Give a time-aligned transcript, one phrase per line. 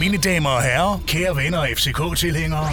[0.00, 2.68] Mine damer og herrer, kære venner og FCK-tilhængere.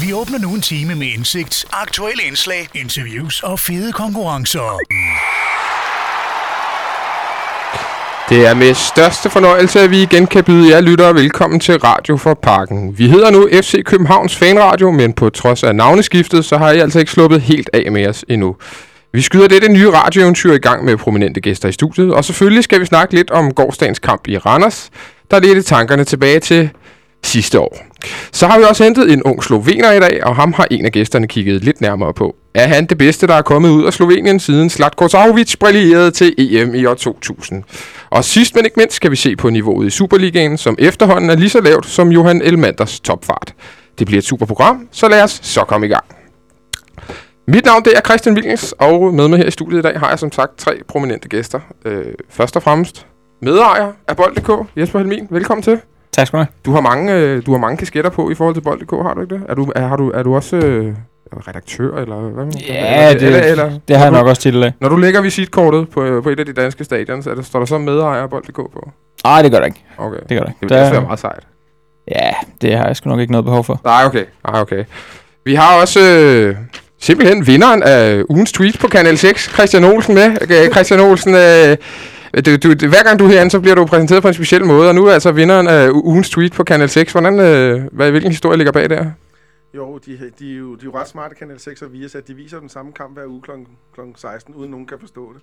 [0.00, 4.78] Vi åbner nu en time med indsigt, aktuelle indslag, interviews og fede konkurrencer.
[8.28, 12.16] Det er med største fornøjelse, at vi igen kan byde jer lyttere velkommen til Radio
[12.16, 12.98] for Parken.
[12.98, 16.98] Vi hedder nu FC Københavns Fanradio, men på trods af navneskiftet, så har I altså
[16.98, 18.56] ikke sluppet helt af med os endnu.
[19.12, 22.80] Vi skyder dette nye radioeventyr i gang med prominente gæster i studiet, og selvfølgelig skal
[22.80, 24.90] vi snakke lidt om gårdsdagens kamp i Randers,
[25.32, 26.70] der ledte tankerne tilbage til
[27.24, 27.78] sidste år.
[28.32, 30.92] Så har vi også hentet en ung slovener i dag, og ham har en af
[30.92, 32.36] gæsterne kigget lidt nærmere på.
[32.54, 36.34] Er han det bedste, der er kommet ud af Slovenien siden Slatko Zahovic brillerede til
[36.38, 37.64] EM i år 2000?
[38.10, 41.36] Og sidst men ikke mindst skal vi se på niveauet i Superligaen, som efterhånden er
[41.36, 43.54] lige så lavt som Johan Elmanders topfart.
[43.98, 46.04] Det bliver et super program, så lad os så komme i gang.
[47.48, 50.08] Mit navn det er Christian Wilkens, og med mig her i studiet i dag har
[50.08, 51.60] jeg som sagt tre prominente gæster.
[51.84, 53.06] Øh, først og fremmest
[53.42, 55.26] medejer af Bold.dk, Jesper Helmin.
[55.30, 55.80] Velkommen til.
[56.12, 56.48] Tak skal du have.
[56.66, 59.20] Du har mange, øh, du har mange kasketter på i forhold til Bold.dk, har du
[59.20, 59.42] ikke det?
[59.48, 60.94] Er du, er, har du, er du også øh,
[61.48, 62.44] redaktør, eller hvad?
[62.68, 64.72] Ja, eller, det, eller, eller, det har jeg nok også til.
[64.80, 67.58] Når du lægger visitkortet på, øh, på et af de danske stadions, er der, står
[67.58, 68.90] der så medejer af Bold.dk på?
[69.24, 69.84] Nej, det gør der ikke.
[69.98, 70.18] Okay.
[70.28, 70.58] Det gør der ikke.
[70.60, 71.46] Det Der- også være meget sejt.
[72.08, 72.30] Ja,
[72.62, 73.80] det har jeg sgu nok ikke noget behov for.
[73.84, 74.24] Nej, okay.
[74.50, 74.84] Nej, okay.
[75.44, 76.56] Vi har også øh,
[77.00, 80.36] simpelthen vinderen af ugens tweet på Kanal 6, Christian Olsen med.
[80.72, 81.76] Christian Olsen, øh,
[82.36, 84.64] Øh, du, du, hver gang du er herinde, så bliver du præsenteret på en speciel
[84.64, 87.12] måde, og nu er altså vinderen af ugens tweet på Kanal 6.
[87.12, 89.10] Hvordan, øh, hvad, hvilken historie ligger bag der?
[89.74, 92.28] Jo, de, de, er jo, de er jo ret smarte, Kanal 6 og Viasat.
[92.28, 93.50] De viser den samme kamp hver uge kl.
[93.94, 94.00] kl.
[94.16, 95.42] 16, uden nogen kan forstå det.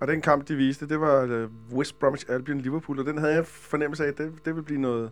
[0.00, 3.34] Og den kamp, de viste, det var uh, West Bromwich Albion Liverpool, og den havde
[3.34, 5.10] jeg fornemmelse af, at det, det ville blive noget,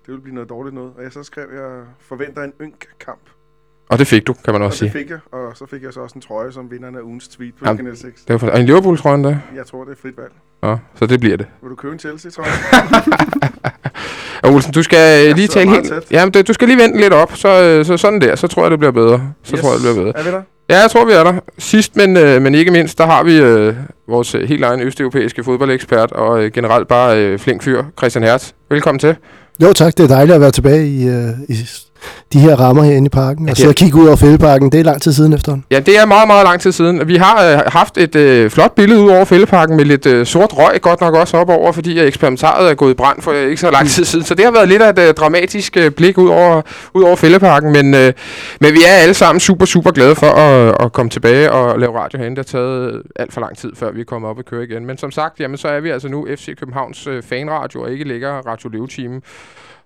[0.00, 0.92] det ville blive noget dårligt noget.
[0.96, 3.30] Og jeg så skrev, jeg forventer en ynk kamp.
[3.88, 5.02] Og det fik du, kan man Og også det sige.
[5.02, 7.54] fik jeg, og så fik jeg så også en trøje som vinderen af ugens tweet
[7.58, 7.76] på Jamen.
[7.78, 8.22] Kanal 6.
[8.22, 9.36] Det var for, og en Liverpool-trøje der?
[9.56, 10.32] Jeg tror, det er frit valg.
[10.64, 11.46] Ja, så det bliver det.
[11.62, 12.50] Vil du købe en Chelsea-trøje?
[14.42, 15.88] Og Olsen, du skal øh, lige sidder tale helt...
[15.88, 16.10] tæt.
[16.10, 18.62] Jamen, det, du skal lige vente lidt op, så, øh, så sådan der, så tror
[18.62, 19.32] jeg, det bliver bedre.
[19.42, 20.18] Så tror jeg, det bliver bedre.
[20.18, 20.42] Er vi der?
[20.70, 21.34] Ja, jeg tror, vi er der.
[21.58, 23.74] Sidst, men, øh, men ikke mindst, der har vi øh,
[24.08, 28.50] vores øh, helt egen østeuropæiske fodboldekspert og øh, generelt bare øh, flink fyr, Christian Hertz.
[28.70, 29.16] Velkommen til.
[29.62, 31.54] Jo tak, det er dejligt at være tilbage i, øh, i
[32.32, 33.48] de her rammer herinde i parken.
[33.48, 35.64] Ja, Og at kigge ud over fældeparken, det er lang tid siden efterhånden.
[35.70, 37.08] Ja, det er meget, meget lang tid siden.
[37.08, 40.52] Vi har øh, haft et øh, flot billede ud over fældeparken med lidt øh, sort
[40.52, 43.42] røg godt nok også op over, fordi øh, eksperimentaret er gået i brand for øh,
[43.42, 44.24] ikke så lang tid siden.
[44.24, 46.62] Så det har været lidt af et øh, dramatisk øh, blik ud over,
[46.94, 48.12] ud over fældeparken, men, øh,
[48.60, 51.98] men vi er alle sammen super, super glade for at, at komme tilbage og lave
[51.98, 52.36] radio herinde.
[52.36, 54.86] Det har taget alt for lang tid, før vi er kommet op og køre igen.
[54.86, 58.04] Men som sagt, jamen, så er vi altså nu FC Københavns øh, fanradio og ikke
[58.04, 59.22] ligger Radio Løve-team.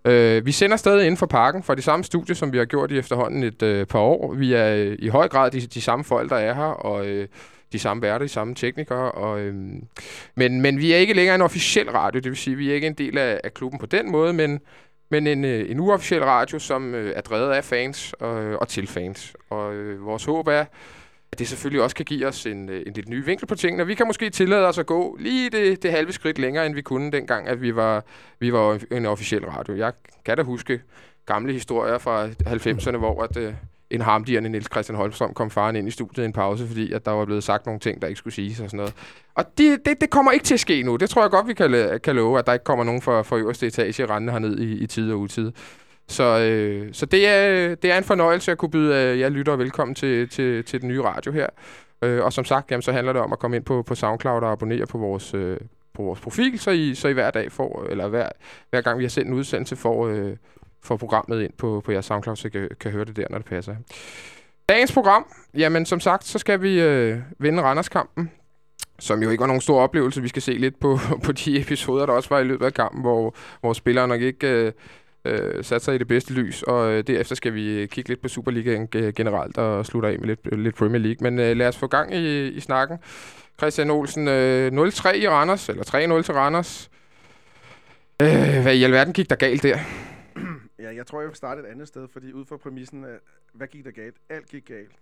[0.04, 2.90] Øh, vi sender stadig inden for parken fra de samme studie, som vi har gjort
[2.90, 4.34] i efterhånden et øh, par år.
[4.34, 7.28] Vi er øh, i høj grad de, de samme folk, der er her, og øh,
[7.72, 9.12] de samme værter, de samme teknikere.
[9.12, 9.54] Og, øh,
[10.34, 12.86] men, men vi er ikke længere en officiel radio, det vil sige, vi er ikke
[12.86, 14.60] en del af, af klubben på den måde, men,
[15.10, 18.68] men en, øh, en uofficiel radio, som øh, er drevet af fans og, øh, og
[18.68, 19.36] til fans.
[19.50, 20.64] Og øh, vores håb er,
[21.32, 23.86] at det selvfølgelig også kan give os en, øh, en lidt ny vinkel på tingene.
[23.86, 26.82] Vi kan måske tillade os at gå lige det, det halve skridt længere, end vi
[26.82, 28.04] kunne dengang, at vi var,
[28.40, 29.74] vi var en officiel radio.
[29.74, 29.92] Jeg
[30.24, 30.80] kan da huske
[31.26, 33.54] gamle historier fra 90'erne, hvor at, øh,
[33.90, 37.04] en harmdirrende Niels Christian Holmstrøm kom faren ind i studiet i en pause, fordi at
[37.04, 38.94] der var blevet sagt nogle ting, der ikke skulle siges og sådan noget.
[39.34, 40.96] Og det, det, det kommer ikke til at ske nu.
[40.96, 43.22] Det tror jeg godt, vi kan, øh, kan love, at der ikke kommer nogen fra,
[43.22, 45.52] fra øverste etage rendende herned i, i tid og utid.
[46.08, 49.58] Så, øh, så det, er, det er en fornøjelse at kunne byde øh, jer lyttere
[49.58, 51.46] velkommen til, til, til den nye radio her.
[52.02, 54.42] Øh, og som sagt, jamen, så handler det om at komme ind på, på SoundCloud
[54.42, 55.58] og abonnere på vores, øh,
[55.94, 58.28] på vores profil, så I, så I hver dag får, eller hver,
[58.70, 60.36] hver gang vi har sendt en udsendelse, får, øh,
[60.82, 63.38] får programmet ind på, på jeres SoundCloud, så I kan, kan høre det der, når
[63.38, 63.76] det passer.
[64.68, 68.30] Dagens program, jamen som sagt, så skal vi øh, vinde Randerskampen,
[68.98, 70.22] som jo ikke var nogen stor oplevelse.
[70.22, 73.00] Vi skal se lidt på, på de episoder, der også var i løbet af kampen,
[73.00, 74.72] hvor, hvor spillere nok ikke øh,
[75.24, 78.22] øh, sat sig i det bedste lys, og øh, derefter skal vi øh, kigge lidt
[78.22, 81.30] på Superligaen øh, generelt og slutte af med lidt, øh, lidt Premier League.
[81.30, 82.98] Men øh, lad os få gang i, i snakken.
[83.58, 85.84] Christian Olsen, øh, 0-3 i Randers, eller
[86.18, 86.90] 3-0 til Randers.
[88.22, 89.78] Øh, hvad i alverden gik der galt der?
[90.78, 93.04] Ja, jeg tror, jeg vil starte et andet sted, fordi ud fra præmissen
[93.52, 94.16] hvad gik der galt?
[94.28, 94.92] Alt gik galt.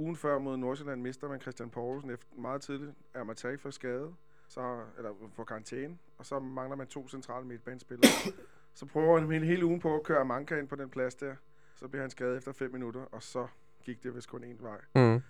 [0.00, 4.08] Ugen før mod Nordsjælland mister man Christian Poulsen efter meget tidligt er Matai for skade,
[4.48, 4.60] så,
[4.96, 8.10] eller for karantæne, og så mangler man to centrale midtbanespillere
[8.74, 11.34] så prøver han hele, hele ugen på at køre Amanka ind på den plads der.
[11.76, 13.46] Så bliver han skadet efter 5 minutter, og så
[13.82, 14.80] gik det vist kun én vej.
[14.94, 15.22] Mm.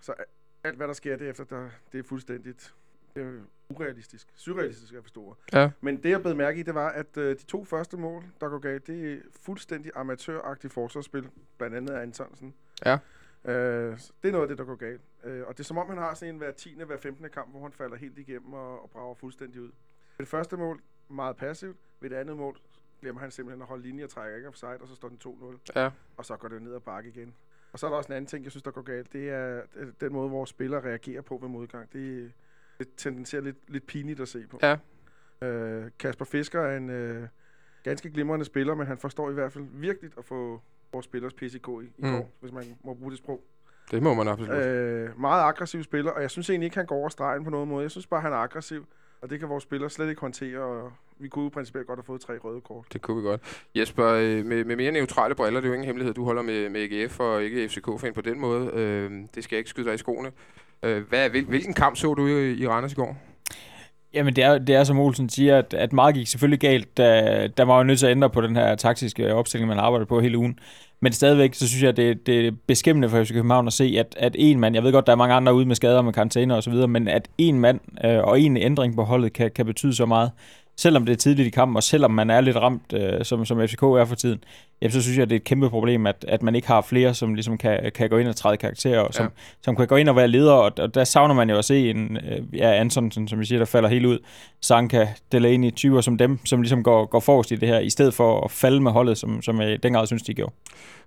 [0.00, 0.22] Så a-
[0.64, 2.74] alt, hvad der sker derefter, der, det er fuldstændigt
[3.16, 4.28] det er urealistisk.
[4.34, 5.36] Surrealistisk at forstå.
[5.52, 5.70] Ja.
[5.80, 8.48] Men det, jeg blev mærke i, det var, at øh, de to første mål, der
[8.48, 11.28] går galt, det er fuldstændig amatøragtigt forsvarsspil,
[11.58, 12.54] blandt andet af Antonsen.
[12.84, 12.98] Ja.
[13.44, 15.00] Øh, det er noget af det, der går galt.
[15.24, 16.82] Øh, og det er som om, han har sådan en hver 10.
[16.86, 17.28] hver 15.
[17.30, 19.70] kamp, hvor han falder helt igennem og, og brager fuldstændig ud.
[20.18, 21.76] Det første mål, meget passivt.
[22.00, 22.56] Ved det andet mål
[23.00, 25.58] glemmer han simpelthen at holde linje og trækker ikke offside, og så står den 2-0.
[25.80, 25.90] Ja.
[26.16, 27.34] Og så går det ned ad bakke igen.
[27.72, 29.12] Og så er der også en anden ting, jeg synes, der går galt.
[29.12, 31.92] Det er øh, den måde, vores spillere reagerer på ved modgang.
[31.92, 32.32] Det,
[32.78, 34.58] det tendenserer lidt, lidt pinligt at se på.
[34.62, 34.76] Ja.
[35.46, 37.28] Øh, Kasper Fisker er en øh,
[37.82, 40.62] ganske glimrende spiller, men han forstår i hvert fald virkelig at få
[40.92, 42.10] vores spillers PCK i, i Mm.
[42.12, 43.44] går, hvis man må bruge det sprog.
[43.90, 44.56] Det må man absolut.
[44.56, 47.68] Øh, meget aggressiv spiller, og jeg synes egentlig ikke, han går over stregen på nogen
[47.68, 47.82] måde.
[47.82, 48.86] Jeg synes bare, han er aggressiv,
[49.22, 52.04] og det kan vores spillere slet ikke håndtere, og vi kunne jo principielt godt have
[52.04, 52.86] fået tre røde kort.
[52.92, 53.66] Det kunne vi godt.
[53.74, 56.68] Jesper, øh, med, med mere neutrale briller, det er jo ingen hemmelighed, du holder med,
[56.68, 58.70] med AGF og ikke FCK-fan på den måde.
[58.74, 60.32] Øh, det skal jeg ikke skyde dig i skoene.
[60.82, 63.16] Øh, hvad, hvil, hvilken kamp så du i, i Randers i går?
[64.16, 66.96] Jamen, det er, det er som Olsen siger, at, at meget gik selvfølgelig galt.
[66.96, 70.06] Da, der var jo nødt til at ændre på den her taktiske opstilling, man arbejdede
[70.06, 70.58] på hele ugen.
[71.00, 74.14] Men stadigvæk, så synes jeg, det, det er beskæmmende for FC København at se, at,
[74.18, 76.56] at en mand, jeg ved godt, der er mange andre ude med skader med karantæne
[76.56, 79.66] og så videre, men at en mand øh, og en ændring på holdet kan, kan
[79.66, 80.30] betyde så meget.
[80.78, 83.68] Selvom det er tidligt i kampen, og selvom man er lidt ramt, øh, som, som
[83.68, 84.44] FCK er for tiden,
[84.82, 87.14] jamen, så synes jeg, det er et kæmpe problem, at, at man ikke har flere,
[87.14, 89.30] som ligesom kan, kan gå ind og træde karakterer, og som, Ja.
[89.62, 91.90] som kan gå ind og være leder, og, og der savner man jo at se
[91.90, 94.18] en, øh, ja, Antonsen, som vi siger, der falder helt ud,
[94.60, 98.14] Sanka, Delaney, typer som dem, som ligesom går, går forrest i det her, i stedet
[98.14, 100.52] for at falde med holdet, som, som jeg dengang synes, de gjorde.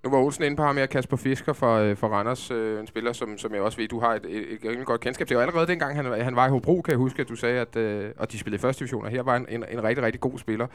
[0.04, 2.88] Nu var Olsen inde på ham her, Kasper Fisker fra, øh, fra Randers, øh, en
[2.88, 5.38] spiller, som, som jeg også ved, du har et, et, et rimelig godt kendskab til.
[5.38, 7.76] Og allerede dengang han, han var i Hobro, kan jeg huske, at du sagde, at
[7.76, 10.22] øh, og de spillede i første division, og her var en, en, en rigtig, rigtig
[10.22, 10.68] god spiller.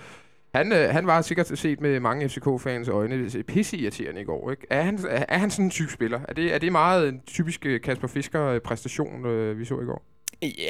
[0.54, 4.50] Han, øh, han var sikkert set med mange FCK-fans øjne pisseirriterende i går.
[4.50, 4.66] Ikke?
[4.70, 6.20] Er, han, er, er han sådan en typisk spiller?
[6.28, 9.84] Er det, er det meget en typisk øh, Kasper Fisker-præstation, øh, øh, vi så i
[9.84, 10.02] går?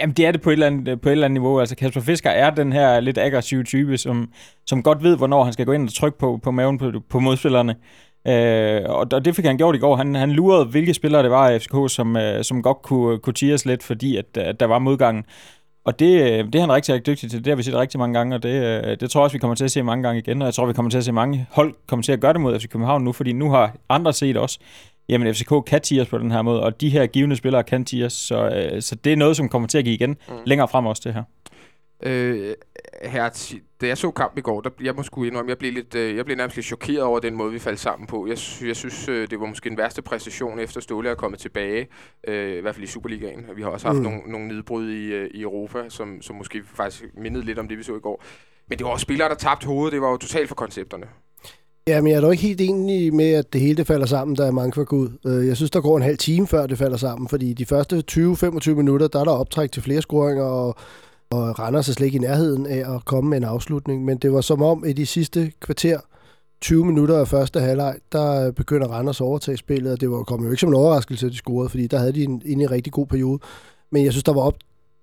[0.00, 1.60] Jamen, det er det på et, eller andet, øh, på et eller andet niveau.
[1.60, 4.32] Altså, Kasper Fisker er den her lidt aggressive type, som,
[4.66, 7.18] som godt ved, hvornår han skal gå ind og trykke på, på maven på, på
[7.18, 7.76] modspillerne.
[8.28, 9.96] Øh, og, og det fik han gjort i går.
[9.96, 13.34] Han, han lurede, hvilke spillere det var i FCK, som, øh, som godt kunne, kunne
[13.34, 15.24] tires lidt, fordi at, at der var modgangen.
[15.84, 17.44] Og det, øh, det er han rigtig, rigtig dygtig til.
[17.44, 19.38] Det har vi set rigtig mange gange, og det, øh, det tror jeg også, vi
[19.38, 20.42] kommer til at se mange gange igen.
[20.42, 22.40] Og jeg tror, vi kommer til at se mange hold komme til at gøre det
[22.40, 24.58] mod FC København nu, fordi nu har andre set også,
[25.08, 28.12] jamen FCK kan tires på den her måde, og de her givende spillere kan tires,
[28.12, 30.34] så, øh, så det er noget, som kommer til at give igen mm.
[30.46, 31.22] længere frem også, det her.
[32.02, 32.54] Øh,
[33.02, 35.94] her, da jeg så kampen i går, der, jeg må sgu indrømme, jeg blev, lidt,
[35.94, 38.26] øh, jeg blev nærmest lidt chokeret over den måde, vi faldt sammen på.
[38.26, 41.88] Jeg, jeg synes, øh, det var måske den værste præstation, efter Ståle er kommet tilbage,
[42.28, 43.44] øh, i hvert fald i Superligaen.
[43.56, 44.02] Vi har også haft mm.
[44.02, 47.78] Nogle, nogle nedbrud i, øh, i Europa, som, som måske faktisk mindede lidt om det,
[47.78, 48.24] vi så i går.
[48.68, 49.92] Men det var også spillere, der tabte hovedet.
[49.92, 51.06] Det var jo totalt for koncepterne.
[51.86, 54.36] Ja, men jeg er dog ikke helt enig med, at det hele det falder sammen,
[54.36, 55.08] da mange var ud.
[55.26, 58.02] Øh, Jeg synes, der går en halv time, før det falder sammen, fordi de første
[58.12, 60.76] 20-25 minutter, der er der optræk til flere scoringer, og,
[61.34, 64.04] og Randers er slet ikke i nærheden af at komme med en afslutning.
[64.04, 66.00] Men det var som om, i de sidste kvarter,
[66.60, 70.44] 20 minutter af første halvleg, der begynder Randers at overtage spillet, og det var, kom
[70.44, 72.92] jo ikke som en overraskelse, at de scorede, fordi der havde de en, en, rigtig
[72.92, 73.38] god periode.
[73.92, 74.54] Men jeg synes, der var op,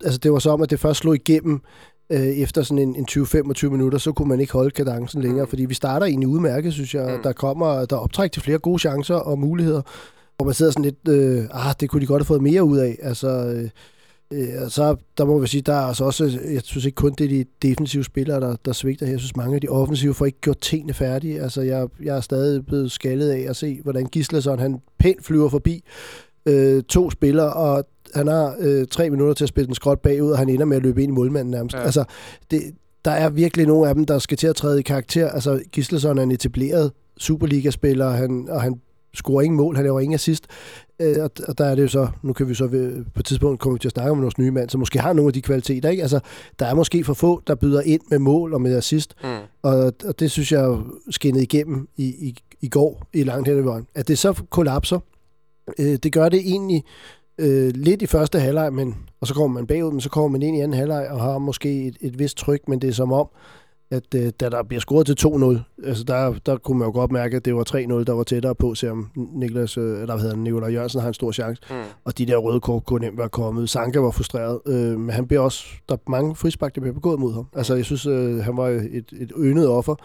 [0.04, 1.62] altså det var som om, at det først slog igennem
[2.10, 5.66] øh, efter sådan en, en 20-25 minutter, så kunne man ikke holde kadencen længere, fordi
[5.66, 7.07] vi starter egentlig udmærket, synes jeg.
[7.07, 7.16] Mm.
[7.16, 7.24] Mm.
[7.24, 9.81] Der kommer der er optræk til flere gode chancer og muligheder,
[10.38, 12.77] hvor man sidder sådan lidt, øh, ah, det kunne de godt have fået mere ud
[12.77, 12.98] af.
[13.01, 13.69] Altså, øh,
[14.31, 17.13] øh, og så der må vi sige, der er altså også, jeg synes ikke kun
[17.18, 19.13] det er de defensive spillere, der, der svigter her.
[19.13, 21.42] Jeg synes mange af de offensive får ikke gjort tingene færdige.
[21.42, 25.50] Altså, jeg, jeg er stadig blevet skaldet af at se, hvordan Gislason, han pænt flyver
[25.50, 25.83] forbi
[26.45, 27.86] øh, to spillere, og
[28.16, 30.77] han har øh, tre minutter til at spille den skråt bagud, og han ender med
[30.77, 31.75] at løbe ind i målmanden nærmest.
[31.75, 31.81] Ja.
[31.81, 32.04] Altså,
[32.51, 32.62] det,
[33.06, 35.30] der er virkelig nogle af dem, der skal til at træde i karakter.
[35.30, 38.82] Altså, Gislason er en etableret Superliga-spiller, han, og han
[39.13, 40.48] scorer ingen mål, han laver ingen assist.
[41.00, 43.25] Øh, og, og der er det jo så, nu kan vi så ved, på et
[43.25, 45.41] tidspunkt komme til at snakke om vores nye mand, som måske har nogle af de
[45.41, 45.89] kvaliteter.
[45.89, 46.01] Ikke?
[46.01, 46.20] Altså,
[46.60, 49.30] der er måske for få, der byder ind med mål og med assist, Mm.
[49.62, 50.77] og, og det synes jeg
[51.10, 53.88] skinnede igennem i, i, i går i langt hen ad vejen.
[53.96, 55.00] At det så kollapser,
[55.80, 56.84] øh, det gør det egentlig
[57.38, 60.41] øh, lidt i første halvleg, men, og så kommer man bagud, men så kommer man
[60.41, 63.12] ind i anden halvleg og har måske et, et vist tryk, men det er som
[63.12, 63.27] om,
[63.91, 67.12] at øh, da der bliver scoret til 2-0, altså der, der kunne man jo godt
[67.12, 70.36] mærke, at det var 3-0, der var tættere på, selvom Niklas, øh, eller hvad hedder
[70.36, 71.75] han, Nicolai Jørgensen har en stor chance, Mm.
[72.05, 73.69] og de der røde kort kunne nemt være kommet.
[73.69, 77.19] Sanka var frustreret, øh, men han bliver også, der er mange frispark, der bliver begået
[77.19, 77.48] mod ham.
[77.55, 79.95] Altså jeg synes, øh, han var et, et yndet offer,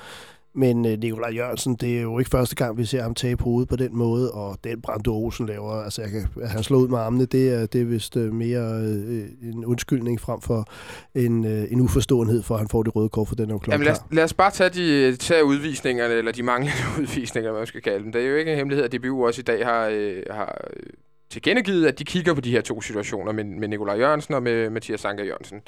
[0.56, 3.68] men øh, Nikolaj Jørgensen, det er jo ikke første gang, vi ser ham tabe hovedet
[3.68, 6.88] på den måde, og den Brando Olsen laver, altså jeg kan, at han slår ud
[6.88, 10.68] med armene, det er, det er vist øh, mere øh, en undskyldning frem for
[11.14, 13.60] en, øh, en uforståenhed for, at han får det røde kort, for den er jo
[13.68, 17.60] Jamen lad, os, lad os bare tage, de, tage udvisningerne, eller de manglende udvisninger, hvad
[17.60, 18.12] man skal kalde dem.
[18.12, 20.82] Det er jo ikke en hemmelighed, at DBU også i dag har, øh, har øh,
[21.30, 24.70] tilkendegivet, at de kigger på de her to situationer med, med Nikolaj Jørgensen og med
[24.70, 25.60] Mathias Sanker Jørgensen.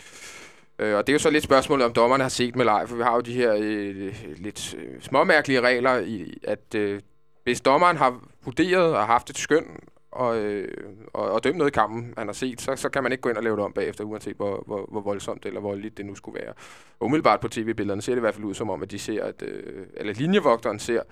[0.79, 2.97] Øh, og det er jo så lidt spørgsmålet, om dommerne har set med leg, for
[2.97, 7.01] vi har jo de her øh, lidt øh, småmærkelige regler i, at øh,
[7.45, 9.65] hvis dommeren har vurderet og haft et skøn,
[10.11, 10.69] og, øh,
[11.13, 13.29] og, og dømme noget i kampen, han har set, så, så kan man ikke gå
[13.29, 16.15] ind og lave det om bagefter, uanset hvor, hvor, hvor voldsomt eller voldeligt det nu
[16.15, 16.53] skulle være.
[17.01, 19.25] Og umiddelbart på tv-billederne ser det i hvert fald ud som om, at de ser,
[19.25, 21.03] at, øh, eller linjevogteren ser,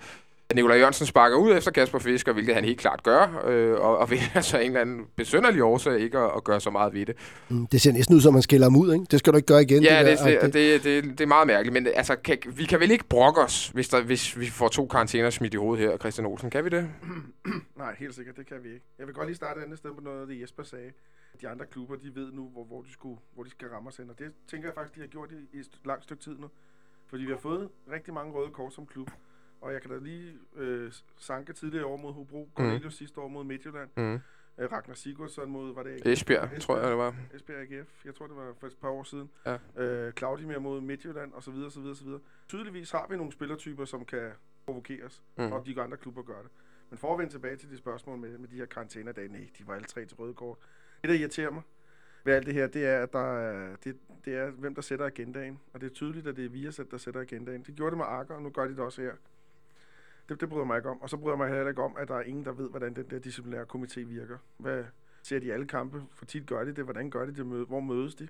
[0.55, 4.09] Nikolaj Jørgensen sparker ud efter Kasper Fisker, hvilket han helt klart gør, øh, og, og
[4.09, 7.15] vælger så en eller anden besønderlig årsag ikke at, at gøre så meget ved det.
[7.49, 9.05] Mm, Det ser næsten ud som, man skiller ham ud, ikke?
[9.11, 9.83] Det skal du ikke gøre igen.
[9.83, 12.79] Ja, det, der, det, det, det, det er meget mærkeligt, men altså, kan, vi kan
[12.79, 15.97] vel ikke brokke os, hvis, der, hvis vi får to karantæner smidt i hovedet her,
[15.97, 16.49] Christian Olsen.
[16.49, 16.89] Kan vi det?
[17.77, 18.85] Nej, helt sikkert, det kan vi ikke.
[18.99, 20.91] Jeg vil godt lige starte et andet sted på noget af det, Jesper sagde.
[21.41, 23.97] De andre klubber, de ved nu, hvor, hvor, de, skulle, hvor de skal ramme os
[23.97, 24.09] hen.
[24.09, 26.47] Og det tænker jeg faktisk, de har gjort i, i et langt stykke tid nu.
[27.09, 29.09] Fordi vi har fået rigtig mange røde kort som klub.
[29.61, 32.89] Og jeg kan da lige øh, sanke tidligere år mod Hobro, Cornelius mm.
[32.91, 34.13] sidste år mod Midtjylland, Mm.
[34.57, 36.05] øh, Ragnar Sigurdsson mod, var det AGF?
[36.05, 37.15] Esbjerg, tror jeg, det var.
[37.33, 39.29] Esbjerg AGF, jeg tror det var for et par år siden.
[39.45, 39.57] Ja.
[39.77, 42.19] Øh, Claudimir mod Midtjylland, og så videre, så videre, så videre.
[42.47, 44.31] Tydeligvis har vi nogle spillertyper, som kan
[44.65, 45.51] provokeres, mm.
[45.51, 46.51] og de andre klubber gør det.
[46.89, 49.67] Men for at vende tilbage til de spørgsmål med, med de her karantænedage, nej, de
[49.67, 50.57] var alle tre til røde kort.
[51.01, 51.61] Det, der irriterer mig
[52.23, 55.05] ved alt det her, det er, at der er, det, det er, hvem der sætter
[55.05, 55.59] agendaen.
[55.73, 57.63] Og det er tydeligt, at det er Viasat, der sætter agendaen.
[57.63, 59.11] Det gjorde det med Akker, og nu gør de det også her.
[60.29, 61.01] Det, det bryder mig ikke om.
[61.01, 62.93] Og så bryder jeg mig heller ikke om, at der er ingen, der ved, hvordan
[62.95, 64.37] den der disciplinære komité virker.
[64.57, 64.83] Hvad
[65.23, 66.01] ser de alle kampe?
[66.15, 66.83] For tit gør de det.
[66.83, 67.45] Hvordan gør de det?
[67.45, 68.27] Hvor mødes de?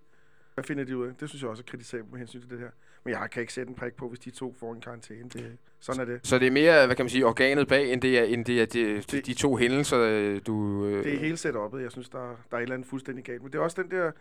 [0.53, 1.13] Hvad finder de ud af?
[1.19, 2.69] Det synes jeg også er kritisabelt med hensyn til det her.
[3.03, 5.29] Men jeg kan ikke sætte en prik på, hvis de to får en karantæne.
[5.29, 6.27] Det, sådan er det.
[6.27, 8.61] Så det er mere, hvad kan man sige, organet bag, end det er, end det
[8.61, 10.85] er de, de, Det- de to hændelser, du...
[10.85, 13.41] Øh, Det er hele setup'et, jeg synes, der, der er et eller andet fuldstændig galt.
[13.43, 14.11] Men det er også den der,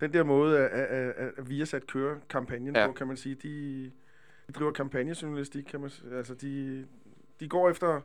[0.00, 2.86] den der måde, at, at, at, at Viasat kører kampagnen Ja.
[2.86, 3.34] på, kan man sige.
[3.34, 3.84] De,
[4.46, 6.86] de driver kampagnejournalistik, kan man s- Altså, de,
[7.42, 8.00] de går efter...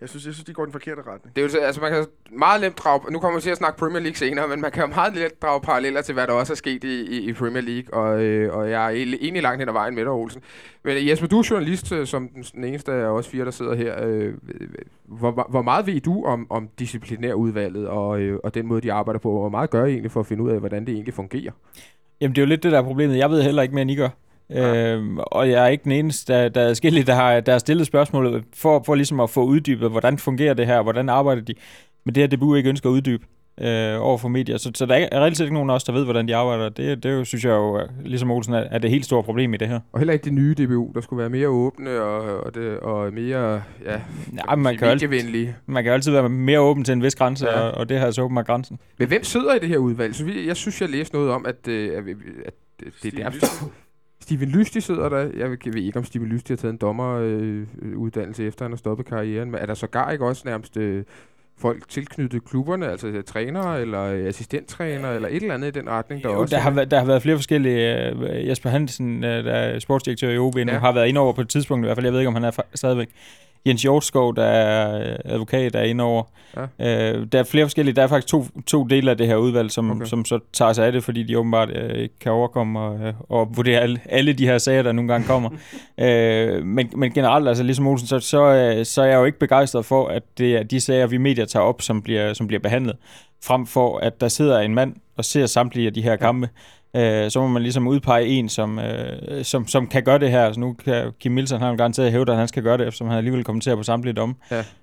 [0.00, 1.36] Jeg synes, jeg synes, de går i den forkerte retning.
[1.36, 3.56] Det er jo, så- altså man kan meget nemt drage, nu kommer vi til at
[3.56, 6.32] snakke Premier League senere, men man kan jo meget let drage paralleller til, hvad der
[6.32, 8.88] også er sket i, i, i Premier League, og, øh, og jeg er
[9.20, 10.42] egentlig langt hen ad vejen med dig, Olsen.
[10.84, 13.74] Men Jesper, du er journalist, øh, som den, den eneste af os fire, der sidder
[13.74, 14.04] her.
[14.06, 14.34] Øh,
[15.04, 19.18] hvor, hvor meget ved du om, om disciplinærudvalget og, øh, og den måde, de arbejder
[19.20, 19.30] på?
[19.30, 21.52] Hvor meget gør I egentlig for at finde ud af, hvordan det egentlig fungerer?
[22.20, 23.16] Jamen, det er jo lidt det, der er problemet.
[23.18, 24.08] Jeg ved heller ikke mere, end I gør.
[24.52, 27.58] Øhm, og jeg er ikke den eneste, der, der er skille, der har, der har
[27.58, 31.54] stillet spørgsmålet for, for ligesom at få uddybet, hvordan fungerer det her, hvordan arbejder de.
[32.04, 33.24] Men det her DBU ikke ønsker at uddybe
[33.60, 34.56] øh, over for medier.
[34.56, 36.68] Så, så der er reelt set ikke nogen af os, der ved, hvordan de arbejder.
[36.68, 39.54] Det, det jo, synes jeg jo, er- ligesom Olsen, er, er det helt store problem
[39.54, 39.80] i det her.
[39.92, 43.12] Og heller ikke det nye DBU, der skulle være mere åbne og, og, det, og
[43.12, 44.00] mere ja,
[44.50, 47.46] Ja, man, kan altid, man kan jo altid være mere åben til en vis grænse,
[47.46, 47.60] Ja.
[47.60, 48.78] og, og det her er så åbenbart grænsen.
[48.98, 50.14] Men hvem sidder i det her udvalg?
[50.14, 51.96] Så vi, jeg synes, jeg læste noget om, at, øh,
[52.46, 53.46] at, det, det er der.
[54.24, 55.18] Steven Lysty sidder der.
[55.36, 58.76] Jeg ved, ikke, om Steven Lysty har taget en dommeruddannelse øh, uddannelse efter, han har
[58.76, 59.50] stoppet karrieren.
[59.50, 61.04] Men er der sågar ikke også nærmest øh,
[61.58, 65.88] folk tilknyttet klubberne, altså øh, trænere eller øh, assistenttrænere eller et eller andet i den
[65.90, 68.08] retning, der Jo, også der, har, været- der har været flere forskellige...
[68.10, 70.78] Øh, Jesper Hansen, der er sportsdirektør i OB nu, Ja.
[70.78, 72.06] har været inde over på et tidspunkt i hvert fald.
[72.06, 73.08] Jeg ved ikke, om han er stadigvæk.
[73.66, 76.22] Jens Hjortskov, der er øh, advokat, der er inde over.
[76.78, 77.12] Ja.
[77.12, 77.94] Øh, der er flere forskellige.
[77.94, 80.04] Der er faktisk to, to dele af det her udvalg, som, okay.
[80.04, 83.14] som så tager sig af det, fordi de åbenbart øh, ikke kan overkomme og, øh,
[83.28, 85.50] og vurdere alle, alle de her sager, der nogle gange kommer.
[86.04, 89.38] øh, men, men generelt, altså ligesom Olsen, så, så, øh, så er jeg jo ikke
[89.38, 92.60] begejstret for, at det er de sager, vi medier tager op, som bliver, som bliver
[92.60, 92.96] behandlet,
[93.44, 96.48] frem for at der sidder en mand og ser samtlige af de her kampe.
[96.96, 100.52] Øh, så må man ligesom udpege en, som, øh, som, som kan gøre det her.
[100.52, 103.08] Så nu kan Kim han har jo garanteret hævde, at han skal gøre det, eftersom
[103.08, 104.34] han alligevel kommenterer på samtlige domme.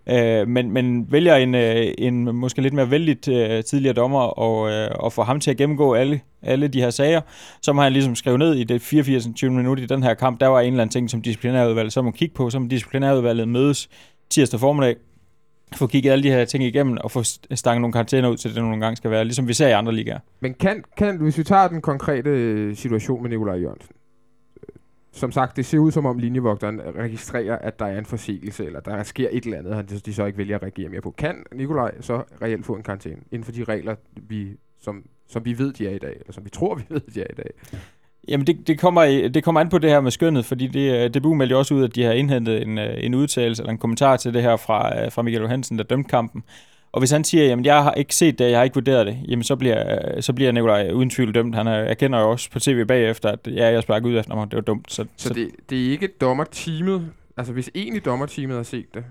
[0.07, 0.41] Ja.
[0.41, 4.71] Øh, men, men vælger en, øh, en måske lidt mere vældigt øh, tidligere dommer og,
[4.71, 7.21] øh, og får ham til at gennemgå alle, alle de her sager,
[7.61, 9.27] så må han ligesom skrive ned i det 84.
[9.35, 12.01] 20 minutter i den her kamp, der var en eller anden ting, som disciplinærudvalget så
[12.01, 13.89] må kigge på, så må disciplinærudvalget mødes
[14.29, 14.95] tirsdag formiddag,
[15.75, 17.23] få kigget alle de her ting igennem og få
[17.53, 19.93] stanget nogle karantæner ud til det, nogle gange skal være, ligesom vi ser i andre
[19.93, 20.19] ligaer.
[20.39, 23.95] Men kan, kan, hvis vi tager den konkrete øh, situation med Nikolaj Jørgensen.
[24.63, 24.75] øh,
[25.11, 28.79] Som sagt, det ser ud som om linjevogteren registrerer, at der er en forseelse, eller
[28.79, 31.11] der sker et eller andet, han de så ikke vælger at reagere mere på.
[31.11, 34.47] Kan Nikolaj så reelt få en karantæne inden for de regler, vi,
[34.79, 37.21] som, som vi ved, de er i dag, eller som vi tror, vi ved, de
[37.21, 37.51] er i dag?
[38.27, 41.09] Jamen, det, det, kommer, det kommer an på det her med skønnet, fordi det, øh,
[41.09, 43.77] DBU meldte jo også ud, at de har indhentet en, øh, en udtalelse eller en
[43.77, 46.43] kommentar til det her fra, øh, fra Michael Johansen, der dømte kampen.
[46.91, 49.17] Og hvis han siger, jamen jeg har ikke set det, jeg har ikke vurderet det,
[49.27, 51.55] jamen så bliver, så bliver Nikolaj uden tvivl dømt.
[51.55, 54.51] Han er, erkender jo også på tv bagefter, at ja, jeg sparker ud efter mig,
[54.51, 54.91] det var dumt.
[54.91, 59.03] Så, Så, så det, det er ikke dommerteamet, altså hvis egentlig dommerteamet har set det,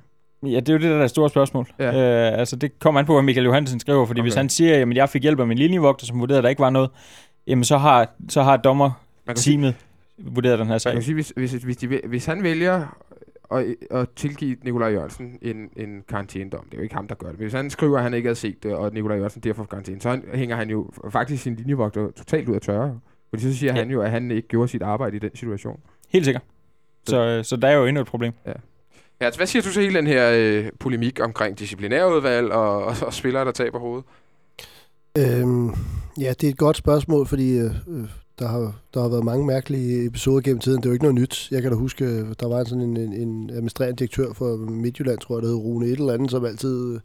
[0.43, 1.67] Ja, det er jo det, der er det store spørgsmål.
[1.79, 1.87] Ja.
[2.33, 4.25] Øh, altså, det kommer an på, hvad Michael Johansen skriver, fordi okay.
[4.25, 6.61] hvis han siger, at jeg fik hjælp af min linjevogter, som vurderede, at der ikke
[6.61, 6.91] var noget,
[7.51, 9.75] jamen så har, så har dommerteamet
[10.19, 10.93] man vurderet den her man sag.
[10.93, 12.87] kan sige hvis, hvis, hvis, de, hvis han vælger
[13.51, 17.29] at, at tilgive Nikolaj Jørgensen en, en karantænedom, det er jo ikke ham, der gør
[17.29, 19.63] det, men hvis han skriver, at han ikke havde set det, og Nikolaj Jørgensen derfor
[19.63, 23.01] får karantæne, så han, hænger han jo faktisk sin linjevogter totalt ud af tørre.
[23.31, 23.77] Fordi så siger ja.
[23.77, 23.83] Ja.
[23.85, 25.81] han jo, at han ikke gjorde sit arbejde i den situation.
[26.09, 26.43] Helt sikkert.
[27.07, 28.33] Så, øh, så der er jo endnu et problem.
[28.47, 28.53] Ja,
[29.21, 33.15] altså, hvad siger du til hele den her øh, polemik omkring disciplinærudvalg og, og, og
[33.15, 34.05] spillere, der taber hovedet?
[35.19, 35.75] Øhm,
[36.21, 38.09] ja, det er et godt spørgsmål, fordi øh, øh,
[38.39, 40.77] der, har, der har været mange mærkelige episoder gennem tiden.
[40.77, 41.49] Det er jo ikke noget nyt.
[41.51, 45.19] Jeg kan da huske, øh, der var sådan en, en, en administrerende direktør for Midtjylland,
[45.19, 47.01] tror jeg, der hed Rune et eller andet, som altid øh,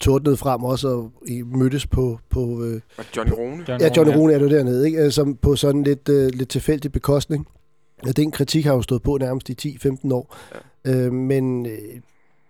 [0.00, 1.12] tordnede frem også og
[1.46, 2.18] mødtes på...
[2.30, 2.80] på øh,
[3.16, 3.64] Johnny Rune?
[3.68, 5.04] John ja, Johnny Rune er det dernede, ikke?
[5.04, 7.46] Øh, Som på sådan lidt, øh, lidt tilfældig bekostning.
[8.06, 10.36] Ja, den kritik har jo stået på nærmest i 10-15 år.
[10.84, 10.96] Ja.
[10.96, 11.78] Øh, men øh,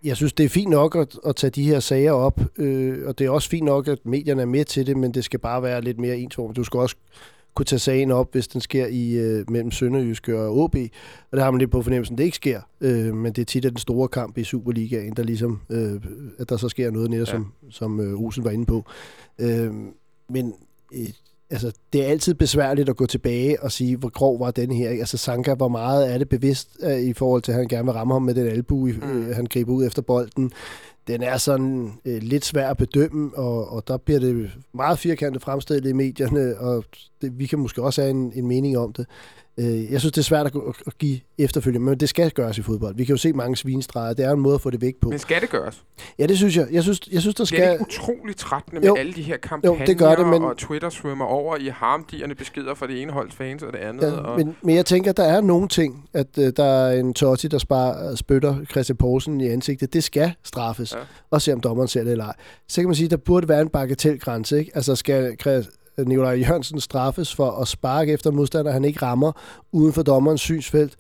[0.07, 3.19] jeg synes, det er fint nok at, at tage de her sager op, øh, og
[3.19, 5.63] det er også fint nok, at medierne er med til det, men det skal bare
[5.63, 6.57] være lidt mere ensformigt.
[6.57, 6.97] Du skal også
[7.55, 10.77] kunne tage sagen op, hvis den sker i øh, mellem Sønderjyske og OB,
[11.31, 13.47] og der har man lidt på fornemmelsen, at det ikke sker, øh, men det er
[13.47, 16.01] tit at den store kamp i Superligaen, der ligesom, øh,
[16.39, 17.33] at der så sker noget netop, ja.
[17.33, 18.85] som, som øh, Rosen var inde på.
[19.39, 19.75] Øh,
[20.29, 20.55] men
[20.95, 21.09] øh,
[21.51, 24.91] altså, det er altid besværligt at gå tilbage og sige, hvor grov var den her.
[24.91, 27.93] Altså Sanka, hvor meget er det bevidst uh, i forhold til, at han gerne vil
[27.93, 29.27] ramme ham med den albu, mm.
[29.29, 30.53] uh, han griber ud efter bolden.
[31.07, 35.43] Den er sådan uh, lidt svær at bedømme, og, og der bliver det meget firkantet
[35.43, 36.85] fremstillet i medierne, og
[37.23, 39.07] det, vi kan måske også have en, en mening om det.
[39.59, 40.53] Uh, jeg synes, det er svært at,
[40.87, 42.97] at give efterfølgende, men det skal gøres i fodbold.
[42.97, 44.13] Vi kan jo se mange svinestreger.
[44.15, 45.09] Det er en måde at få det væk på.
[45.09, 45.85] Men skal det gøres?
[46.19, 46.69] Ja, det synes jeg.
[46.73, 47.59] Jeg synes, jeg synes der skal...
[47.59, 48.97] Det er ikke utroligt trættende med Jo.
[48.97, 52.35] alle de her kampagner, Jo, det gør det, men- og Twitter svømmer over i harmdierne
[52.35, 54.03] beskeder fra det ene holds fans og det andet.
[54.03, 54.39] Ja, og...
[54.39, 57.59] men, men jeg tænker, der er nogle ting, at øh, der er en Totti, der
[57.59, 59.93] spar, spytter Christian Poulsen i ansigtet.
[59.93, 60.99] Det skal straffes, Ja.
[61.31, 62.35] og se om dommeren ser det eller ej.
[62.69, 64.59] Så kan man sige, der burde være en bagatelgrænse.
[64.59, 64.71] Ikke?
[64.75, 65.37] Altså skal
[65.99, 69.33] Nikolaj Jørgensen straffes for at sparke efter modstander, han ikke rammer
[69.73, 70.97] uden for dommerens synsfelt.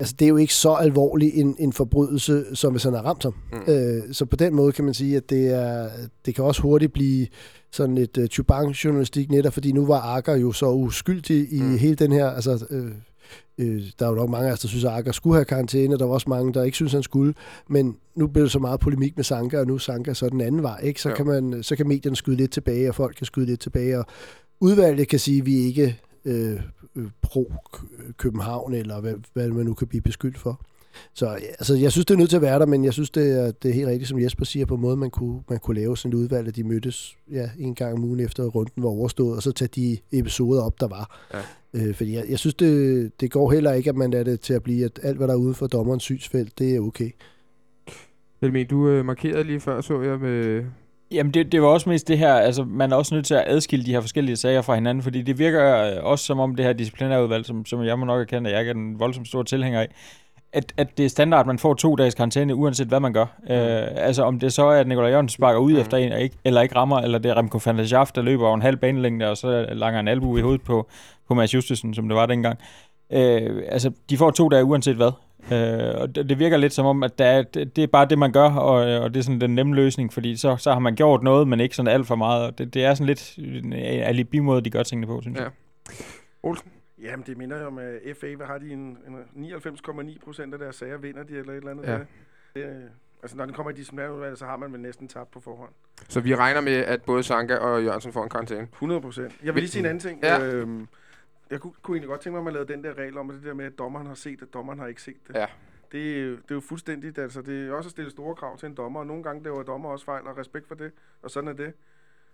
[0.00, 3.22] Altså, det er jo ikke så alvorlig en, en forbrydelse, som hvis han har ramt
[3.22, 3.34] ham.
[3.52, 3.72] Mm.
[3.72, 5.88] Øh, så på den måde kan man sige, at det, er,
[6.26, 7.26] det kan også hurtigt blive
[7.72, 11.78] sådan lidt uh, chubang-journalistik netop, fordi nu var Akker jo så uskyldig i mm.
[11.78, 12.30] hele den her...
[12.30, 12.90] Altså, øh,
[13.58, 15.98] øh, der er jo nok mange af os, der synes, at Akker skulle have karantæne,
[15.98, 17.34] der var også mange, der ikke synes, han skulle.
[17.68, 20.40] Men nu bliver det så meget polemik med Sanka, og nu er Sanka så den
[20.40, 20.80] anden vej.
[20.82, 21.02] Ikke?
[21.02, 21.14] Så, Ja.
[21.14, 24.06] kan man, så kan medierne skyde lidt tilbage, og folk kan skyde lidt tilbage, og
[24.60, 26.60] udvalget kan sige, at vi ikke øh,
[26.96, 30.60] øh, pro-København, eller hvad, hvad man nu kan blive beskyldt for.
[31.14, 33.40] Så altså, jeg synes, det er nødt til at være der, men jeg synes, det
[33.40, 35.80] er, det er helt rigtigt, som Jesper siger, på en måde, man kunne, man kunne
[35.80, 38.88] lave sådan et udvalg, at de mødtes ja, en gang om ugen efter runden var
[38.88, 41.28] overstået, og så tage de episoder op, der var.
[41.34, 41.38] Ja.
[41.74, 44.54] Øh, fordi jeg, jeg synes, det, det går heller ikke, at man lader det til
[44.54, 47.10] at blive, at alt, hvad der er uden for dommerens synsfelt, det er okay.
[48.40, 50.64] Helmin, du øh, markerede lige før, så jeg med...
[51.10, 53.44] Jamen, det, det var også mest det her, altså man er også nødt til at
[53.46, 56.64] adskille de her forskellige sager fra hinanden, fordi det virker øh, også som om det
[56.64, 59.44] her disciplinærudvalg, som, som jeg må nok erkende, at jeg ikke er den voldsomt store
[59.44, 59.88] tilhænger af,
[60.52, 63.26] at, at det er standard, at man får to dages karantæne, uanset hvad man gør.
[63.42, 63.54] Mm.
[63.54, 65.78] Øh, altså om det så er, at Nikolaj Jørgensen sparker ud Mm.
[65.78, 68.22] efter en, og ikke, eller ikke rammer, eller det er Remco van der Schaaf, der
[68.22, 70.88] løber over en halv banelængde, og så langer en albu i hovedet på,
[71.28, 72.58] på Mads Justesen, som det var dengang.
[73.12, 75.10] Øh, altså, de får to dage uanset hvad.
[75.52, 78.04] Øh, og det, det virker lidt som om, at der er, det, det er bare
[78.06, 80.78] det, man gør, og, og det er sådan den nemme løsning, fordi så, så har
[80.78, 82.46] man gjort noget, men ikke sådan alt for meget.
[82.46, 85.42] Og det, det er sådan lidt en alibi-måde, de gør tingene på, synes Ja.
[85.42, 85.50] jeg.
[86.42, 86.70] Olsen?
[87.02, 88.98] Jamen, det minder jo om, at FA, hvad har de en,
[89.36, 91.84] en 99,9 procent af deres sager, vinder de eller et eller andet?
[91.84, 91.90] Ja.
[91.92, 92.04] der.
[92.54, 92.90] Det, øh,
[93.22, 95.70] altså, når den kommer i disciplinærudvalget, så har man vel næsten tabt på forhånd.
[96.08, 98.62] Så vi regner med, at både Sanka og Jørgensen får en karantæne.
[98.62, 99.36] 100 procent.
[99.42, 100.20] Jeg vil lige sige en anden ting.
[100.22, 100.44] Ja.
[100.44, 100.88] Øhm,
[101.50, 103.36] jeg kunne, kunne egentlig godt tænke mig, at man lavede den der regel om, at
[103.36, 105.34] det der med, at dommeren har set, at dommeren har ikke set det.
[105.34, 105.46] Ja.
[105.92, 108.58] Det, er jo- det er jo fuldstændigt, altså det er også at stille store krav
[108.58, 111.30] til en dommer, og nogle gange laver dommer også fejl, og respekt for det, og
[111.30, 111.72] sådan er det.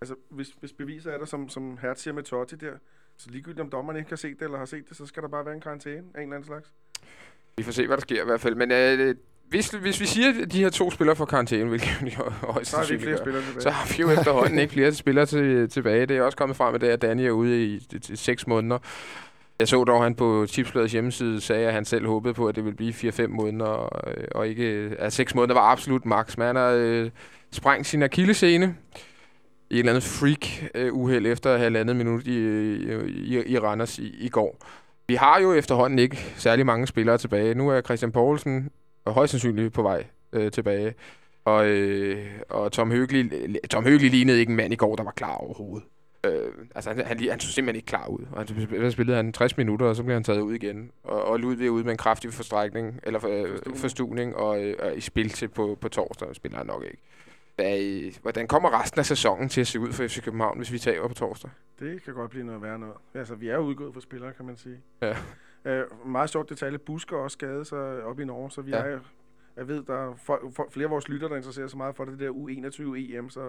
[0.01, 2.73] Altså, hvis, hvis beviser er der, som, som Hertz siger med Totti der,
[3.19, 5.29] så ligegyldigt om dommeren ikke har set det, eller har set det, så skal der
[5.29, 6.71] bare være en karantæne af en eller anden slags.
[7.57, 8.55] Vi får se, hvad der sker i hvert fald.
[8.55, 9.15] Men øh,
[9.49, 12.77] hvis, hvis vi siger, at de her to spillere får karantæne, hvilket jo højst Så
[12.77, 13.61] har vi ikke flere spillere tilbage.
[13.61, 16.05] så har vi jo efterhånden ikke flere spillere til, tilbage.
[16.05, 18.15] Det er også kommet frem, at det er, at Danny er ude i, i, i
[18.15, 18.79] seks måneder.
[19.59, 22.55] Jeg så dog, at han på Tipsbladets hjemmeside sagde, at han selv håbede på, at
[22.55, 24.95] det ville blive 4-5 måneder, og, øh, og ikke...
[24.99, 26.37] At 6 måneder var absolut maks.
[26.37, 27.09] Men han har øh,
[27.51, 28.75] sprængt sin akillescene
[29.69, 32.37] i et eller andet freak-uheld efter halvandet minut i,
[33.07, 34.57] i, i Randers i, i går.
[35.07, 37.55] Vi har jo efterhånden ikke særlig mange spillere tilbage.
[37.55, 38.69] Nu er Christian Poulsen
[39.07, 40.93] højst sandsynligt på vej øh, tilbage.
[41.45, 43.29] Og, øh, og Tom Høgli,
[43.69, 45.87] Tom Høgli lignede ikke en mand i går, der var klar overhovedet.
[46.23, 48.25] Øh, altså, han, han, han så simpelthen ikke klar ud.
[48.31, 48.45] Og
[48.81, 50.91] han spillede, han 60 minutter, og så blev han taget ud igen.
[51.03, 54.75] Og, og Ludvig er ude med en kraftig forstrækning, eller for, øh, forstuvning, og, øh,
[54.79, 56.97] og i spil til på, på torsdag spiller han nok ikke.
[57.59, 60.79] Hvad, hvordan kommer resten af sæsonen til at se ud for FC København, hvis vi
[60.79, 61.51] taber på torsdag?
[61.79, 62.95] Det kan godt blive noget værre noget.
[63.13, 64.77] Altså, vi er udgået for spillere, kan man sige.
[65.01, 65.15] Ja.
[65.65, 66.77] Øh, meget sjovt detalje.
[66.77, 68.77] Busker også skadet sig op i Norge, så vi ja.
[68.77, 68.99] er
[69.59, 72.03] Jeg ved, der er folk, folk, flere af vores lytter, der interesserer sig meget for
[72.03, 73.39] det, det der U21-EM, så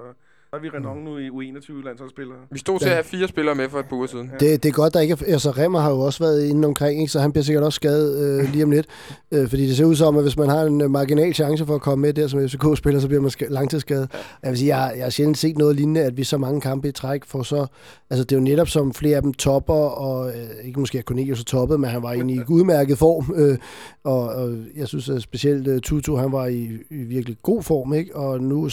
[0.51, 2.39] der er vi renon nu i U21-landsholdsspillere.
[2.51, 4.31] Vi stod til at have fire spillere med for et par uger siden.
[4.41, 5.33] Det, det er godt, der ikke er...
[5.33, 7.13] Altså, Remmer har jo også været inde omkring, ikke?
[7.13, 8.87] så han bliver sikkert også skadet øh, lige om lidt.
[9.33, 11.75] Øh, fordi det ser ud som, at hvis man har en øh, marginal chance for
[11.75, 14.11] at komme med der som FCK-spiller, så bliver man ska- langtidsskadet.
[14.43, 16.61] Jeg vil sige, jeg, har- jeg har sjældent set noget lignende, at vi så mange
[16.61, 17.67] kampe i træk får så...
[18.11, 21.05] Altså, det er jo netop som flere af dem topper, og øh, ikke måske at
[21.05, 23.35] Cornelius er toppet, men han var egentlig i udmærket form.
[23.37, 23.59] Øh,
[24.05, 27.95] og, og jeg synes at specielt uh, Tutu, han var i, i virkelig god form,
[27.95, 28.17] ikke?
[28.17, 28.71] Og nu,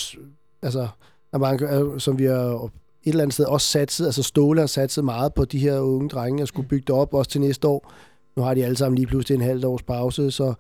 [0.61, 0.87] altså,
[1.31, 2.69] der var, øh, som vi har
[3.03, 6.09] et eller andet sted også satset, altså Ståle har satset meget på de her unge
[6.09, 7.93] drenge, at skulle bygge det op også til næste år.
[8.35, 10.53] Nu har de alle sammen lige pludselig en halv års pause, så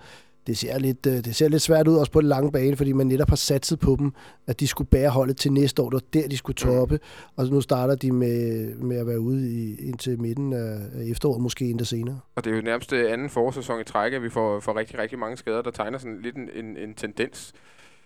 [0.47, 2.91] det ser, lidt, øh, det ser lidt svært ud også på den lange bane, fordi
[2.93, 4.13] man netop har satset på dem,
[4.47, 5.89] at de skulle bære holdet til næste år.
[5.89, 6.99] Det var der, de skulle toppe.
[7.35, 10.79] Og nu starter de med, med at være ude i, indtil midten af
[11.11, 12.19] efteråret, måske endda senere.
[12.35, 14.99] Og det er jo nærmest øh, anden forårssæson i træk, at vi får, får rigtig,
[14.99, 17.53] rigtig mange skader, der tegner sådan lidt en, en, en tendens.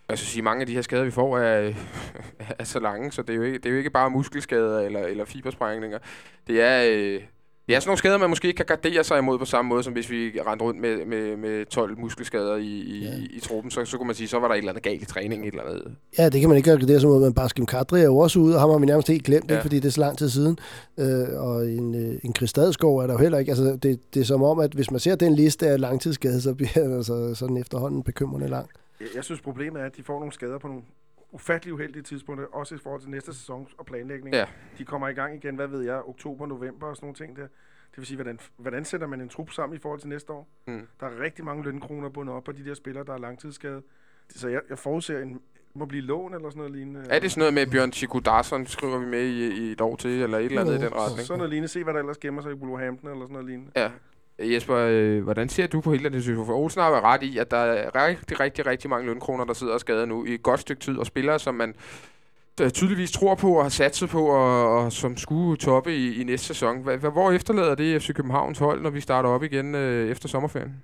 [0.10, 1.74] Jeg skal sige, mange af de her skader, vi får, er,
[2.60, 5.00] er så lange, så det er, jo ikke, det er jo ikke bare muskelskader eller,
[5.00, 6.00] eller fibersprængninger.
[6.48, 7.22] Det er, øh,
[7.72, 9.84] det er sådan nogle skader, man måske ikke kan gardere sig imod på samme måde,
[9.84, 13.10] som hvis vi rendte rundt med, med, med 12 muskelskader i, i, Ja.
[13.10, 13.16] ja.
[13.30, 13.72] i truppen.
[13.72, 15.48] Så, så kunne man sige, så var der et eller andet galt i træningen.
[15.48, 15.96] Et eller andet.
[16.18, 18.56] Ja, det kan man ikke gradere sig mod, men Baskim Kadri er jo også ude,
[18.56, 19.54] og ham har vi nærmest helt glemt, ja.
[19.54, 19.60] Ja.
[19.60, 20.58] ikke, fordi det er så lang tid siden.
[21.00, 23.52] Øh, og en, øh, en Kristadskov er der jo heller ikke.
[23.52, 26.54] Altså, det, det er som om, at hvis man ser den liste af langtidsskade, så
[26.54, 28.68] bliver den altså sådan efterhånden bekymrende lang.
[29.00, 30.82] Jeg, jeg synes, problemet er, at de får nogle skader på nogle
[31.32, 34.36] ufattelig uheldige tidspunkter, også i forhold til næste sæson og planlægning.
[34.36, 34.46] Ja.
[34.78, 37.48] De kommer i gang igen, hvad ved jeg, oktober, november og sådan nogle ting der.
[37.92, 40.48] Det vil sige, hvordan, hvordan sætter man en trup sammen i forhold til næste år?
[40.68, 40.88] Mm.
[41.00, 43.84] Der er rigtig mange lønkroner bundet op på de der spillere, der er langtidsskadet.
[44.30, 45.42] Så jeg, jeg forudser, en
[45.74, 47.06] må blive lån eller sådan noget lignende.
[47.10, 49.96] Er det sådan noget med Bjørn Chico Darsson, skriver vi med i, i et år
[49.96, 51.28] til, eller et eller andet Jo, i den retning?
[51.28, 51.68] Sådan noget lignende.
[51.68, 53.72] Se, hvad der ellers gemmer sig i Wolverhampton eller sådan noget lignende.
[53.76, 53.92] Ja.
[54.44, 56.46] Jesper, øh, hvordan ser du på hele den situation?
[56.46, 59.54] For Olsen har jo ret i, at der er rigtig, rigtig, rigtig mange lønkroner, der
[59.54, 61.76] sidder og skader nu i et godt stykke tid, og spillere, som man
[62.70, 66.48] tydeligvis tror på og har satset på, og, og som skulle toppe i, i næste
[66.48, 66.82] sæson.
[66.82, 70.30] Hva, hva, hvor efterlader det FC Københavns hold, når vi starter op igen øh, efter
[70.30, 70.84] sommerferien?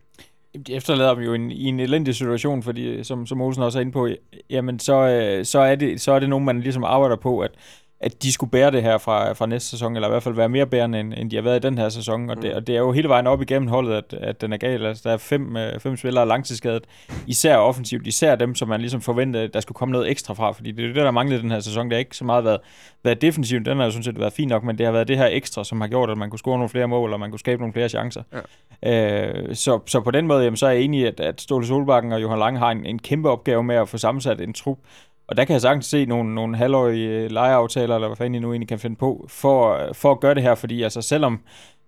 [0.67, 3.79] De efterlader dem jo en, i en elendig situation, fordi øh, som, som Olsen også
[3.79, 4.09] er inde på,
[4.49, 7.51] jamen så, øh, så, er det, så er det nogen, man ligesom arbejder på, at,
[7.99, 10.49] at de skulle bære det her fra, fra næste sæson, eller i hvert fald være
[10.49, 12.29] mere bærende, end, end de har været i den her sæson.
[12.29, 12.55] Og, det, Mm.
[12.55, 14.85] og det er jo hele vejen op igennem holdet, at, at den er gal.
[14.85, 16.83] Altså, der er fem, øh, fem spillere langtidsskadet,
[17.27, 20.71] især offensivt, især dem, som man ligesom forventede, der skulle komme noget ekstra fra, fordi
[20.71, 21.85] det er det, der manglede den her sæson.
[21.85, 22.59] Det har ikke så meget været,
[23.03, 25.17] været defensivt, den har jo sådan set været fint nok, men det har været det
[25.17, 27.39] her ekstra, som har gjort, at man kunne score nogle flere mål, og man kunne
[27.39, 28.23] skabe nogle flere chancer.
[28.85, 31.67] Øh, så, så på den måde, jamen, så er jeg enig i, at, at Ståle
[31.67, 34.77] Solbakken og Johan Lange har en, en kæmpe opgave med at få sammensat en trup.
[35.27, 38.51] Og der kan jeg sagtens se nogle, nogle halvårige lejeaftaler, eller hvad fanden I nu
[38.51, 41.39] egentlig kan finde på, for, for at gøre det her, fordi altså selvom,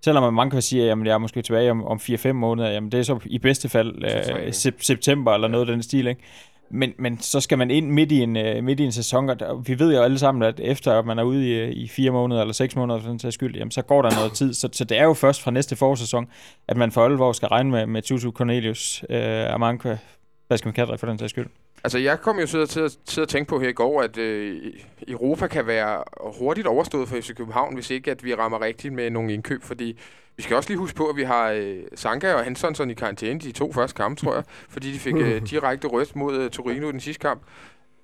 [0.05, 2.99] selvom man kan sige, at jeg er måske tilbage om, om 4-5 måneder, jamen det
[2.99, 4.49] er så i bedste fald øh, ja.
[4.49, 6.21] sep- september eller noget af den stil, ikke?
[6.71, 9.39] Men, men så skal man ind midt i en, øh, midt i en sæson, og
[9.39, 11.87] der, vi ved jo alle sammen, at efter at man er ude i, øh, i
[11.87, 14.53] fire måneder eller seks måneder for den sags skyld, jamen, så går der noget tid.
[14.53, 16.27] Så, så det er jo først fra næste forårssæson,
[16.67, 19.97] at man for alvor skal regne med, med Tutu Cornelius, øh, Amanka,
[20.49, 21.47] Baskem Kadri for den sags skyld.
[21.83, 24.01] Altså, jeg kom jo til at, til at, til at tænke på her i går,
[24.01, 24.73] at øh,
[25.07, 26.03] Europa kan være
[26.39, 29.99] hurtigt overstået for FC København, hvis ikke at vi rammer rigtigt med nogle indkøb, fordi
[30.37, 33.39] vi skal også lige huske på, at vi har øh, Sanka og Hansson i karantæne
[33.39, 36.89] de to første kampe, tror jeg, fordi de fik øh, direkte rødt mod øh, Torino
[36.89, 37.41] i den sidste kamp.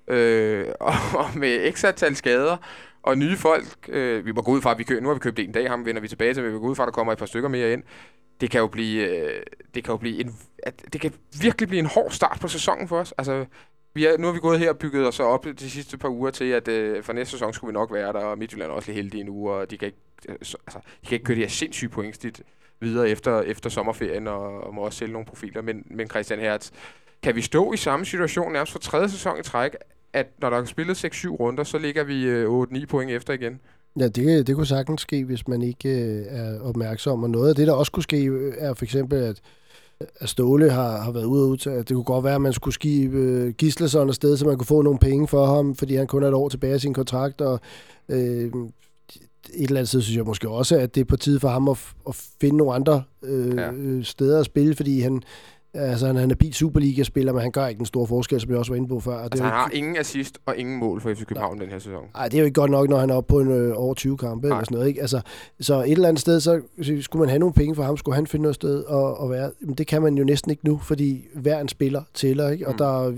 [0.08, 2.56] Øh, og, og med x antal skader
[3.02, 5.20] og nye folk, øh, vi må gå ud fra, at vi køber, nu har vi
[5.20, 6.86] købt en dag, ham vender vi tilbage til, men vi må gå ud fra, at
[6.86, 7.82] der kommer et par stykker mere ind.
[8.40, 9.42] Det kan jo blive, øh,
[9.74, 12.88] det kan jo blive en, at, det kan virkelig blive en hård start på sæsonen
[12.88, 13.14] for os.
[13.18, 13.44] Altså,
[13.94, 16.30] vi er, nu har vi gået her og bygget os op de sidste par uger
[16.30, 18.88] til, at øh, for næste sæson skulle vi nok være der, og Midtjylland er også
[18.90, 21.40] lidt heldige nu, og de kan ikke, øh, så- altså, de kan ikke køre de
[21.40, 22.42] her sindssyge pointstit
[22.80, 25.62] videre efter, efter sommerferien, og, og må også sælge nogle profiler.
[25.62, 26.70] Men, men Christian Hertz,
[27.22, 29.70] kan vi stå i samme situation nærmest for tredje sæson i træk,
[30.12, 33.60] at når der er spillet 6-7 runder, så ligger vi øh, 8-9 point efter igen?
[34.00, 37.22] Ja, det, det kunne sagtens ske, hvis man ikke øh, er opmærksom.
[37.22, 39.40] Og noget af det, der også kunne ske, øh, er for eksempel, at,
[40.20, 42.52] at Ståle har, har været ude og udtale, at det kunne godt være, at man
[42.52, 46.06] skulle skibe øh, Gislason afsted, så man kunne få nogle penge for ham, fordi han
[46.06, 47.40] kun er et år tilbage af sin kontrakt.
[47.40, 47.60] Og,
[48.08, 48.50] øh,
[49.54, 51.68] et eller andet sted synes jeg måske også, at det er på tide for ham
[51.68, 51.78] at,
[52.08, 53.70] at finde nogle andre øh, ja.
[54.02, 55.22] steder at spille, fordi han,
[55.78, 58.72] altså, han er habil Superliga-spiller, men han gør ikke den store forskel, som jeg også
[58.72, 59.12] var inde på før.
[59.14, 61.60] Og det Altså, er han jo har ingen assist og ingen mål for FC København
[61.60, 62.04] den her sæson.
[62.14, 63.94] ej, det er jo ikke godt nok, når han er oppe på en øh, over
[63.94, 64.56] 20 kampe Nej.
[64.56, 64.88] eller sådan noget.
[64.88, 65.00] Ikke?
[65.00, 65.20] Altså,
[65.60, 66.60] så et eller andet sted, så
[67.00, 69.50] skulle man have nogle penge for ham, skulle han finde noget sted at, at være.
[69.60, 72.66] Men det kan man jo næsten ikke nu, fordi hver en spiller tæller, ikke?
[72.66, 72.78] Og Mm.
[72.78, 73.16] der, øh,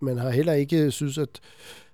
[0.00, 1.28] man har heller ikke synes, at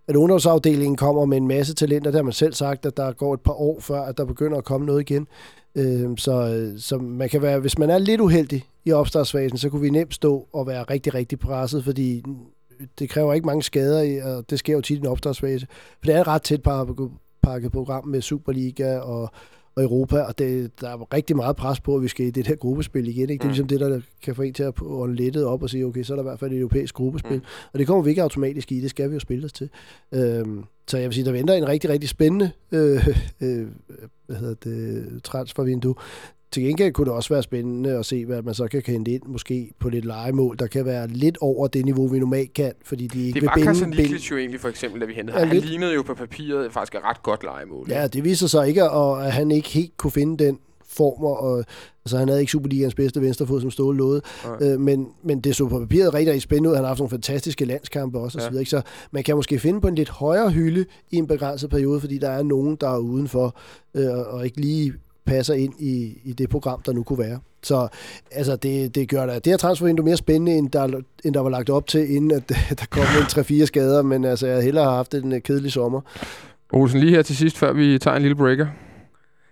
[0.09, 2.11] at ungdomsafdelingen kommer med en masse talenter.
[2.11, 4.59] Der har man selv sagt, at der går et par år før, at der begynder
[4.59, 5.27] at komme noget igen.
[5.75, 9.83] Øh, så, så man kan være, hvis man er lidt uheldig i opstartsfasen, så kunne
[9.83, 12.23] vi nemt stå og være rigtig, rigtig presset, fordi
[12.99, 15.67] det kræver ikke mange skader, og det sker jo tit i en opstartsfase.
[15.71, 16.63] For det er et ret tæt
[17.43, 19.31] pakket program med Superliga og,
[19.77, 22.47] og Europa, og det, der er rigtig meget pres på, at vi skal i det
[22.47, 23.31] her gruppespil igen.
[23.31, 23.43] Ikke?
[23.43, 25.87] Det er ligesom det, der kan få en til at ånde lettet op og sige,
[25.87, 27.37] okay, så er der i hvert fald et europæisk gruppespil.
[27.37, 27.45] Mm.
[27.73, 29.71] Og det kommer vi ikke automatisk i, det skal vi jo spille os til.
[30.13, 33.09] Øhm, så jeg vil sige, der venter en rigtig, rigtig spændende øh,
[33.41, 33.67] øh,
[34.27, 35.95] hvad hedder det, transfervindue.
[36.53, 39.23] Til gengæld kunne det også være spændende at se, hvad man så kan hente ind,
[39.27, 43.07] måske på lidt legemål, der kan være lidt over det niveau, vi normalt kan, fordi
[43.07, 43.75] de ikke det vil binde...
[43.75, 45.65] Det var jo egentlig for eksempel, da vi hentede ja, Han lidt.
[45.65, 47.87] lignede jo på papiret faktisk et ret godt legemål.
[47.91, 51.65] Ja, det viser sig ikke, at, at han ikke helt kunne finde den former, og
[52.05, 54.23] altså, han havde ikke Superligans bedste venstrefod, som Ståle lovede,
[54.61, 56.75] øh, men, men det så på papiret rigtig, rigtig spændende ud.
[56.75, 58.43] Han har haft nogle fantastiske landskampe også, ja.
[58.43, 58.71] og så, videre, ikke?
[58.71, 62.19] så man kan måske finde på en lidt højere hylde i en begrænset periode, fordi
[62.19, 63.57] der er nogen, der er udenfor,
[63.95, 64.93] øh, og ikke lige
[65.27, 67.39] passer ind i, i det program, der nu kunne være.
[67.63, 67.89] Så
[68.31, 71.51] altså, det, det gør det, det her transfervindue mere spændende, end der, end der var
[71.51, 72.49] lagt op til, inden at,
[72.81, 76.01] der kom en 3-4 skader, men altså, jeg hellere har haft en øh, kedelig sommer.
[76.73, 78.67] Olsen, lige her til sidst, før vi tager en lille breaker.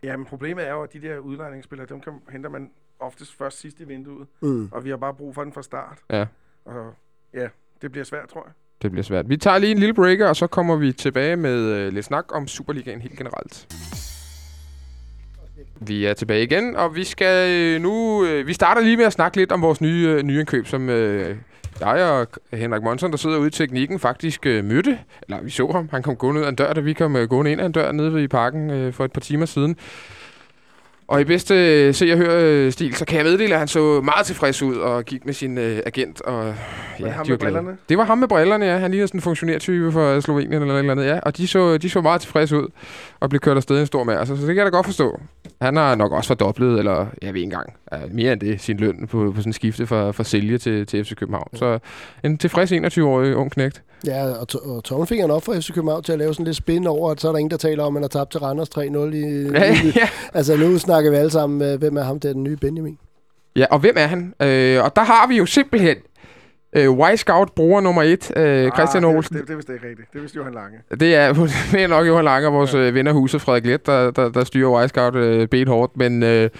[0.02, 3.60] Ja, men problemet er jo, at de der udlejningsspillere, dem kan, henter man oftest først
[3.60, 4.68] sidst i vinduet, mm.
[4.72, 5.98] og vi har bare brug for den fra start.
[6.10, 6.26] Ja.
[6.64, 6.94] Og
[7.34, 7.48] ja,
[7.82, 8.52] det bliver svært, tror jeg.
[8.82, 9.28] Det bliver svært.
[9.28, 12.24] Vi tager lige en lille breaker, og så kommer vi tilbage med uh, lidt snak
[12.34, 13.74] om Superligaen helt generelt.
[15.80, 18.24] Vi er tilbage igen, og vi skal øh, nu...
[18.24, 20.88] Øh, vi starter lige med at snakke lidt om vores nye, øh, nye indkøb, som
[20.88, 21.36] øh,
[21.90, 24.98] jeg og Henrik Monson, der sidder ude i teknikken, faktisk øh, mødte.
[25.22, 25.88] Eller vi så ham.
[25.90, 27.72] Han kom gående ud af en dør, da vi kom øh, gående ind af en
[27.72, 29.76] dør nede i parken øh, for et par timer siden.
[31.08, 33.68] Og i bedste øh, se og høre øh, stil, så kan jeg meddele, at han
[33.68, 36.20] så meget tilfreds ud og gik med sin øh, agent.
[36.20, 36.54] Og,
[37.00, 37.76] ja, var ham med brillerne?
[37.88, 38.78] Det var ham med brillerne, ja.
[38.78, 41.18] Han ligner sådan en funktionærtype for Slovenien eller eller andet, ja.
[41.22, 42.66] Og de så, de så meget tilfreds ud
[43.20, 44.24] og blev kørt afsted en stor mær.
[44.24, 45.20] Så, så det kan jeg da godt forstå.
[45.60, 47.72] Han har nok også fordoblet, eller jeg ved ikke engang,
[48.10, 51.04] mere end det, sin løn på, på sådan en skifte fra, fra sælge til, til
[51.04, 51.48] FC København.
[51.54, 51.78] Så
[52.24, 53.82] en tilfreds 21-årig ung knægt.
[54.06, 57.10] Ja, og, og tommelfingeren op for FC København til at lave sådan lidt spin over,
[57.10, 58.80] at så er der ingen, der taler om, at man har tabt til Randers 3-0.
[58.80, 58.88] I,
[59.52, 60.08] ja, ja.
[60.34, 62.98] Altså nu snakker vi alle sammen, hvem er ham der, den nye Benjamin?
[63.56, 64.34] Ja, og hvem er han?
[64.42, 65.96] Øh, og der har vi jo simpelthen
[66.76, 69.36] Øh, Y-Scout bruger nummer et, øh, ah, Christian Olsen.
[69.36, 70.12] Det, det, det er vist ikke rigtigt.
[70.12, 70.78] Det er vist Johan Lange.
[71.00, 71.32] Det er,
[71.72, 72.78] det er nok Johan Lange og vores ja.
[72.78, 75.96] øh, ven af huset, Frederik Let, der, der, der styrer Y-Scout øh, bedt hårdt.
[75.96, 76.50] Men, øh,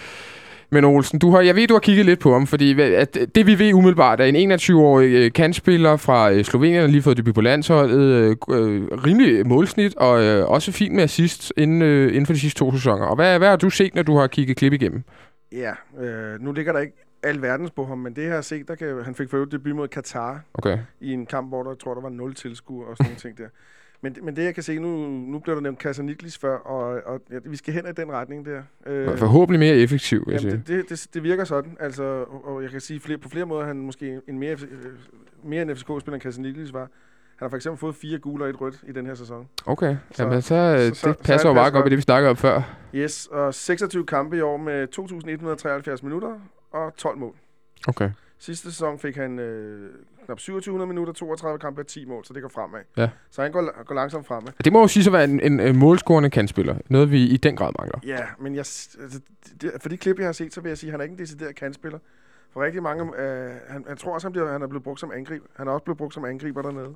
[0.69, 3.47] men Olsen, du har, jeg ved, du har kigget lidt på ham, fordi at det
[3.47, 7.35] vi ved umiddelbart er en 21-årig øh, kandspiller fra øh, Slovenien, der lige fået debut
[7.35, 12.25] på landsholdet, øh, øh, rimelig målsnit og øh, også fint med assist inden, øh, inden
[12.25, 13.05] for de sidste to sæsoner.
[13.05, 15.03] Og hvad, hvad har du set, når du har kigget klip igennem?
[15.51, 15.71] Ja,
[16.01, 19.15] øh, nu ligger der ikke alverdens på ham, men det her set, der kan, han
[19.15, 20.77] fik for øvrigt debut mod Katar okay.
[21.01, 23.47] i en kamp, hvor der, tror, der var 0 tilskuere og sådan nogle ting der.
[24.03, 27.21] Men, men det, jeg kan se, nu, nu bliver der nævnt Casaniklis før, og, og
[27.31, 28.61] ja, vi skal hen i den retning der.
[28.85, 31.77] Øh, Forhåbentlig mere effektiv, vil jamen, det, det, det, det, virker sådan.
[31.79, 32.03] Altså,
[32.43, 34.91] og, jeg kan sige, flere, på flere måder han måske en mere, øh,
[35.43, 36.79] mere en FCK-spiller, end Casaniklis var.
[36.79, 36.89] Han
[37.45, 39.47] har for eksempel fået fire gule og et rødt i den her sæson.
[39.65, 42.35] Okay, så, Jamen, så, så, det passer jo meget godt med det, vi snakker om
[42.35, 42.61] før.
[42.95, 44.87] Yes, og 26 kampe i år med
[45.97, 46.39] 2.173 minutter
[46.71, 47.35] og 12 mål.
[47.87, 48.09] Okay.
[48.45, 49.89] Sidste sæson fik han øh,
[50.25, 52.79] knap 2700 minutter, 32 kampe og 10 mål, så det går fremad.
[52.97, 53.09] Ja.
[53.31, 54.51] Så han går, går langsomt fremad.
[54.63, 56.75] Det må jo sige så være en, en, en målscorende kandspiller.
[56.89, 57.99] Noget, vi i den grad mangler.
[58.05, 59.19] Ja, men jeg, altså,
[59.61, 61.13] det, for de klip, jeg har set, så vil jeg sige, at han er ikke
[61.13, 61.99] en decideret kandspiller.
[62.51, 65.11] For rigtig mange, øh, han, jeg tror også, han, bliver, han er blevet brugt som
[65.15, 65.45] angriber.
[65.55, 66.95] Han er også blevet brugt som angriber dernede.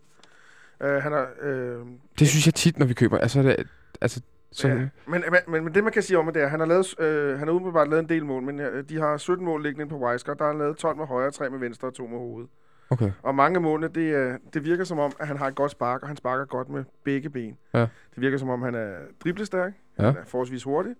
[0.82, 1.80] Øh, han er, øh,
[2.20, 3.18] det synes jeg tit, når vi køber.
[3.18, 3.68] Altså, det,
[4.02, 4.68] altså så...
[4.68, 4.76] Ja,
[5.08, 7.48] men, men, men, det, man kan sige om det er, han har, lavet, øh, han
[7.48, 10.40] har umiddelbart lavet en del mål, men øh, de har 17 mål liggende på Wisecout.
[10.40, 12.50] Der har han lavet 12 med højre, 3 med venstre og 2 med hovedet.
[12.90, 13.12] Okay.
[13.24, 16.02] Og mange målene, det, øh, det virker som om, at han har et godt spark,
[16.02, 17.58] og han sparker godt med begge ben.
[17.74, 17.80] Ja.
[17.80, 20.04] Det virker som om, han er driblestærk, ja.
[20.04, 20.96] han er forholdsvis hurtig,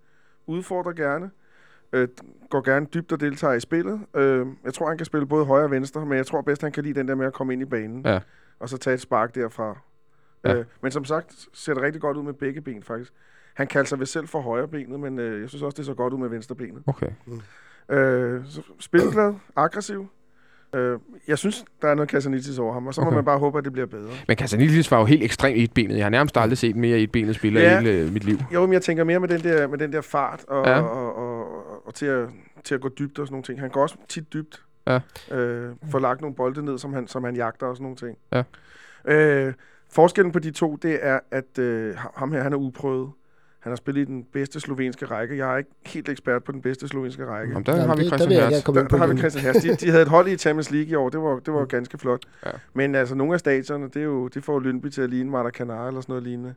[0.46, 1.32] udfordrer gerne,
[1.94, 2.08] øh,
[2.50, 4.02] går gerne dybt og deltager i spillet.
[4.16, 6.72] Øh, jeg tror, han kan spille både højre og venstre, men jeg tror bedst, han
[6.72, 8.06] kan lide den der med at komme ind i banen.
[8.06, 8.20] Ja.
[8.60, 9.78] Og så tage et spark derfra.
[10.44, 10.56] Ja.
[10.56, 13.14] Øh, men som sagt, ser det rigtig godt ud med begge ben, faktisk.
[13.58, 15.94] Han kalder sig ved selv for højre benet, men øh, jeg synes også, det så
[15.94, 16.84] godt ud med venstre benet.
[16.88, 17.10] Okay.
[17.26, 17.96] Mm.
[17.96, 18.44] Øh,
[18.80, 20.08] spilglad, aggressiv.
[20.76, 23.10] Øh, jeg synes, der er noget Casanitis over ham, og så okay.
[23.10, 24.12] må man bare håbe, at det bliver bedre.
[24.28, 25.98] Men Casanitis var jo helt ekstremt etbenet.
[25.98, 27.80] Jeg har nærmest aldrig set mere etbenet spiller ja.
[27.80, 28.38] i hele øh, mit liv.
[28.54, 30.82] Jo, men jeg tænker mere med den der, med den der fart, og, ja.
[30.82, 32.30] og, og, og, og til, at,
[32.64, 33.60] til at gå dybt og sådan nogle ting.
[33.60, 34.64] Han går også tit dybt.
[34.88, 35.00] Ja.
[35.32, 38.18] Øh, får lagt nogle bolde ned, som han, som han jagter og sådan nogle ting.
[38.34, 38.44] Ja.
[39.48, 39.54] Øh,
[39.90, 43.12] forskellen på de to, det er, at øh, ham her, han er uprøvet.
[43.68, 45.38] Han har spillet i den bedste slovenske række.
[45.38, 47.52] Jeg er ikke helt ekspert på den bedste slovenske række.
[47.52, 48.66] Jamen, der Jamen, har vi Christian Hertz.
[48.66, 49.62] Der, der, har vi Christian Hertz.
[49.64, 51.10] De, de havde et hold i Champions League i år.
[51.10, 52.20] Det var, det var ganske flot.
[52.46, 52.52] Ja.
[52.74, 55.62] Men altså, nogle af stadierne, det, er jo, det får Lyndby til at ligne Maracanã
[55.88, 56.54] eller sådan noget lignende.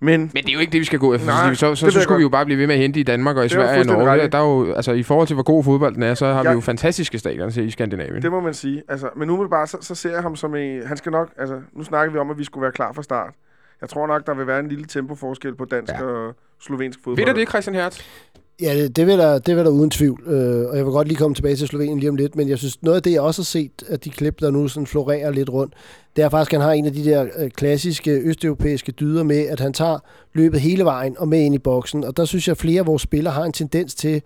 [0.00, 1.26] Men Men det er jo ikke det, vi skal gå efter.
[1.26, 3.02] Nej, så så, det så, skulle vi jo bare blive ved med at hente i
[3.02, 4.28] Danmark og i Det Sverige og Norge.
[4.28, 6.54] Der er jo, altså, I forhold til, hvor god fodbolden er, så har vi Jeg-
[6.54, 8.22] jo fantastiske stadioner i Skandinavien.
[8.22, 8.82] det må man sige.
[8.88, 10.86] Altså, men umiddelbart, så, så ser jeg ham som en...
[10.86, 11.30] Han skal nok...
[11.38, 13.34] Altså, nu snakker vi om, at vi skulle være klar fra start.
[13.80, 16.02] Jeg tror nok, der vil være en lille tempoforskel på dansk Ja.
[16.02, 17.26] og slovensk fodbold.
[17.26, 18.00] Ved du det, Christian Hertz?
[18.62, 20.22] Ja, det, det, vil der, det vil der uden tvivl.
[20.26, 22.58] Øh, og jeg vil godt lige komme tilbage til Slovenien lige om lidt, men jeg
[22.58, 25.30] synes, noget af det, jeg også har set, at de klip, der nu sådan florerer
[25.30, 25.74] lidt rundt,
[26.16, 29.46] det er faktisk, at han har en af de der øh, klassiske østeuropæiske dyder med,
[29.46, 29.98] at han tager
[30.32, 32.04] løbet hele vejen og med ind i boksen.
[32.04, 34.22] Og der synes jeg, at flere af vores spillere har en tendens til,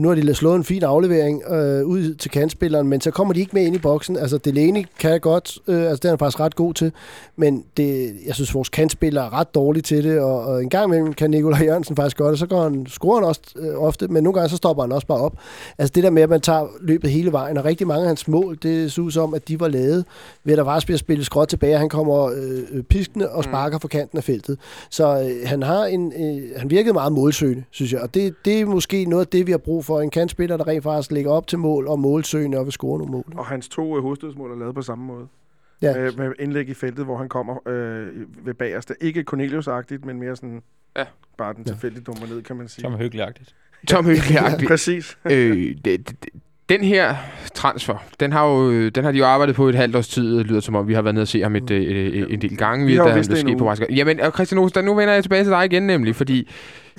[0.00, 3.40] nu har de slået en fin aflevering øh, ud til kantspilleren, men så kommer de
[3.40, 4.16] ikke med ind i boksen.
[4.16, 6.92] Altså, Delaney kan godt, øh, altså det er han faktisk ret god til,
[7.36, 10.86] men det, jeg synes, vores kantspillere er ret dårlige til det, og, og en gang
[10.86, 14.08] imellem kan Nikolaj Jørgensen faktisk godt, og så går han, scorer han også øh, ofte,
[14.08, 15.36] men nogle gange så stopper han også bare op.
[15.78, 18.28] Altså det der med, at man tager løbet hele vejen, og rigtig mange af hans
[18.28, 20.04] mål, det ud som, at de var lavet
[20.44, 23.78] ved, at der var at spille skråt tilbage, han kommer øh, øh, piskende og sparker
[23.78, 24.58] fra kanten af feltet.
[24.90, 28.60] Så øh, han har en, øh, han virkede meget målsøgende, synes jeg, og det, det
[28.60, 30.00] er måske noget af det, vi har brug for.
[30.00, 33.12] En kantspiller, der rent faktisk lægger op til mål og målsøgende og vil score nogle
[33.12, 33.32] mål.
[33.36, 35.28] Og hans to øh, hovedstødsmål er lavet på samme måde.
[35.82, 35.96] Ja.
[35.96, 38.08] Med, med indlæg i feltet, hvor han kommer øh,
[38.46, 38.94] ved bagerste.
[39.00, 40.62] Ikke Cornelius-agtigt, men mere sådan...
[40.96, 41.04] Ja.
[41.38, 42.82] Bare den tilfældigt dummer ned, kan man sige.
[42.82, 43.54] Som er hyggeligagtigt.
[43.88, 44.18] Tom Høgh
[44.68, 45.18] Præcis.
[45.24, 46.28] øh, det, det,
[46.72, 47.14] den her
[47.54, 50.46] transfer, den har, jo, den har de jo arbejdet på et halvt års tid, det
[50.46, 52.56] lyder som om, vi har været nede og se ham et, et, et, en del
[52.56, 53.68] gange, Vi har jo da vidst det på.
[53.68, 53.86] Rasker.
[53.90, 56.50] Jamen, og Christian Olsen, nu vender jeg tilbage til dig igen nemlig, fordi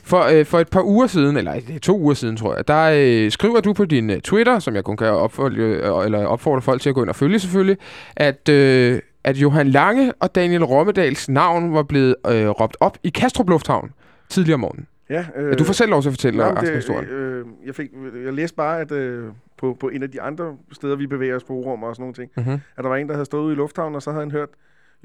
[0.04, 2.68] for, øh, for et par uger siden, eller det er to uger siden, tror jeg,
[2.68, 2.92] der
[3.26, 6.62] øh, skriver du på din øh, Twitter, som jeg kun kan opfølge, øh, eller opfordre
[6.62, 7.78] folk til at gå ind og følge selvfølgelig,
[8.16, 13.10] at, øh, at Johan Lange og Daniel Rommedals navn var blevet øh, råbt op i
[13.10, 13.92] Kastrup Lufthavn
[14.30, 14.88] tidligere om morgenen.
[15.10, 17.06] Ja, øh, Øh, du får selv lov til at fortælle Nå, resten men af historien.
[17.06, 17.88] øh, jeg, fik,
[18.26, 19.24] jeg læste bare, at øh,
[19.63, 22.13] på, på en af de andre steder, vi bevæger os på rum og sådan nogle
[22.13, 22.54] ting, Mm-hmm.
[22.78, 24.49] at der var en, der havde stået ude i lufthavnen, og så havde han hørt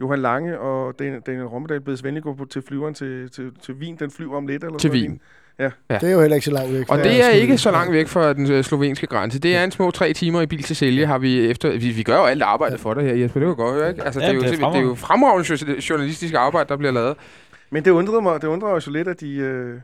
[0.00, 3.74] Johan Lange og Daniel, Daniel Rommedal bedes venlig gå på, til flyveren til, til, til
[3.74, 3.96] Wien.
[3.96, 5.20] Den flyver om lidt, eller Til Wien.
[5.58, 5.72] noget.
[5.88, 6.90] Det er jo heller ikke så langt væk.
[6.90, 9.38] Og det er ikke så langt væk fra den øh, slovenske grænse.
[9.38, 11.70] Det er en små tre timer i bil til sælge, har vi efter...
[11.78, 13.40] Vi, vi gør jo alt arbejdet for dig her, Jesper.
[13.40, 14.02] Det kan godt høre, ikke?
[14.04, 16.76] Altså, Ja, det, er jo, det er det, er jo fremragende jo- journalistisk arbejde, der
[16.76, 17.16] bliver lavet.
[17.70, 19.36] Men det undrede mig, det undrede os jo lidt, at de...
[19.36, 19.80] Øh,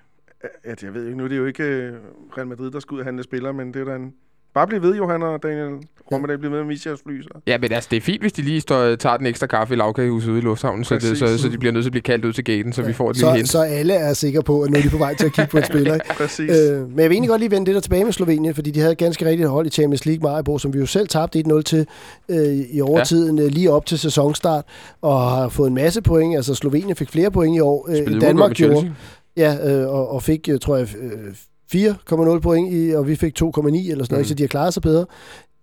[0.64, 1.92] at jeg ved ikke, nu er det jo ikke øh,
[2.36, 4.14] Real Madrid, der skal ud og handle spillere, men det er da en...
[4.54, 5.72] Bare bliv ved, Johan og Daniel
[6.12, 7.28] Rommedal, bliv ved med Michels fly, så.
[7.46, 9.76] Ja, men altså, det er fint, hvis de lige står, tager den ekstra kaffe i
[9.76, 12.24] lavkagehuset ude i lufthavnen, så, det, så, så de bliver nødt til at blive kaldt
[12.24, 13.48] ud til gaten, så vi får et lille så, hint.
[13.48, 15.58] så alle er sikre på, at nu er de på vej til at kigge på
[15.58, 15.94] en spiller.
[15.94, 16.06] Ikke?
[16.08, 16.50] Præcis.
[16.50, 18.80] Øh, men jeg vil egentlig godt lige vende det der tilbage med Slovenien, fordi de
[18.80, 21.86] havde ganske rigtigt hold i Champions League Maribor, som vi jo selv tabte 1-0 til
[22.28, 23.46] øh, i overtiden, ja.
[23.46, 24.64] lige op til sæsonstart,
[25.02, 26.36] og har fået en masse point.
[26.36, 28.94] Altså Slovenien fik flere point i år, øh, Danmark med gjorde.
[29.36, 31.34] Ja, øh, og, og fik, øh, tror jeg, øh,
[31.74, 34.24] 4,0 point, i, og vi fik 2,9 eller sådan noget, Mm.
[34.24, 35.06] så de har klaret sig bedre.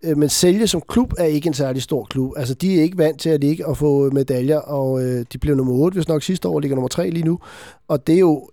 [0.04, 2.32] Øh, Men Sælge som klub er ikke en særlig stor klub.
[2.36, 5.54] Altså, de er ikke vant til at ligge og få medaljer, og øh, de blev
[5.56, 7.38] nummer 8, hvis nok sidste år, ligger nummer 3 lige nu.
[7.88, 8.48] Og det er jo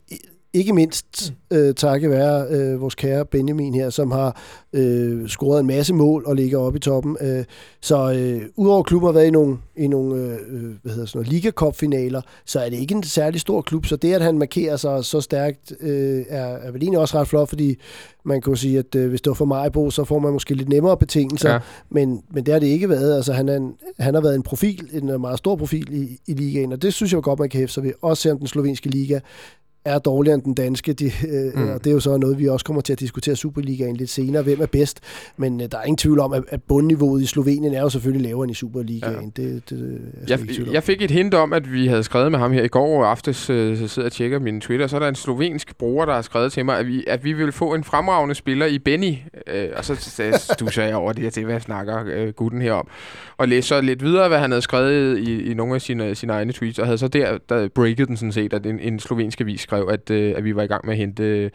[0.53, 4.41] ikke mindst øh, takket være øh, vores kære Benjamin her, som har
[4.73, 7.17] øh, scoret en masse mål og ligger oppe i toppen.
[7.21, 7.43] Øh,
[7.81, 11.19] så øh, udover klubben har været i nogle, i nogle øh, øh, hvad hedder sådan
[11.19, 13.85] noget, Liga Cup-finaler, så er det ikke en særlig stor klub.
[13.85, 17.27] Så det, at han markerer sig så stærkt, øh, er, er vel egentlig også ret
[17.27, 17.75] flot, fordi
[18.25, 20.69] man kunne sige, at øh, hvis det var for Majbo, så får man måske lidt
[20.69, 21.51] nemmere betingelser.
[21.51, 21.59] Ja.
[21.89, 23.15] Men, men det har det ikke været.
[23.15, 26.33] Altså, han, er en, han har været en profil, en meget stor profil i, i
[26.33, 27.91] ligaen, og det synes jeg godt, man kan hæfte sig ved.
[28.01, 29.19] Også selvom den slovenske liga
[29.85, 30.93] er dårligere end den danske.
[30.93, 31.61] De, øh, Mm.
[31.61, 31.69] mm.
[31.69, 34.43] Og det er jo så noget, vi også kommer til at diskutere Superligaen lidt senere.
[34.43, 34.99] Hvem er bedst?
[35.37, 38.27] Men øh, der er ingen tvivl om, at, at bundniveauet i Slovenien er jo selvfølgelig
[38.27, 39.33] lavere end i Superligaen.
[39.37, 39.43] Ja.
[39.43, 42.39] Det, det er jeg Jeg, jeg fik et hint om, at vi havde skrevet med
[42.39, 44.99] ham her i går aftes, øh, så sidder jeg og tjekker min Twitter, så er
[44.99, 47.73] der en slovensk bruger, der har skrevet til mig, at vi, at vi vil få
[47.73, 49.13] en fremragende spiller i Benny.
[49.47, 49.95] Øh, og så
[50.53, 52.87] stusser jeg over det her til, hvad snakker øh, gutten her om.
[53.37, 56.33] Og læste så lidt videre, hvad han havde skrevet i, i nogle af sine, sine
[56.33, 59.41] egne tweets, og havde så der, der breaket den sådan set, at en, en slovensk
[59.41, 61.51] avis skrev, at, øh, at vi var i gang med at hente øh,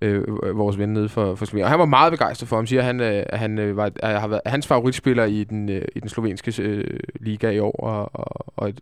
[0.00, 1.64] øh, vores ven nede for, for Slovenien.
[1.64, 3.90] Og han var meget begejstret for ham, siger, at han, øh, at han øh, var,
[3.96, 7.72] at har været hans favoritspiller i den, øh, i den slovenske øh, liga i år,
[7.72, 8.80] og, og, og et,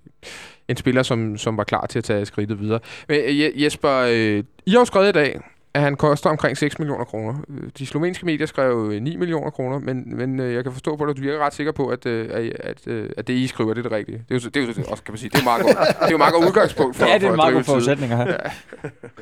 [0.68, 2.80] en spiller, som, som var klar til at tage skridtet videre.
[3.08, 5.40] Men øh, Jesper, øh, I har jo skrevet i dag,
[5.76, 7.34] at han koster omkring 6 millioner kroner.
[7.48, 10.96] Øh, De slovenske medier skrev øh, 9 millioner kroner, men, men øh, jeg kan forstå
[10.96, 13.34] på dig, at du virker ret sikker på, at, øh, at, at, øh, at det,
[13.34, 14.18] I skriver, det er det rigtige.
[14.28, 15.76] Det er jo, det er jo så- også, kan man sige, det er meget godt,
[15.76, 17.66] det er jo meget godt udgangspunkt for, Ja, det er en meget drive god et
[17.66, 17.72] side.
[17.74, 18.36] forudsætning her.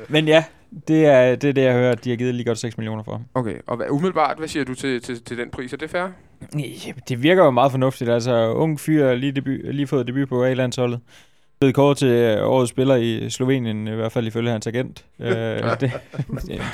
[0.09, 0.43] Men ja,
[0.87, 3.03] det er, det er det, jeg hører, at de har givet lige godt 6 millioner
[3.03, 3.21] for.
[3.33, 5.73] Okay, og hvad, umiddelbart, hvad siger du til, til, til den pris?
[5.73, 6.07] Er det fair?
[6.59, 8.09] Ja, det virker jo meget fornuftigt.
[8.09, 10.99] Altså, ung fyr, lige, debut, lige fået debut på A-landsholdet.
[11.59, 15.05] Blevet kåret til øh, årets spiller i Slovenien, i hvert fald ifølge hans agent.
[15.19, 15.29] øh,
[15.79, 15.91] det,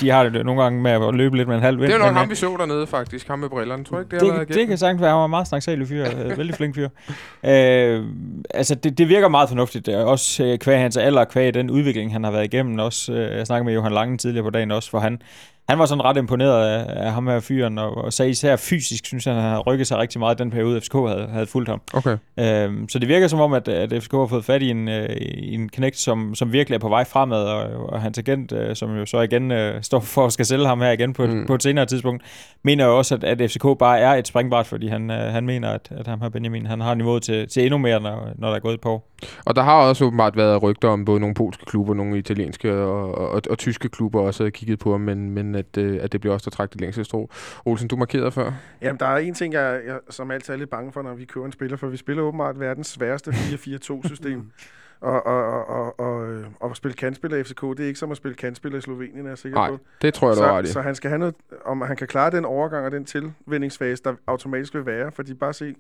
[0.01, 1.87] de har det nogle gange med at løbe lidt med en halv vind.
[1.87, 3.27] Det er nok ham, øh, vi så dernede faktisk.
[3.27, 3.83] Ham med brillerne.
[3.83, 4.67] Tror ikke, det, det, det igennem?
[4.67, 6.05] kan sagtens være, han var meget snaksalig fyr.
[6.25, 6.89] øh, vældig flink fyr.
[7.43, 8.05] Øh,
[8.49, 9.89] altså, det, det virker meget fornuftigt.
[9.89, 12.79] Også kvæg hans alder, kvæg den udvikling, han har været igennem.
[12.79, 15.21] Også, jeg snakkede med Johan Langen tidligere på dagen også, hvor han,
[15.69, 19.05] han var sådan ret imponeret af, af ham her fyren, og, og sagde især fysisk,
[19.05, 21.81] synes jeg, han har rykket sig rigtig meget den periode, FCK havde, havde fulgt ham.
[21.93, 22.17] Okay.
[22.39, 25.09] Øhm, så det virker som om, at, at FCK har fået fat i en, øh,
[25.37, 28.97] en knægt, som, som virkelig er på vej fremad, og, og hans agent, øh, som
[28.97, 31.45] jo så igen øh, står for at skal sælge ham her igen på, mm.
[31.47, 32.23] på et senere tidspunkt,
[32.63, 35.69] mener jo også, at, at FCK bare er et springbræt, fordi han, øh, han mener,
[35.69, 38.55] at, at ham her Benjamin, han har niveauet til, til endnu mere, når, når der
[38.55, 39.10] er gået et par år.
[39.45, 43.15] Og der har også åbenbart været rygter om både nogle polske klubber, nogle italienske og,
[43.15, 46.11] og, og, og tyske klubber også havde kigget på ham, men, men at, øh, at
[46.11, 47.29] det bliver også der trække det længste strå.
[47.65, 48.51] Olsen, du markerede før.
[48.81, 51.25] Jamen, der er en ting, jeg, jeg som altid er lidt bange for, når vi
[51.25, 54.51] køber en spiller, for vi spiller åbenbart verdens sværeste 4-4-2-system.
[55.01, 57.99] og, og, og, og, og, øh, og at spille kantspiller i FCK, det er ikke
[57.99, 59.79] som at spille kantspiller i Slovenien, er jeg sikker Nej, på.
[60.01, 60.67] det tror jeg, du har i.
[60.67, 64.15] så han skal have noget, om han kan klare den overgang og den tilvændingsfase, der
[64.27, 65.75] automatisk vil være, fordi bare se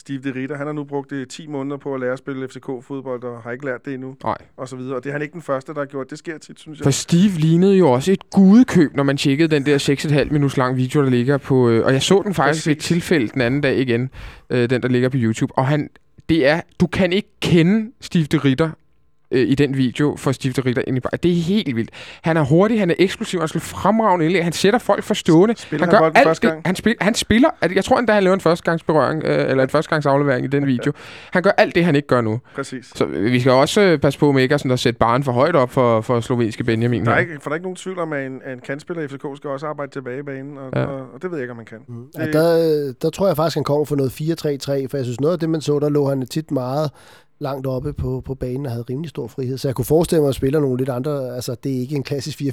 [0.00, 2.48] Steve de Ritter, han har nu brugt det 10 måneder på at lære at spille
[2.48, 4.36] FCK-fodbold, og har ikke lært det endnu, Nej.
[4.56, 4.96] og så videre.
[4.96, 6.10] Og det er han ikke den første, der har gjort.
[6.10, 6.84] Det sker tit, synes jeg.
[6.84, 9.78] For Steve lignede jo også et gudekøb, når man tjekkede den der
[10.24, 11.68] 6,5 minuts lang video, der ligger på...
[11.68, 12.88] Øh, og jeg så den faktisk ved et Præcis.
[12.88, 14.10] tilfælde den anden dag igen,
[14.50, 15.58] øh, den der ligger på YouTube.
[15.58, 15.88] Og han,
[16.28, 16.60] det er...
[16.80, 18.70] Du kan ikke kende Steve de Ritter
[19.30, 21.10] øh, i den video for Steve de Ritter ind i bar.
[21.10, 21.90] Det er helt vildt.
[22.22, 25.54] Han er hurtig, han er eksplosiv, han skal fremragende indlæg, han sætter folk for stående.
[25.56, 26.52] Spiller han han gør bolden alt første det.
[26.52, 26.62] gang?
[26.66, 27.48] Han, spil, han spiller...
[27.60, 30.92] at- Jeg tror endda, han laver en førstegangsberøring, øh, eller en førstegangsaflevering i den video.
[31.32, 32.40] Han gør alt det, han ikke gør nu.
[32.54, 32.92] Præcis.
[32.94, 35.22] Så øh, vi skal også øh, passe på med ikke at, sådan, at sætte barn
[35.24, 37.04] for højt op for, for slovenske Benjamin.
[37.04, 37.20] Der er, her.
[37.20, 39.50] ikke, for der er ikke nogen tvivl om, at en, en kantspiller i FCK skal
[39.50, 40.84] også arbejde tilbage i banen, og, ja.
[40.84, 41.78] og, og det ved jeg ikke, om man kan.
[41.88, 41.94] Mm.
[42.16, 45.20] Det- Ja, der, der tror jeg faktisk, han kommer for noget 4-3-3, for jeg synes,
[45.20, 46.90] noget af det, man så, der lå han tit meget
[47.38, 49.58] langt oppe på, på banen og havde rimelig stor frihed.
[49.58, 52.02] Så jeg kunne forestille mig at spille nogle lidt andre, altså det er ikke en
[52.02, 52.44] klassisk 4-4-2,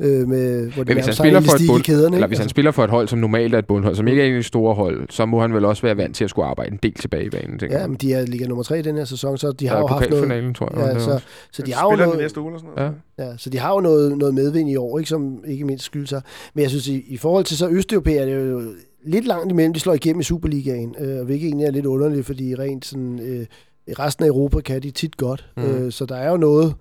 [0.00, 2.16] øh, med, hvor det hvis han er spiller for et bund, kæderne.
[2.16, 4.22] eller hvis han Altså, spiller for et hold, som normalt er et bundhold, som ikke
[4.22, 6.72] er en store hold, så må han vel også være vant til at skulle arbejde
[6.72, 8.96] en del tilbage i banen, tænker ja, men de er ligger nummer 3 i den
[8.96, 10.56] her sæson, så de har Der jo er haft noget...
[10.56, 10.86] tror jeg.
[10.86, 11.22] Ja, det så, var.
[11.52, 12.94] så de har jo Spiller noget, næste uge eller sådan noget.
[13.18, 13.24] Ja.
[13.24, 16.08] Ja, så de har jo noget, noget medvind i år, ikke, som ikke mindst skyldes
[16.08, 16.22] sig.
[16.54, 18.62] Men jeg synes, i, i forhold til så Østeuropæer, er det jo
[19.06, 22.54] lidt langt imellem, de slår igennem i Superligaen, øh, hvilket egentlig er lidt underligt, fordi
[22.54, 23.46] rent sådan, øh,
[23.86, 25.50] i resten af Europa kan de tit godt.
[25.56, 25.62] Mm.
[25.62, 26.74] Øh, så der er jo noget,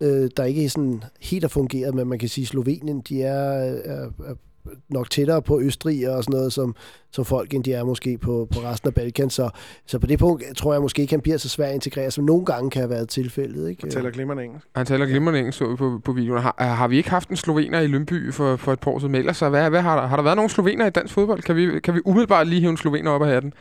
[0.00, 3.52] øh, der ikke sådan helt har fungeret, men man kan sige, at Slovenien, de er,
[3.84, 4.34] er, er
[4.88, 6.74] nok tættere på Østrig og sådan noget, som,
[7.10, 9.30] som folk, end de er måske på, på resten af Balkan.
[9.30, 9.50] Så,
[9.86, 12.24] så på det punkt tror jeg måske ikke, han bliver så svær at integrere, som
[12.24, 13.68] nogle gange kan have været tilfældet.
[13.68, 13.82] Ikke?
[13.82, 14.66] Han taler glimrende engelsk.
[14.76, 16.42] Han taler glimrende engelsk, så vi på, på videoen.
[16.42, 19.14] Har, har vi ikke haft en slovener i Lønby for, for et par år siden?
[19.14, 21.42] Ellers, så hvad, hvad har, der, har der været nogle slovener i dansk fodbold?
[21.42, 23.52] Kan vi, kan vi umiddelbart lige hive en slovener op af hatten?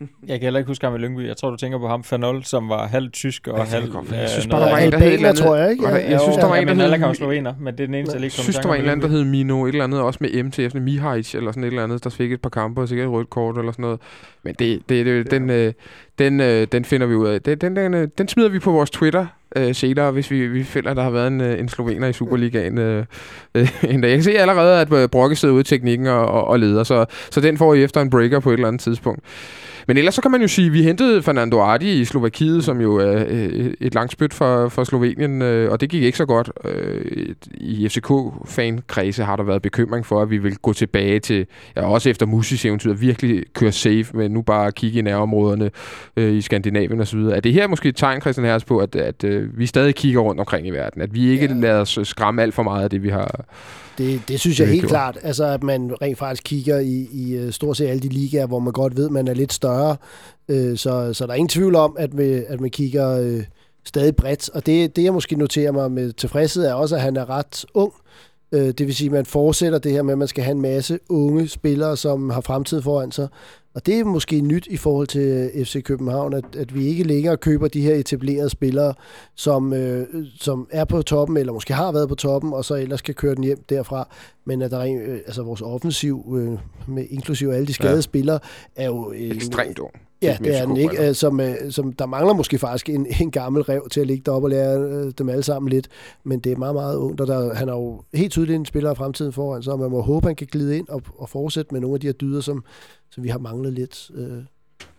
[0.28, 1.26] Jeg kan heller ikke huske ham i Lyngby.
[1.26, 3.94] Jeg tror, du tænker på ham, Fanol, som var halvt tysk og halvt...
[3.94, 4.02] være.
[4.12, 5.86] Jeg øh, synes bare, der var en, der hed andet- tror jeg, ikke?
[5.88, 7.86] Jeg synes, der var en, der men hed- alle kan jo slovener, men det er
[7.86, 9.68] den eneste, jeg lige Jeg synes, der var en eller anden, der hed Mino, et
[9.68, 12.32] eller andet, også med M til, sådan Mihajic, eller sådan et eller andet, der fik
[12.32, 14.00] et par kampe, og sikkert et rødt kort, eller sådan noget.
[14.42, 15.72] Men det, det, det, den, øh,
[16.18, 17.42] den, øh, den finder vi ud af.
[17.42, 19.26] Den, den, den, øh, den smider vi på vores Twitter
[19.56, 22.12] øh, senere, hvis vi, vi finder, at der har været en, øh, en slovener i
[22.12, 23.04] Superligaen øh,
[23.54, 24.08] øh, en dag.
[24.08, 26.84] Jeg kan se allerede, at øh, Brokke sidder ude i teknikken og, og, og leder,
[26.84, 29.20] så, så den får I efter en breaker på et eller andet tidspunkt.
[29.86, 32.80] Men ellers så kan man jo sige, at vi hentede Fernando Ardi i Slovakiet, som
[32.80, 36.26] jo er øh, et langt spyt for, for Slovenien, øh, og det gik ikke så
[36.26, 36.50] godt.
[36.64, 41.86] Øh, I FCK-fankredse har der været bekymring for, at vi vil gå tilbage til, ja,
[41.86, 45.70] også efter Musis eventyr, virkelig køre safe, men nu bare kigge i nærområderne
[46.16, 47.18] i Skandinavien osv.
[47.18, 49.24] Er det her måske et tegn, Christian Herres, på, at, at
[49.58, 51.02] vi stadig kigger rundt omkring i verden?
[51.02, 51.46] At vi ikke.
[51.46, 51.52] Ja.
[51.52, 53.44] lader os skræmme alt for meget af det, vi har...
[53.98, 54.90] Det, det synes jeg Det helt gjort.
[54.90, 55.18] klart.
[55.22, 58.58] Altså, at man rent faktisk kigger i, i øh, stort set alle de ligaer, hvor
[58.58, 59.96] man godt ved, man er lidt større.
[60.48, 63.42] Øh, så, så der er ingen tvivl om, at, vi, at man kigger øh,
[63.84, 64.48] stadig bredt.
[64.50, 67.64] Og det, det, jeg måske noterer mig med tilfredshed, er også, at han er ret
[67.74, 67.92] ung.
[67.94, 68.05] Øh,
[68.52, 70.98] det vil sige, at man fortsætter det her med, at man skal have en masse
[71.08, 73.28] unge spillere, som har fremtid foran sig.
[73.74, 77.04] Og det er måske nyt i forhold til øh, FC København, at, at vi ikke
[77.04, 78.94] længere køber de her etablerede spillere,
[79.34, 80.06] som, øh,
[80.40, 83.34] som er på toppen, eller måske har været på toppen, og så ellers skal køre
[83.34, 84.08] den hjem derfra.
[84.44, 86.58] Men at der er, øh, altså vores offensiv, øh,
[86.94, 88.00] med inklusive alle de skadede Ja.
[88.00, 88.38] spillere,
[88.76, 89.10] er jo...
[89.10, 89.92] En, Ekstremt ung.
[90.22, 91.08] Ja, det er den ikke.
[91.08, 94.22] Øh, Som, øh, som, der mangler måske faktisk en, en gammel rev til at ligge
[94.26, 95.88] deroppe og lære øh, dem alle sammen lidt.
[96.24, 98.90] Men det er meget, meget ungt, og der, han er jo helt tydeligt en spiller
[98.90, 101.80] af fremtiden foran, så man må håbe, han kan glide ind og, og fortsætte med
[101.80, 102.64] nogle af de her dyder, som,
[103.10, 104.10] som vi har manglet lidt.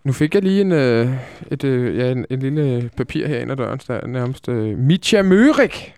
[0.03, 1.09] Nu fik jeg lige en, øh,
[1.51, 4.77] et, øh, ja, en, en lille papir her ind ad døren, der er nærmest øh,
[4.77, 5.93] Mitja Mørik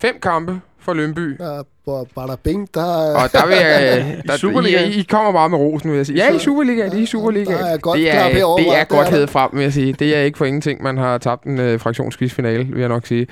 [0.00, 1.36] Fem kampe for Lønby.
[1.38, 3.22] Der er bada bing, der er...
[3.22, 4.06] Og der vil jeg...
[4.28, 4.90] Der, Superligaen?
[4.90, 6.16] I, I kommer bare med rosen, vil jeg sige.
[6.16, 6.98] Ja, i Superligaen.
[6.98, 7.58] I Superligaen.
[7.58, 9.72] Der er godt det er, herovre, det er det godt er hævet frem, vil jeg
[9.72, 9.92] sige.
[9.92, 13.26] Det er ikke for ingenting, man har tabt en øh, fraktionsquiz-finale, vil jeg nok sige.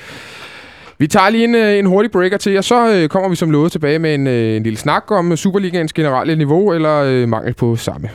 [0.98, 3.50] Vi tager lige en, øh, en hurtig breaker til, og så øh, kommer vi som
[3.50, 7.54] lovet tilbage med en, øh, en lille snak om Superligaens generelle niveau, eller øh, mangel
[7.54, 8.10] på samme.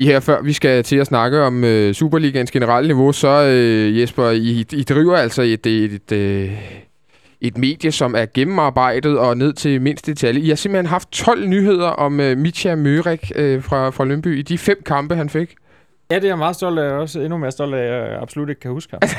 [0.00, 4.30] Her før vi skal til at snakke om øh, Superligaens generelle niveau, så øh, Jesper,
[4.30, 6.52] I, I driver altså et, et, et, øh,
[7.40, 10.40] et medie, som er gennemarbejdet og ned til mindste detalje.
[10.40, 14.42] I har simpelthen haft 12 nyheder om øh, Mitja Mørik øh, fra, fra Lønby i
[14.42, 15.54] de fem kampe, han fik.
[16.10, 18.22] Ja, det er jeg meget stolt af, og også endnu mere stolt af, at jeg
[18.22, 19.10] absolut ikke kan huske ham.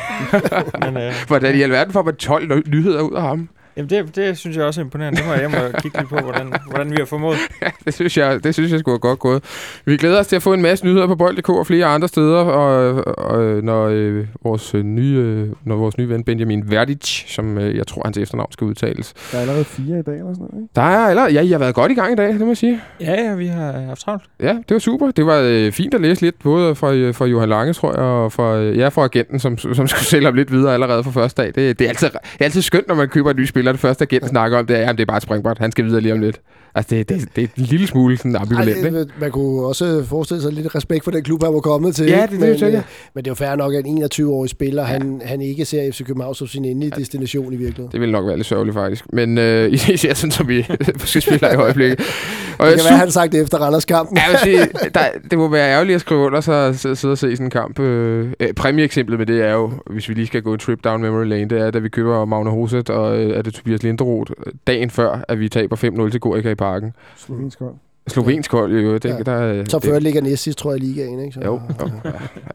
[0.94, 3.50] Men, øh, Hvordan i alverden får man 12 ny- nyheder ud af ham?
[3.80, 5.18] Jamen det, det synes jeg også er imponerende.
[5.18, 7.38] Det må jeg hjem og kigge lidt på, hvordan, hvordan vi har formået.
[7.86, 9.44] det synes jeg, det synes jeg skulle have godt gået.
[9.86, 12.38] Vi glæder os til at få en masse nyheder på Bold.dk og flere andre steder,
[12.38, 17.58] og, og når, øh, vores øh, nye, øh, når vores nye ven Benjamin Verdic, som
[17.58, 19.14] øh, jeg tror hans efternavn skal udtales.
[19.32, 20.72] Der er allerede fire i dag eller sådan noget, ikke?
[20.76, 22.58] Der er eller, ja, I har været godt i gang i dag, det må jeg
[22.58, 22.82] sige.
[23.02, 24.24] Ja, ja, vi har haft travlt.
[24.40, 25.12] Ja, det var super.
[25.12, 28.00] Det var øh, fint at læse lidt, både fra, øh, fra Johan Lange, tror jeg,
[28.00, 31.12] og fra, øh, ja, fra agenten, som, som skulle sælge ham lidt videre allerede fra
[31.12, 31.48] første dag.
[31.56, 33.69] Det, det, er altid, det er altid skønt, når man køber en ny spiller.
[33.72, 35.58] Det første agenten snakker om, det er, at det er bare et springbræt.
[35.58, 36.42] Han skal videre lige om lidt.
[36.76, 38.98] Altså, det, det, det er en lille smule sådan ambivalent, ikke?
[38.98, 42.06] Ej, man kunne også forestille sig lidt respekt for den klub, han var kommet til.
[42.06, 42.32] Ja, ikke?
[42.34, 42.80] det- det er jo men, sikkert.
[42.84, 44.88] øh, men det er jo fair nok, at en 21-årig spiller, ja.
[44.88, 47.92] han, han ikke ser FC København som sin endelige destination i virkeligheden.
[47.92, 49.06] Det ville nok være lidt sørgeligt, faktisk.
[49.14, 50.66] Men øh, især sådan, som vi
[51.00, 52.00] måske spiller i øjeblikket.
[52.00, 54.18] Og Det jeg kan være, han har sagt det efter Randers-kampen.
[54.18, 55.02] Ja, jeg vil sige, der,
[55.32, 57.80] det må være ærgerligt at skrive under og sidde og se sådan en kamp.
[57.80, 61.02] Øh, øh, præmieeksemplet med det er jo, hvis vi lige skal gå en trip down
[61.02, 64.32] memory lane, det er, da vi køber Magne Hoset og øh, er det Tobias Linderoth
[64.68, 66.94] dagen før, at vi taber 5-0 til Gorica i parken.
[67.18, 67.74] Slovensk hold.
[68.08, 68.94] Slovensk hold, jo.
[68.94, 69.18] Det, Ja.
[69.18, 71.20] der, øh, det- før ligger næst sidst, tror jeg, i ligaen.
[71.20, 71.32] Ikke?
[71.34, 71.90] Så, Jo, jo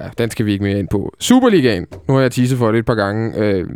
[0.00, 1.14] ja, den skal vi ikke mere ind på.
[1.20, 1.86] Superligaen.
[2.08, 3.38] Nu har jeg teaset for det et par gange.
[3.38, 3.66] Øh,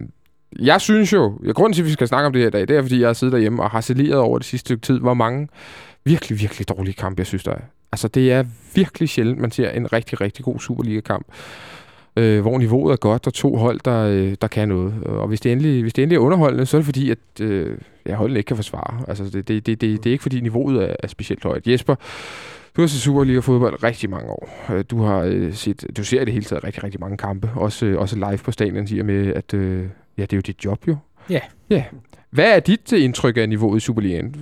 [0.58, 2.60] jeg synes jo, ja, grunden til, at vi skal snakke om det her i dag,
[2.68, 4.98] det er, fordi jeg har siddet derhjemme og har saleret over det sidste stykke tid,
[5.00, 5.48] hvor mange
[6.04, 7.60] virkelig, virkelig dårlige kampe, jeg synes, der er.
[7.92, 11.26] Altså, det er virkelig sjældent, man ser en rigtig, rigtig god Superliga-kamp,
[12.18, 14.94] øh, hvor niveauet er godt, og to hold, der, øh, der kan noget.
[15.04, 17.78] Og hvis det, endelig, hvis det endelig er underholdende, så er det fordi, at øh,
[18.06, 19.04] ja, holdene ikke kan forsvare.
[19.08, 21.66] Altså, det, det, det, det, det er ikke fordi, niveauet er, er specielt højt.
[21.66, 21.94] Jesper,
[22.76, 24.66] du har set Superliga-fodbold rigtig mange år.
[24.72, 27.50] Øh, Du har øh, set, du ser i det hele taget rigtig, rigtig mange kampe.
[27.56, 29.82] Også, øh, også live på stadion, siger med, at øh,
[30.18, 30.96] ja, det er jo dit job jo.
[31.30, 31.40] Ja.
[31.70, 31.84] Ja.
[32.30, 34.36] Hvad er dit øh, indtryk af niveauet i Superligaen?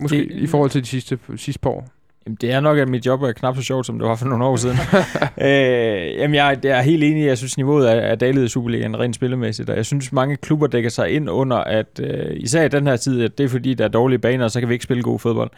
[0.00, 1.88] Måske Det- i forhold til de sidste, sidste par år?
[2.26, 4.26] Jamen, det er nok, at mit job er knap så sjovt, som det var for
[4.26, 4.76] nogle år siden.
[5.46, 7.26] øh, jamen, jeg, jeg er helt enig.
[7.26, 10.66] Jeg synes, niveauet er, er dalet i Superligaen rent spillemæssigt, og jeg synes, mange klubber
[10.66, 13.74] dækker sig ind under, at øh, især i den her tid, at det er fordi,
[13.74, 15.50] der er dårlige baner, og så kan vi ikke spille god fodbold.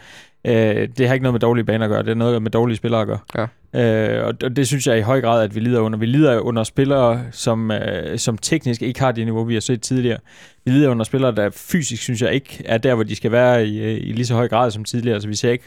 [0.45, 2.77] Øh, det har ikke noget med dårlige baner at gøre, det er noget med dårlige
[2.77, 3.19] spillere at gøre.
[3.37, 3.47] Ja.
[3.75, 5.99] Øh, og, og det synes jeg i høj grad, at vi lider under.
[5.99, 9.81] Vi lider under spillere, som, øh, som teknisk ikke har det niveau, vi har set
[9.81, 10.17] tidligere.
[10.65, 13.67] Vi lider under spillere, der fysisk, synes jeg, ikke er der, hvor de skal være
[13.67, 15.21] i, øh, i lige så høj grad som tidligere.
[15.21, 15.65] Så vi ser ikke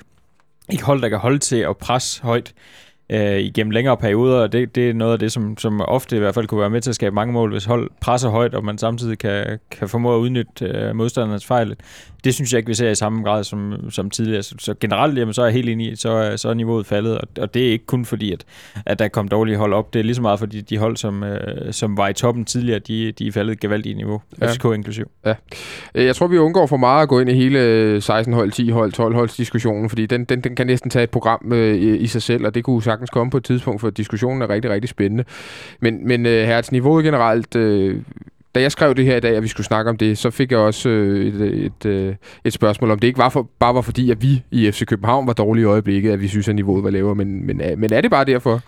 [0.71, 2.55] ikke hold, der kan holde til at presse højt
[3.11, 6.19] øh, igennem længere perioder, og det, det er noget af det, som, som ofte i
[6.19, 8.65] hvert fald kunne være med til at skabe mange mål, hvis hold presser højt, og
[8.65, 11.77] man samtidig kan, kan formå at udnytte øh, modstandernes fejl.
[12.25, 14.43] Det synes jeg ikke, vi ser i samme grad som, som tidligere.
[14.43, 16.87] Så, så generelt, jamen, så er jeg helt enig i, så, er- så er niveauet
[16.87, 18.45] faldet, og, og det er ikke kun fordi, at,
[18.87, 19.93] at der kom dårlige hold op.
[19.95, 22.79] Det er lige så meget fordi, de hold, som, øh, som var i toppen tidligere,
[22.79, 24.47] de, de er faldet gevaldigt i niveau, Ja.
[24.47, 24.53] ja.
[24.53, 25.11] FCK inklusiv.
[25.27, 25.35] Øh,
[25.95, 28.69] Jeg tror, vi undgår for meget at gå ind i hele øh, 16 hold, 10
[28.71, 31.97] hold, 12 holds diskussionen, fordi den, den, den kan næsten tage et program øh, i,
[31.97, 34.71] i sig selv, og det kunne sagtens komme på et tidspunkt, for diskussionen er rigtig,
[34.71, 35.25] rigtig spændende.
[35.81, 38.01] Men, men øh, herrets niveauet generelt, øh,
[38.55, 40.51] da jeg skrev det her i dag, at vi skulle snakke om det, så fik
[40.51, 43.81] jeg også øh, et, et, øh, et spørgsmål, om det ikke var for, bare var
[43.81, 46.85] fordi, at vi i FC København var dårlige i øjeblikket, at vi synes, at niveauet
[46.85, 48.61] var lavere, men, men, er- men er det bare derfor?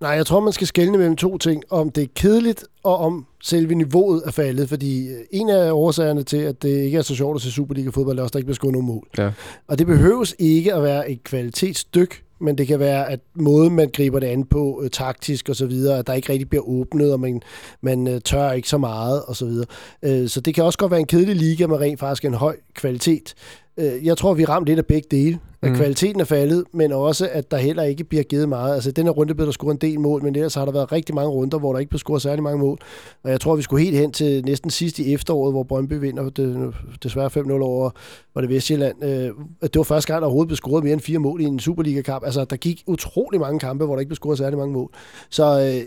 [0.00, 1.62] Nej, jeg tror, man skal skelne mellem to ting.
[1.70, 4.68] Om det er kedeligt, og om selve niveauet er faldet.
[4.68, 8.18] Fordi øh, en af årsagerne til, at det ikke er så sjovt at se Superliga-fodbold,
[8.18, 9.06] er også, at der ikke bliver skudt nogen mål.
[9.18, 9.30] Ja.
[9.68, 13.90] Og det behøves ikke at være et kvalitetsstyk, men det kan være, at måden, man
[13.92, 17.12] griber det an på, øh, taktisk og så videre, at der ikke rigtig bliver åbnet,
[17.12, 17.42] og man,
[17.80, 19.66] man øh, tør ikke så meget og så videre.
[20.02, 22.56] Øh, så det kan også godt være en kedelig liga med rent faktisk en høj
[22.74, 23.34] kvalitet.
[23.76, 25.38] Øh, jeg tror, vi ramt lidt af begge dele.
[25.62, 25.76] At Mm.
[25.76, 28.74] kvaliteten er faldet, men også, at der heller ikke bliver givet meget.
[28.74, 30.92] Altså, den her runde blev der scoret en del mål, men ellers har der været
[30.92, 32.78] rigtig mange runder, hvor der ikke blev scoret særlig mange mål.
[33.22, 36.30] Og jeg tror, vi skulle helt hen til næsten sidst i efteråret, hvor Brøndby vinder
[36.30, 37.90] det, desværre 5-0 over
[38.34, 39.04] var det Vestjylland.
[39.04, 39.30] Øh,
[39.62, 42.24] det var første gang, der overhovedet blev scoret mere end fire mål i en Superliga-kamp.
[42.24, 44.90] Altså, der gik utrolig mange kampe, hvor der ikke blev scoret særlig mange mål.
[45.30, 45.82] Så øh,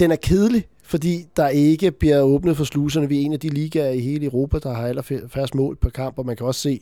[0.00, 3.08] den er kedelig, fordi der ikke bliver åbnet for sluserne.
[3.08, 6.18] Vi er en af de ligaer i hele Europa, der har allerfærst mål per kamp,
[6.18, 6.80] og man kan også se,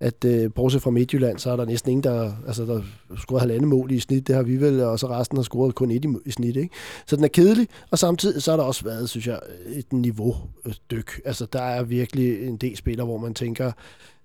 [0.00, 2.82] at øh, bortset fra Midtjylland, så er der næsten ingen, der, altså, der
[3.18, 4.26] scoret halvandet mål i snit.
[4.26, 6.56] Det har vi vel, og så resten har scoret kun et i, i snit.
[6.56, 6.74] Ikke?
[7.06, 10.36] Så den er kedelig, og samtidig så har der også været, synes jeg, et niveau
[10.66, 11.20] øh, dyk.
[11.24, 13.72] Altså, der er virkelig en del spillere, hvor man tænker,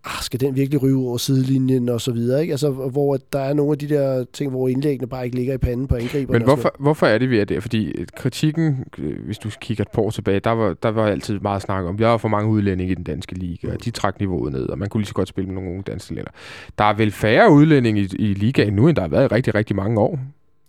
[0.06, 2.53] ah, skal den virkelig ryge over sidelinjen og så videre, ikke?
[2.53, 5.58] Altså, hvor der er nogle af de der ting, hvor indlæggene bare ikke ligger i
[5.58, 6.39] panden på angriberne.
[6.39, 7.60] Men hvorfor, hvorfor er det, vi er der?
[7.60, 11.39] Fordi kritikken, øh, hvis du kigger et par år tilbage, der var, der var altid
[11.39, 14.20] meget snak om, vi har for mange udlændinge i den danske liga, og de trak
[14.20, 16.32] niveauet ned, og man kunne lige så godt spille med nogle unge danske lænder.
[16.78, 19.56] Der er vel færre udlændinge i, i ligaen nu, end der har været i rigtig,
[19.56, 20.20] rigtig mange år.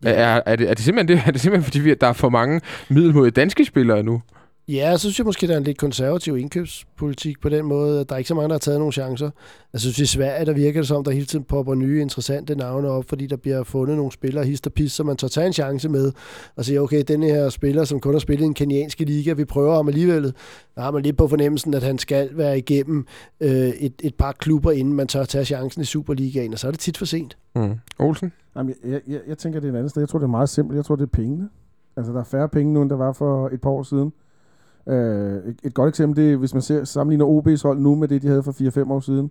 [0.04, 0.10] Ja.
[0.10, 2.28] Er, er, det, er, det simpelthen det, er det simpelthen fordi, vi, der er for
[2.28, 4.22] mange middelmodige danske spillere nu?
[4.68, 8.04] Ja, så synes jeg måske, der er en lidt konservativ indkøbspolitik på den måde.
[8.04, 9.30] Der er ikke så mange, der har taget nogle chancer.
[9.72, 12.88] Jeg synes, i Sverige, der virker det som, der hele tiden popper nye, interessante navne
[12.88, 15.52] op, fordi der bliver fundet nogle spillere, hist og pis, så man tager tage en
[15.52, 16.12] chance med
[16.56, 19.44] og siger, okay, den her spiller, som kun har spillet i en kenianske liga, vi
[19.44, 20.34] prøver ham alligevel.
[20.74, 23.06] Der har man lidt på fornemmelsen, at han skal være igennem
[23.40, 26.70] øh, et, et par klubber, inden man tør tage chancen i Superligaen, og så er
[26.70, 27.36] det tit for sent.
[27.54, 27.74] Mm.
[27.98, 28.32] Olsen?
[28.56, 30.02] Jamen, jeg, jeg, jeg tænker, det er et andet sted.
[30.02, 30.76] Jeg tror, det er meget simpelt.
[30.76, 31.48] Jeg tror, det er pengene.
[31.96, 34.12] Altså, der er færre penge nu, end der var for et par år siden.
[34.88, 38.08] Øh, et, et godt eksempel, det er, hvis man ser, sammenligner OB's hold nu med
[38.08, 38.52] det, de havde for
[38.86, 39.30] 4-5 år siden.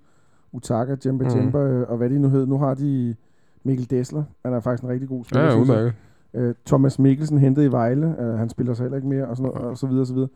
[0.51, 1.35] Utaka, Jemba mm.
[1.35, 2.45] Jemba, øh, og hvad de nu hed.
[2.45, 3.15] Nu har de
[3.63, 4.23] Mikkel Dessler.
[4.45, 5.45] Han er faktisk en rigtig god spiller.
[5.45, 5.93] Ja, udmærket.
[6.33, 8.15] Øh, Thomas Mikkelsen hentet i Vejle.
[8.19, 10.13] Øh, han spiller så heller ikke mere, og, sådan noget, og så videre, og så
[10.13, 10.29] videre.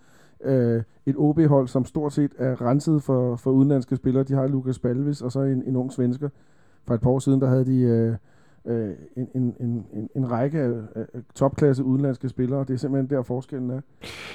[0.44, 4.24] Øh, et OB-hold, som stort set er renset for, for udenlandske spillere.
[4.24, 6.30] De har Lukas Balvis, og så en, en ung svensker.
[6.88, 7.82] For et par år siden, der havde de...
[7.82, 8.16] Øh,
[8.70, 9.56] øh, en, en,
[9.94, 11.06] en, en række af, af
[11.36, 13.82] topklasse udenlandske spillere, og det er simpelthen der forskellen er.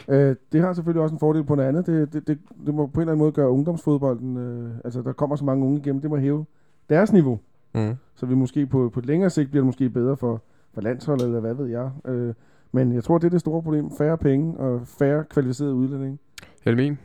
[0.09, 1.87] Øh, det har selvfølgelig også en fordel på noget andet.
[1.87, 5.13] Det, det, det, det må på en eller anden måde gøre ungdomsfodbolden, øh, altså der
[5.13, 6.45] kommer så mange unge igennem, det må hæve
[6.89, 7.39] deres niveau.
[7.75, 7.95] Mm.
[8.15, 10.43] Så vi måske på, på et længere sigt bliver det måske bedre for,
[10.75, 11.91] for landsholdet, eller hvad ved jeg.
[12.05, 12.35] Øh,
[12.73, 13.91] men jeg tror, det er det store problem.
[13.99, 16.19] Færre penge og færre kvalificerede udlændinge.
[16.65, 16.99] Helmin?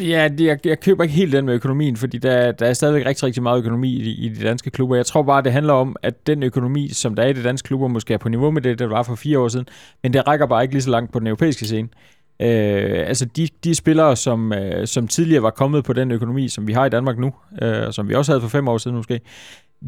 [0.00, 3.24] Ja, jeg, jeg køber ikke helt den med økonomien, fordi der, der er stadigvæk rigtig,
[3.24, 4.96] rigtig meget økonomi i, i de danske klubber.
[4.96, 7.66] Jeg tror bare, det handler om, at den økonomi, som der er i de danske
[7.66, 9.66] klubber, måske er på niveau med det, der var for fire år siden,
[10.02, 11.88] men det rækker bare ikke lige så langt på den europæiske scene.
[12.40, 16.66] Øh, altså de, de spillere, som, øh, som tidligere var kommet på den økonomi, som
[16.66, 19.20] vi har i Danmark nu, øh, som vi også havde for fem år siden måske,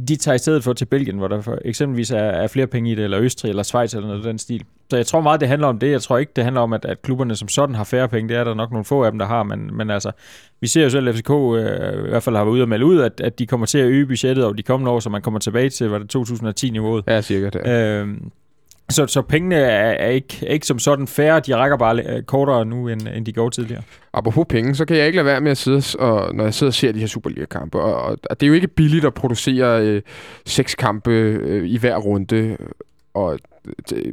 [0.09, 2.93] de tager i stedet for til Belgien, hvor der for eksempelvis er, er flere penge
[2.93, 4.65] i det, eller Østrig, eller Schweiz, eller noget af den stil.
[4.91, 5.91] Så jeg tror meget, det handler om det.
[5.91, 8.29] Jeg tror ikke, det handler om, at, at klubberne som sådan har færre penge.
[8.29, 10.13] Det er der nok nogle få af dem, der har, men, men altså,
[10.61, 12.87] vi ser jo selv, at FCK øh, i hvert fald har været ude og melde
[12.87, 15.23] ud, at, at de kommer til at øge budgettet over de kommende år, så man
[15.23, 17.05] kommer tilbage til, var det 2010-niveauet.
[17.07, 17.67] Ja, cirka det.
[17.67, 18.09] Øh,
[18.91, 22.23] så, så pengene er, er, ikke, er ikke som sådan færre, de rækker bare øh,
[22.23, 23.83] kortere nu, end, end de går tidligere.
[24.13, 26.71] Apropos penge, så kan jeg ikke lade være med at sidde, og, når jeg sidder
[26.71, 30.03] og ser de her Superliga-kampe, og, og det er jo ikke billigt at producere øh,
[30.47, 32.57] seks kampe øh, i hver runde,
[33.19, 33.39] og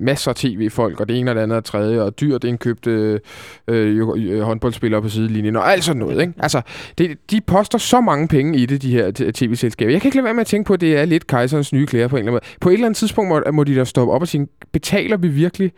[0.01, 3.19] masser af tv-folk, og det ene og det andet og tredje, og dyrt indkøbte øh,
[3.67, 6.21] øh, håndboldspillere på sidelinjen, og alt sådan noget.
[6.21, 6.33] Ikke?
[6.39, 6.61] Altså,
[6.97, 9.91] det, de poster så mange penge i det, de her tv-selskaber.
[9.91, 11.85] Jeg kan ikke lade være med at tænke på, at det er lidt kejserens nye
[11.85, 12.57] klæder på en eller anden måde.
[12.61, 15.27] På et eller andet tidspunkt må, må de da stoppe op og sige, betaler vi
[15.27, 15.71] virkelig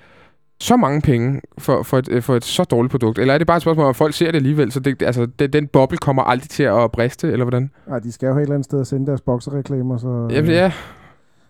[0.59, 3.19] så mange penge for, for, et, for et så dårligt produkt?
[3.19, 5.53] Eller er det bare et spørgsmål, om folk ser det alligevel, så det, altså, det,
[5.53, 7.71] den boble kommer aldrig til at briste, eller hvordan?
[7.87, 10.27] Nej, de skal jo et eller andet sted sende deres bokserreklamer, så...
[10.31, 10.71] Jamen, ja.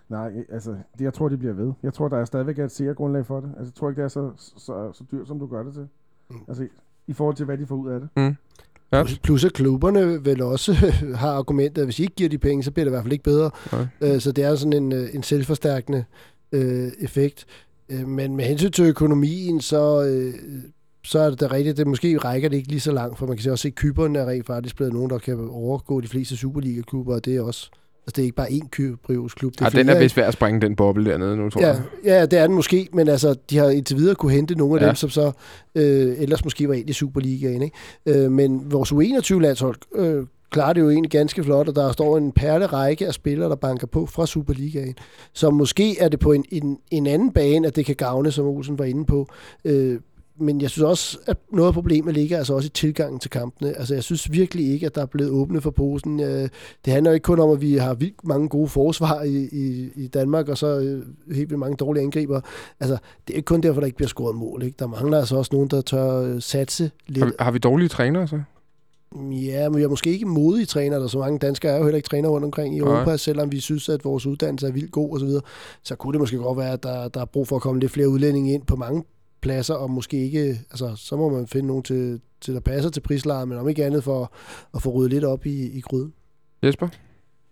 [0.08, 1.72] Nej, altså, det, jeg tror, de bliver ved.
[1.82, 3.50] Jeg tror, der er stadigvæk et sikkert grundlag for det.
[3.58, 5.74] Altså, jeg tror ikke, det er så, så, så, så dyrt, som du gør det
[5.74, 5.88] til.
[6.30, 6.36] Mm.
[6.48, 6.66] Altså,
[7.06, 8.08] i forhold til, hvad de får ud af det.
[8.16, 8.36] Mm.
[8.92, 9.02] Ja.
[9.02, 10.72] Plus, plus at klubberne vel også
[11.22, 13.12] har argumentet, at hvis I ikke giver de penge, så bliver det i hvert fald
[13.12, 13.50] ikke bedre.
[13.72, 13.86] Okay.
[14.00, 16.04] Øh, så det er sådan en, øh, en selvforstærkende
[16.52, 17.46] øh, effekt.
[17.88, 20.34] Øh, men med hensyn til økonomien, så, øh,
[21.04, 23.36] så er det da rigtigt, det måske rækker det ikke lige så langt, for man
[23.36, 26.08] kan se også se, at kyberne er rent faktisk blevet nogen, der kan overgå de
[26.08, 27.70] fleste Superliga-klubber, og det er også
[28.08, 29.52] Altså, det er ikke bare én Kyprios-klub.
[29.52, 31.82] Det ja, den er vist værd at springe den boble dernede nu, tror ja, jeg.
[32.04, 34.82] Ja, det er den måske, men altså, de har indtil videre kunne hente nogle af
[34.82, 34.86] ja.
[34.86, 35.32] dem, som så
[35.74, 37.62] øh, ellers måske var ind i Superligaen.
[37.62, 37.76] Ikke?
[38.06, 42.32] Øh, men vores U21-landshold øh, klarer det jo egentlig ganske flot, og der står en
[42.32, 44.94] perle række af spillere, der banker på fra Superligaen.
[45.32, 48.46] Så måske er det på en, en, en anden bane, at det kan gavne, som
[48.46, 49.28] Olsen var inde på.
[49.64, 49.98] Øh,
[50.40, 53.78] men jeg synes også, at noget af problemet ligger altså også i tilgangen til kampene.
[53.78, 56.20] Altså, jeg synes virkelig ikke, at der er blevet åbnet for posen.
[56.20, 56.48] Øh,
[56.84, 59.90] det handler jo ikke kun om, at vi har vildt mange gode forsvar i, i,
[59.94, 61.02] i Danmark, og så øh,
[61.34, 62.40] helt vildt mange dårlige angriber.
[62.80, 64.62] Altså, det er ikke kun derfor, der ikke bliver scoret mål.
[64.62, 64.76] Ikke?
[64.78, 67.24] Der mangler altså også nogen, der tør øh, satse lidt.
[67.24, 68.40] Har vi, har vi dårlige trænere så?
[69.16, 71.96] Ja, men vi har måske ikke modige trænere, der så mange danskere er jo heller
[71.96, 73.16] ikke træner rundt omkring i Europa, Nej.
[73.16, 75.42] selvom vi synes, at vores uddannelse er vildt god osv., så, videre.
[75.82, 77.92] så kunne det måske godt være, at der, der er brug for at komme lidt
[77.92, 79.04] flere udlændinge ind på mange
[79.40, 83.00] pladser, og måske ikke, altså så må man finde nogen til, til der passer til
[83.00, 84.32] prislejet, men om ikke andet for
[84.74, 86.12] at få ryddet lidt op i, i gryden.
[86.62, 86.88] Jesper?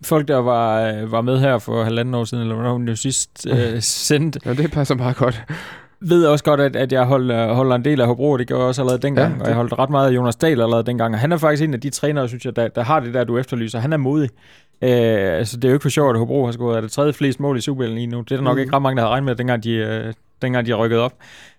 [0.02, 3.46] Folk, der var, var med her for halvanden år siden, eller hvornår hun jo sidst
[3.50, 4.40] øh, sendte.
[4.44, 5.42] Ja, det passer meget godt.
[6.00, 8.60] ved også godt, at, at jeg holder, holder en del af Hobro, og det gjorde
[8.60, 11.14] jeg også allerede dengang, ja, og jeg holdt ret meget af Jonas Dahl allerede dengang,
[11.14, 13.24] og han er faktisk en af de trænere, synes jeg, der, der har det der,
[13.24, 13.78] du efterlyser.
[13.78, 14.30] Han er modig.
[14.82, 17.40] Øh, altså, det er jo ikke for sjovt, at Hobro har scoret det tredje flest
[17.40, 18.20] mål i Superligaen lige nu.
[18.20, 18.60] Det er der nok mm.
[18.60, 21.12] ikke ret mange, der har regnet med, dengang de, øh, dengang de har rykket op.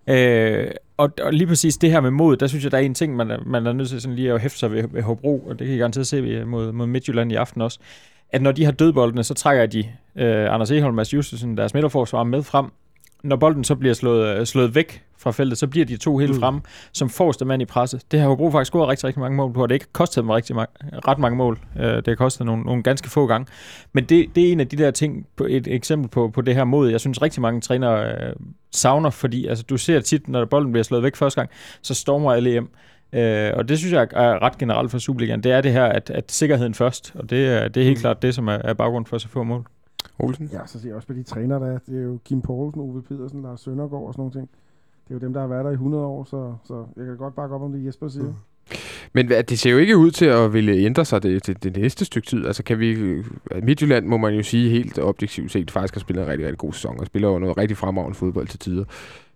[0.07, 2.93] Øh, og, og lige præcis det her med mod, der synes jeg, der er en
[2.93, 5.39] ting, man er, man er nødt til sådan lige at hæfte sig ved, ved Hobro,
[5.39, 7.79] og det kan I garanteret se mod, mod Midtjylland i aften også,
[8.29, 9.79] at når de har dødboldene, så trækker de
[10.15, 12.65] øh, Anders Eholm og Mads Justesen, deres midterforsvar, med frem,
[13.24, 16.34] når bolden så bliver slået, øh, slået væk fra feltet, så bliver de to helt
[16.34, 16.39] mm.
[16.39, 16.59] frem
[16.93, 18.01] som forreste mand i presset.
[18.11, 20.22] Det har Hobro faktisk scoret rigtig, rigtig mange mål på, og det har ikke kostet
[20.22, 20.76] dem rigtig ma-
[21.07, 21.59] ret mange mål.
[21.76, 23.47] Uh, det har kostet nogle, nogle ganske få gange.
[23.93, 26.55] Men det, det er en af de der ting, på et eksempel på, på det
[26.55, 30.45] her mod, jeg synes rigtig mange trænere uh, savner, fordi altså, du ser tit, når
[30.45, 31.49] bolden bliver slået væk første gang,
[31.82, 32.70] så stormer alle hjem.
[33.13, 35.43] Uh, og det synes jeg er ret generelt for Superligaen.
[35.43, 38.01] Det er det her, at, at sikkerheden først, og det, er, det er helt mm.
[38.01, 39.65] klart det, som er, er baggrund for så få mål.
[40.20, 40.49] Olsen?
[40.51, 41.80] Ja, så ser jeg også på de træner, der er.
[41.80, 44.49] Det er jo Kim Poulsen, Ove Pedersen, Lars Søndergaard og sådan nogle ting.
[45.07, 47.18] Det er jo dem, der har været der i 100 år, så, så jeg kan
[47.18, 48.26] godt bakke op om det, Jesper siger.
[48.26, 48.36] Mm.
[49.13, 52.05] Men det ser jo ikke ud til at ville ændre sig det, det, det næste
[52.05, 52.45] stykke tid.
[52.45, 52.89] Altså kan vi...
[52.89, 53.26] Øh,
[53.63, 56.74] Midtjylland må man jo sige helt objektivt set faktisk har spillet en rigtig, rigtig god
[56.74, 58.84] sæson og spiller jo noget rigtig fremragende fodbold til tider.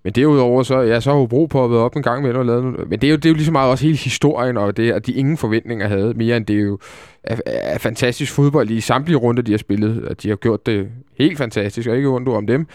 [0.03, 2.89] Men derudover, så, ja, så har Hobro poppet op en gang med og lavet noget.
[2.89, 4.91] Men det er, jo, det er jo lige så meget også hele historien, og det,
[4.91, 6.79] at de ingen forventninger havde, mere end det er jo
[7.23, 10.05] er, er fantastisk fodbold i samtlige runder, de har spillet.
[10.09, 12.67] At de har gjort det helt fantastisk, og ikke ondt om dem.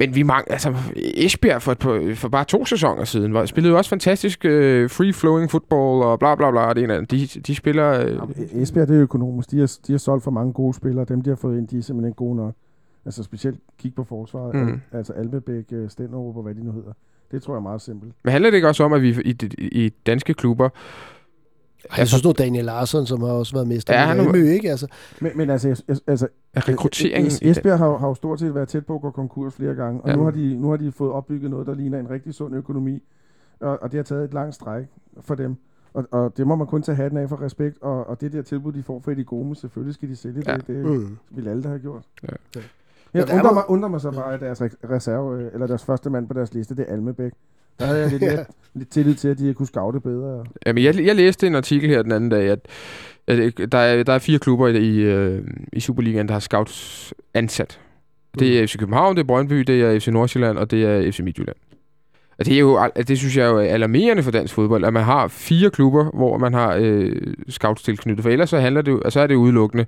[0.00, 1.76] Men vi mange, altså Esbjerg for,
[2.14, 4.50] for, bare to sæsoner siden var, spillede jo også fantastisk uh,
[4.84, 6.72] free-flowing football og bla bla bla.
[6.72, 8.04] Det ene de, de spiller...
[8.04, 9.50] Uh, ja, Esbjerg det er økonomisk.
[9.50, 11.04] De har, de har solgt for mange gode spillere.
[11.04, 12.54] Dem, de har fået ind, de er simpelthen gode nok.
[13.04, 14.54] Altså specielt kig på forsvaret.
[14.54, 14.80] Mm.
[14.92, 16.92] Altså Almebæk, øh, Stenderup og hvad de nu hedder.
[17.30, 18.12] Det tror jeg er meget simpelt.
[18.24, 20.68] Men handler det ikke også om, at vi i, i danske klubber
[21.96, 24.70] jeg synes nu Daniel Larsson, som har også været mester ja, han Malmø, ikke?
[24.70, 24.86] Altså.
[25.20, 27.32] Men, men altså, altså rekrutteringen...
[27.50, 30.08] Esbjerg har, har jo stort set været tæt på at gå konkurs flere gange, og
[30.08, 30.16] ja.
[30.16, 33.02] nu, har de, nu har de fået opbygget noget, der ligner en rigtig sund økonomi,
[33.60, 34.84] og, og det har taget et langt stræk
[35.20, 35.56] for dem.
[35.94, 38.42] Og, og det må man kun tage hatten af for respekt, og, og det der
[38.42, 40.56] tilbud, de får for Eddie Gomes, selvfølgelig skal de sælge ja.
[40.56, 40.66] det.
[40.66, 41.18] Det mm.
[41.30, 42.02] vil alle, der have gjort.
[42.22, 42.28] Ja.
[42.56, 42.60] Ja.
[43.14, 46.28] Jeg undrer, mig, undrer mig så bare, at deres reserve, øh, eller deres første mand
[46.28, 47.32] på deres liste, det er Almebæk.
[47.78, 48.44] Der havde jeg lidt, ja.
[48.74, 50.44] lidt tillid til, at de kunne scoute bedre.
[50.66, 52.68] Jamen, jeg, jeg læste en artikel her den anden dag, at,
[53.26, 57.14] at der, er, der er fire klubber i, i, øh, i Superligaen, der har scouts
[57.34, 57.80] ansat.
[58.38, 58.68] Det er mm.
[58.68, 61.56] FC København, det er Brøndby, det er FC Nordsjælland, og det er FC Midtjylland.
[62.40, 65.04] Og det, er jo, det synes jeg er jo alarmerende for dansk fodbold, at man
[65.04, 67.12] har fire klubber, hvor man har øh,
[67.48, 68.22] scouts tilknyttet.
[68.22, 69.86] For ellers så, handler det, så er det udelukkende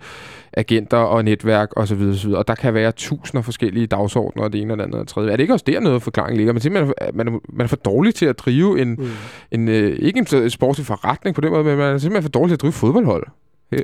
[0.53, 1.81] agenter og netværk osv.
[1.81, 2.39] Og, så videre, så videre.
[2.39, 5.33] og der kan være tusinder forskellige dagsordner, og det ene og det andet og tredje.
[5.33, 6.53] Er det ikke også der noget forklaring ligger?
[6.53, 9.09] Men simpelthen, man er, man er for dårlig til at drive en, mm.
[9.51, 12.51] en øh, ikke en sportslig forretning på den måde, men man er simpelthen for dårlig
[12.51, 13.27] til at drive fodboldhold.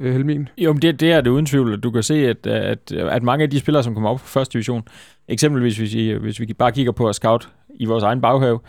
[0.03, 0.49] Helmin?
[0.59, 1.81] Jo, men det, det er det uden tvivl.
[1.81, 4.53] Du kan se, at, at, at mange af de spillere, som kommer op på første
[4.53, 4.83] division,
[5.29, 7.49] eksempelvis hvis vi, hvis vi bare kigger på at scout
[7.79, 8.61] i vores egen baghave,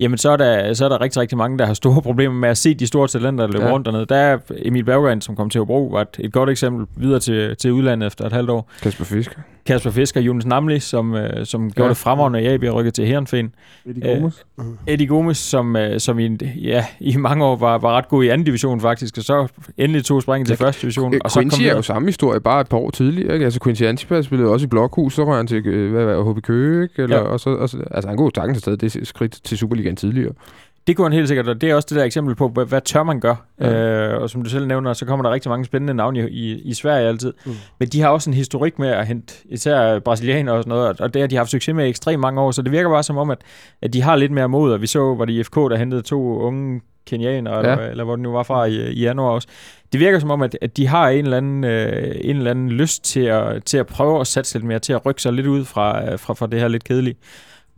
[0.00, 2.48] jamen så er, der, så er der rigtig, rigtig mange, der har store problemer med
[2.48, 3.72] at se de store talenter, der løber ja.
[3.72, 4.06] rundt dernede.
[4.06, 7.56] Der er Emil Berggren, som kom til Hobro, var et, et godt eksempel videre til,
[7.56, 8.70] til udlandet efter et halvt år.
[8.82, 9.40] Kasper Fisker.
[9.66, 11.72] Kasper Fisker, Jonas Namli, som, øh, som ja.
[11.72, 13.54] gjorde det fremragende i AB og rykket til Herrenfen.
[13.86, 14.44] Eddie Gomes.
[14.56, 18.24] Uh, Eddie Gomes, som, øh, som i, ja, i mange år var, var ret god
[18.24, 21.14] i anden division faktisk, og så endelig tog springet til første division.
[21.24, 23.32] Og så Quincy er jo samme historie, bare et par år tidligere.
[23.32, 23.44] Ikke?
[23.44, 26.42] Altså Quincy Antipas spillede også i Blokhus, så røg han til øh, hvad, hvad, HB
[26.42, 26.88] Køge?
[26.96, 27.22] Eller, ja.
[27.22, 30.32] og så, og så, altså han kunne sagtens have taget det skridt til Superligaen tidligere.
[30.86, 32.80] Det kunne han helt sikkert, og det er også det der eksempel på, hvad, hvad
[32.80, 33.34] tør man gør.
[33.60, 33.72] Ja.
[33.72, 36.60] Øh, og som du selv nævner, så kommer der rigtig mange spændende navne i, i,
[36.60, 37.32] i Sverige altid.
[37.46, 37.52] Mm.
[37.78, 41.14] Men de har også en historik med at hente især brasilianer og sådan noget, og
[41.14, 43.16] det har de haft succes med i ekstremt mange år, så det virker bare som
[43.16, 43.38] om, at,
[43.82, 46.38] at de har lidt mere mod, og vi så, var det IFK, der hentede to
[46.38, 47.58] unge kenianer, ja.
[47.58, 49.48] eller, eller hvor det nu var fra i, i januar også.
[49.92, 52.70] Det virker som om, at, at de har en eller, anden, øh, en eller anden
[52.70, 55.46] lyst til at, til at prøve at satse lidt mere, til at rykke sig lidt
[55.46, 57.16] ud fra, fra, fra det her lidt kedelige.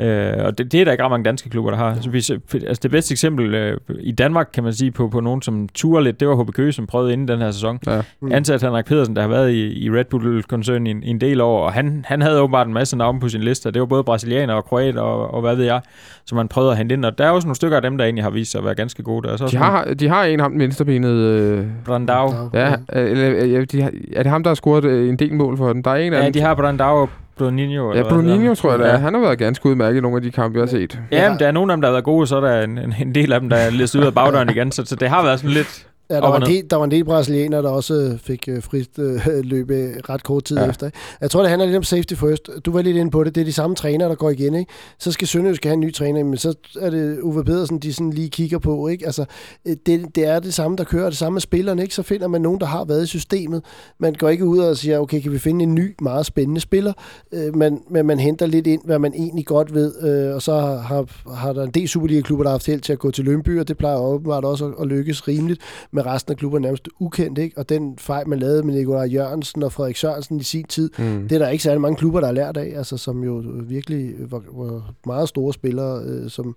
[0.00, 1.96] Øh, og det, det er der ikke ret mange danske klubber, der har.
[2.00, 5.42] Så hvis, altså det bedste eksempel øh, i Danmark, kan man sige, på, på nogen,
[5.42, 7.78] som turer lidt, det var HB Køge, som prøvede inden den her sæson.
[7.86, 8.00] Ja.
[8.20, 8.32] Mm.
[8.32, 11.64] Ansat Henrik Pedersen, der har været i, i Red Bull-koncernen i, i en del år,
[11.64, 13.70] og han, han havde åbenbart en masse navne på sin liste.
[13.70, 15.80] Det var både brasilianer og kroater og, og hvad ved jeg,
[16.26, 17.04] som man prøvede at hente ind.
[17.04, 18.74] Og der er også nogle stykker af dem, der egentlig har vist sig at være
[18.74, 19.26] ganske gode.
[19.26, 21.10] Der er så de, har, de har en ham venstrebenet...
[21.10, 21.66] Øh...
[21.84, 22.50] Brandau.
[22.54, 25.56] Ja, eller, ja, de har, er det ham, der har scoret øh, en del mål
[25.56, 25.82] for dem?
[25.82, 26.32] Der er en ja, af dem.
[26.32, 27.08] de har Brandau
[27.38, 27.94] Bruninho.
[27.94, 28.98] Ja, Bruninho tror jeg, det er.
[28.98, 31.00] Han har været ganske udmærket i nogle af de kampe, jeg har set.
[31.12, 32.78] Ja, men der er nogle af dem, der har været gode, så er der en,
[32.78, 34.72] en, en del af dem, der er lidt ud af bagdøren igen.
[34.72, 36.90] Så, så det har været sådan lidt Ja, der var, en del, der var en
[36.90, 39.20] del brasilianere, der også øh, fik øh, frit øh,
[39.52, 40.68] løb øh, ret kort tid Ja.
[40.68, 40.86] efter.
[40.86, 40.98] ikke?
[41.20, 42.50] Jeg tror, det handler lidt om safety first.
[42.66, 43.34] Du var lidt inde på det.
[43.34, 44.54] Det er de samme trænere, der går igen.
[44.54, 44.72] Ikke?
[44.98, 48.10] Så skal Sønderjysk have en ny træner, men så er det Uwe Pedersen, de sådan
[48.10, 48.88] lige kigger på.
[48.88, 49.06] Ikke?
[49.06, 49.24] Altså,
[49.66, 51.08] øh, det, det er det samme, der kører.
[51.08, 51.82] Det samme med spillerne.
[51.82, 51.94] Ikke?
[51.94, 53.62] Så finder man nogen, der har været i systemet.
[54.00, 56.92] Man går ikke ud og siger, okay, kan vi finde en ny, meget spændende spiller?
[57.32, 59.92] Øh, men, men man henter lidt ind, hvad man egentlig godt ved.
[60.02, 62.92] Øh, og så har, har, har der en del Superliga-klubber, der har haft held til
[62.92, 65.60] at gå til Lønby, og det plejer åbenbart også at, at lykkes rimeligt
[65.98, 67.58] med resten af klubber nærmest ukendt, ikke?
[67.58, 71.28] Og den fejl, man lavede med Nikolaj Jørgensen og Frederik Sørensen i sin tid, Mm.
[71.28, 74.14] det er der ikke særlig mange klubber, der har lært af, altså som jo virkelig
[74.30, 76.56] var, var meget store spillere, øh, som,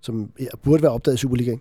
[0.00, 1.60] som ja, burde være opdaget i Superligaen.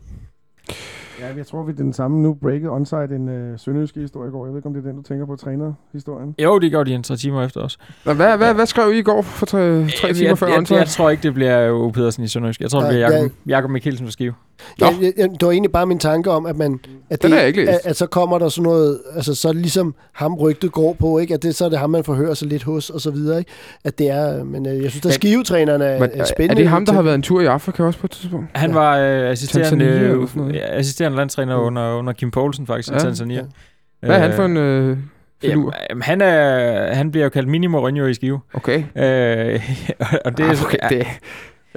[1.21, 4.31] Ja, jeg tror, vi er den samme nu breaket onside en øh, sønderjyske historie i
[4.31, 4.45] går.
[4.45, 6.35] Jeg ved ikke, om det er den, du tænker på, trænerhistorien.
[6.43, 7.77] Jo, det gjorde de en tre timer efter os.
[8.05, 10.57] Nå, hvad, hvad, hvad skrev I i går for tre, tre timer jeg, før jeg,
[10.57, 10.79] onside?
[10.79, 12.61] jeg, tror ikke, det bliver jo Pedersen i Sønderjysk.
[12.61, 13.15] Jeg tror, det Ja, bliver ja.
[13.17, 14.33] Jakob, Jakob Mikkelsen for Skive.
[14.81, 16.79] Ja, jeg, jeg, det var egentlig bare min tanke om, at man...
[17.09, 18.99] At, det, jeg at, at, så kommer der sådan noget...
[19.15, 21.33] Altså, så ligesom ham rygtet går på, ikke?
[21.33, 23.51] At det, så er det ham, man forhører sig lidt hos, og så videre, ikke?
[23.85, 24.43] At det er...
[24.43, 26.53] Men øh, jeg synes, at skivetrænerne er, Men, er spændende.
[26.61, 28.47] er det ham, der har været en tur i Afrika også på et tidspunkt?
[28.53, 28.75] Han Ja.
[28.75, 30.51] var øh, assisterende, øh, sådan
[31.17, 31.63] ja, assisterende landstræner Mm.
[31.65, 32.93] under, under Kim Poulsen faktisk ja.
[32.93, 32.99] Ja.
[32.99, 33.45] i Tanzania.
[33.99, 34.97] Hvad er han for en øh,
[35.41, 35.73] filur?
[35.89, 38.39] Jamen, han, er, han bliver jo kaldt Mini Mourinho i Skive.
[38.53, 38.77] Okay.
[38.77, 39.63] Øh,
[40.25, 41.07] og det, ah, okay, det,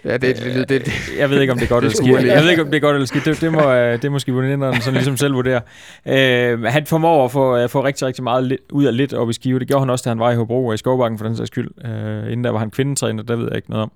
[0.04, 2.26] ja, det, det, det, det, det, Jeg ved ikke, om det er godt eller skidt.
[2.26, 3.24] jeg ved ikke, om det er godt eller skidt.
[3.24, 5.60] Det, det, må, øh, det må skivevinderen sådan ligesom selv vurdere.
[6.08, 9.32] Øh, han formår at få, at få rigtig, rigtig meget ud af lidt op i
[9.32, 9.58] skive.
[9.58, 11.48] Det gjorde han også, da han var i Hobro og i Skovbakken for den sags
[11.48, 11.68] skyld.
[11.84, 13.92] Øh, inden der var han kvindetræner, der ved jeg ikke noget om.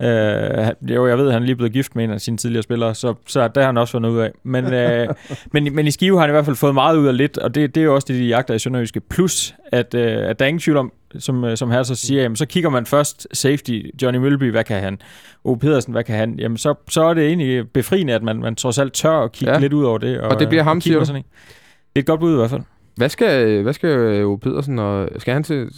[0.06, 2.62] øh, jo, jeg ved, at han er lige blevet gift med en af sine tidligere
[2.62, 4.30] spillere, så, så der har han også fundet ud af.
[4.42, 5.08] Men, øh,
[5.52, 7.54] men, men i skive har han i hvert fald fået meget ud af lidt, og
[7.54, 9.00] det, det er jo også det, de jagter i Sønderjyske.
[9.00, 12.22] Plus, at, øh, at der er ingen tvivl om, som, øh, som her så siger,
[12.22, 14.98] jamen, så kigger man først safety, Johnny Mølby, hvad kan han?
[15.44, 15.54] O.
[15.54, 16.34] Pedersen, hvad kan han?
[16.38, 19.52] Jamen, så, så er det egentlig befriende, at man, man trods alt tør at kigge
[19.54, 19.58] Ja.
[19.60, 20.20] lidt ud over det.
[20.20, 21.24] Og det bliver ham, og kigge siger sådan en.
[21.72, 22.60] Det er et godt bud i hvert fald.
[22.96, 25.68] Hvad skal, hvad skal Ove Pedersen, og skal han til,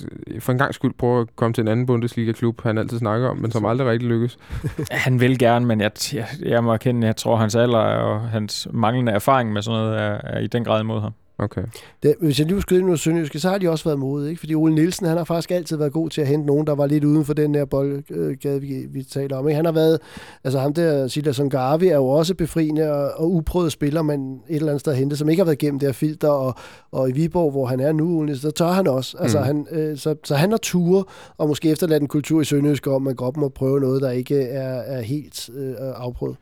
[0.41, 3.37] for en gang skyld prøve at komme til en anden Bundesliga-klub, han altid snakker om,
[3.37, 4.39] men som aldrig rigtig lykkes?
[4.91, 8.69] Han vil gerne, men jeg, jeg, jeg må erkende, jeg tror, hans alder og hans
[8.71, 11.13] manglende erfaring med sådan noget er, er i den grad imod ham.
[11.43, 11.63] Okay.
[12.03, 14.41] Det, hvis jeg lige skulle skrive noget sønderjyske, så har de også været modige, ikke?
[14.41, 16.87] Fordi Ole Nielsen, han har faktisk altid været god til at hente nogen, der var
[16.87, 19.49] lidt uden for den her boldgade, vi, vi taler om.
[19.49, 19.57] Ikke?
[19.57, 19.99] Han har været,
[20.45, 24.57] altså ham der, Silas Garvi, er jo også befriende og, og uprøvet spiller, men et
[24.57, 26.55] eller andet sted hente, som ikke har været igennem det her filter, og,
[26.93, 29.17] og i Viborg, hvor han er nu, så tør han også.
[29.21, 29.45] Altså, Mm.
[29.45, 31.05] han, øh, så, så han har ture,
[31.39, 34.11] og måske efterladt en kultur i Sønderjyske om, at man godt må prøve noget, der
[34.11, 36.37] ikke er, er helt øh, afprøvet.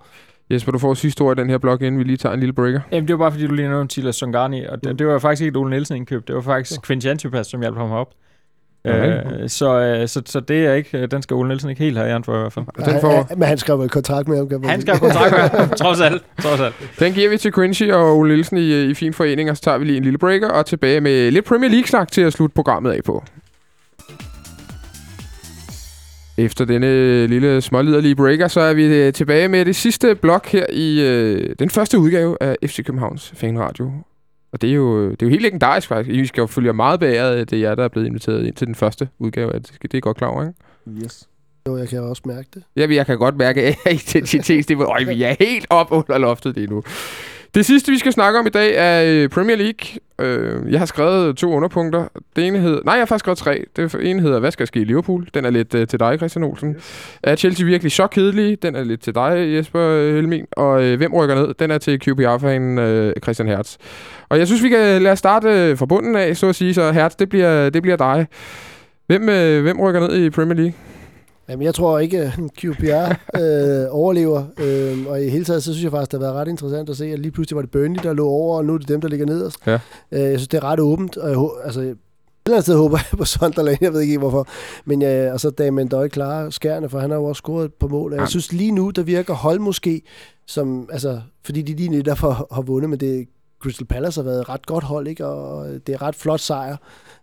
[0.50, 2.52] Jesper, du får sidste ord i den her blog, inden vi lige tager en lille
[2.52, 2.80] breaker.
[2.92, 5.42] Jamen, det var bare fordi, du lige nævnte Silas Songani, og det, det var faktisk
[5.42, 8.08] ikke et Ole Nielsen indkøb, det var faktisk Quincy Antipas, som hjalp ham op.
[8.84, 9.42] Okay.
[9.42, 12.10] Øh, så, øh, så, så det er ikke, den skal Ole Nielsen ikke helt have
[12.10, 12.64] æren for i hvert fald.
[12.78, 15.32] Og den, får, Han, men han skrev vel kontrakt med ham, kan Han have kontrakt
[15.32, 16.22] med ham, trods alt.
[16.42, 16.74] Trods alt.
[16.98, 19.78] den giver vi til Quincy og Ole Nielsen i, i fin forening, og så tager
[19.78, 22.90] vi lige en lille breaker, og tilbage med lidt Premier League-snak til at slutte programmet
[22.90, 23.24] af på.
[26.44, 30.66] Efter denne lille småliderlige breaker, så er vi øh, tilbage med det sidste blok her
[30.72, 33.92] i øh, den første udgave af FC Københavns Fanradio.
[34.52, 36.16] Og det er jo, det er jo helt legendarisk faktisk.
[36.18, 38.66] I skal jo følge meget bagad, det er jer, der er blevet inviteret ind til
[38.66, 39.52] den første udgave.
[39.52, 41.04] Det det er godt klar over, ikke?
[41.04, 41.28] Yes.
[41.68, 42.62] Jo, jeg kan også mærke det.
[42.76, 46.66] Ja, jeg kan godt mærke, at identitetsniveau, øj, vi er helt op under loftet lige
[46.66, 46.82] nu.
[47.54, 50.00] Det sidste, vi skal snakke om i dag, er øh, Premier League.
[50.18, 52.04] Øh, Jeg har skrevet to underpunkter.
[52.36, 52.80] Det ene hedder...
[52.84, 53.64] Nej, jeg har faktisk skrevet tre.
[53.76, 55.28] Det ene hedder, hvad skal ske i Liverpool?
[55.34, 56.76] Den er lidt øh, til dig, Christian Olsen.
[57.22, 58.62] Er Chelsea virkelig så kedelig?
[58.62, 60.44] Den er lidt til dig, Jesper øh, Helmin.
[60.52, 61.54] Og øh, hvem rykker ned?
[61.54, 63.76] Den er til QPR-fanen øh, Christian Hertz.
[64.28, 66.74] Og jeg synes, vi kan lade starte øh, fra bunden af, så at sige.
[66.74, 68.26] Så Hertz, det bliver, det bliver dig.
[69.06, 70.72] Hvem, øh, hvem rykker ned i Premier League?
[71.50, 74.44] Jamen, jeg tror ikke, at QPR øh, overlever.
[74.58, 76.96] Øh, og i hele taget, så synes jeg faktisk, det har været ret interessant at
[76.96, 79.00] se, at lige pludselig var det Burnley, der lå over, og nu er det dem,
[79.00, 79.56] der ligger nederst.
[79.66, 79.78] Ja.
[80.12, 81.16] Øh, jeg synes, det er ret åbent.
[81.16, 81.96] Og jeg, altså, et eller
[82.46, 84.46] andet sted håber jeg på Sunderland, jeg ved ikke hvorfor.
[84.84, 87.74] Men ja, og så Damien Døj klarer skærne, for han har jo også scoret et
[87.74, 88.14] par mål.
[88.14, 90.02] Jeg synes lige nu, der virker hold måske,
[90.46, 93.28] som, altså, fordi de lige netop har, har vundet, men det
[93.62, 95.26] Crystal Palace har været et ret godt hold, ikke?
[95.26, 96.76] og det er ret flot sejr.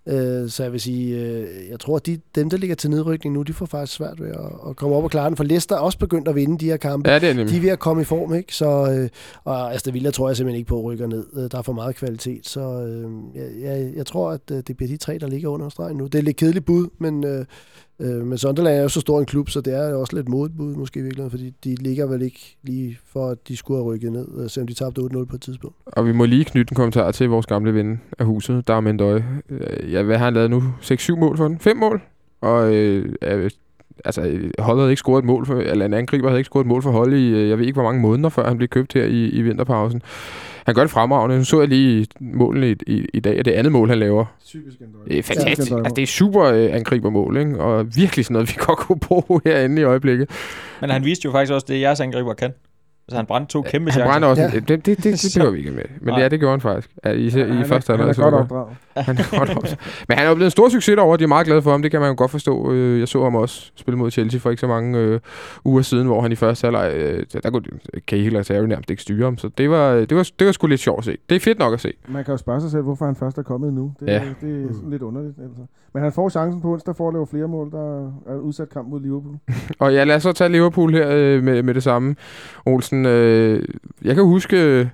[0.08, 3.36] Øh, så jeg vil sige, øh, jeg tror, at de, dem, der ligger til nedrykning
[3.36, 5.76] nu, de får faktisk svært ved at, at komme op og klare den, for Leicester
[5.76, 7.10] er også begyndt at vinde de her kampe.
[7.10, 7.53] Ja, det er nemlig.
[7.53, 8.55] De er ved at komme i form, ikke?
[8.55, 9.10] Så, øh,
[9.43, 11.26] og Aston Villa tror jeg simpelthen ikke på at rykker ned.
[11.34, 14.78] Øh, Der er for meget kvalitet, så øh, jeg, jeg, jeg tror, at øh, det
[14.78, 16.05] bliver de tre, der ligger under stregen nu.
[16.05, 17.45] Det er lidt kedeligt bud, men, øh,
[18.00, 20.30] øh, men Sunderland er jo så stor en klub, så det er jo også lidt
[20.30, 23.93] modbud måske i virkeligheden, fordi de ligger vel ikke lige for, at de skulle have
[23.93, 25.76] rykket ned, øh, selvom de tabte 8-0 på et tidspunkt.
[25.86, 29.26] Og vi må lige knytte en kommentar til vores gamle ven af huset, Darm Endøje.
[29.50, 30.64] Øh, Ja, hvad har han lavet nu?
[30.82, 31.60] 6-7 mål for den?
[31.60, 32.02] 5 mål?
[32.41, 33.16] Og øh,
[34.06, 34.22] altså,
[34.60, 36.82] holdet havde ikke scoret et mål, for, eller en angriber havde ikke scoret et mål
[36.82, 39.04] for hold i, øh, jeg ved ikke hvor mange måneder, før han blev købt her
[39.06, 40.02] i, i vinterpausen.
[40.68, 41.38] Han gør det fremragende.
[41.38, 44.26] Nu så jeg lige målene i, i, i dag, og det andet mål, han laver.
[44.45, 45.72] Typisk Det er fantastisk.
[45.72, 47.59] Altså, det er super øh, angribermål, ikke?
[47.59, 50.30] Og virkelig sådan noget, vi godt kunne bruge herinde i øjeblikket.
[50.82, 52.53] Men han viste jo faktisk også, det jeres angriber kan.
[53.08, 54.12] Altså han brændte to kæmpe Han chancer.
[54.12, 54.41] brænder også.
[54.41, 54.49] Ja.
[54.53, 54.60] Ja.
[54.60, 55.84] Det, det, det, det, det behøver vi ikke med.
[56.01, 56.20] Men Nej.
[56.22, 56.89] ja, det gjorde han faktisk.
[57.05, 58.16] Ja, I, i, i første han er halvleg.
[58.16, 58.78] så godt det opdraget.
[59.08, 59.76] Han er godt også.
[60.08, 61.72] Men han er jo blevet en stor succes derovre, og de er meget glade for
[61.72, 61.82] ham.
[61.82, 62.72] Det kan man jo godt forstå.
[62.72, 65.20] Øh, Jeg så ham også spille mod Chelsea for ikke så mange øh,
[65.66, 67.64] uger siden, hvor han i første halvleg, øh, der der kunne
[68.08, 69.38] Cahill og Terry nærmest ikke styre ham.
[69.38, 71.18] Så det var, det var, det var sgu lidt sjovt at se.
[71.30, 71.93] Det er fedt nok at se.
[72.08, 73.93] Man kan jo spørge sig selv, hvorfor han først er kommet nu.
[73.99, 74.14] Det, Ja.
[74.14, 74.20] ja.
[74.47, 75.36] det er sådan lidt underligt.
[75.43, 75.62] Altså.
[75.93, 77.72] Men han får chancen på onsdag for at lave flere mål.
[77.72, 79.36] Der er udsat kamp mod Liverpool.
[79.80, 82.16] Og ja, lad os så tage Liverpool her øh, med, med det samme.
[82.66, 83.64] Olsen, øh,
[84.04, 84.58] jeg kan huske...
[84.58, 84.88] Øh,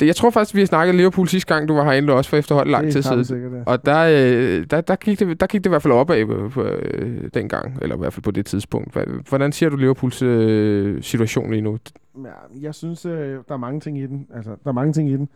[0.00, 2.72] jeg tror faktisk, vi har snakket Liverpool sidste gang, du var herinde også for efterhånden
[2.72, 3.54] lang tid siden.
[3.54, 3.62] ja.
[3.66, 6.48] Og der, øh, der, der, gik det, der gik det i hvert fald opad på,
[6.48, 8.98] på øh, dengang, eller i hvert fald på det tidspunkt.
[9.28, 11.78] Hvordan ser du Liverpools øh, situation lige nu?
[12.24, 14.26] Ja, jeg synes, øh, der er mange ting i den.
[14.34, 15.28] Altså, der er mange ting i den.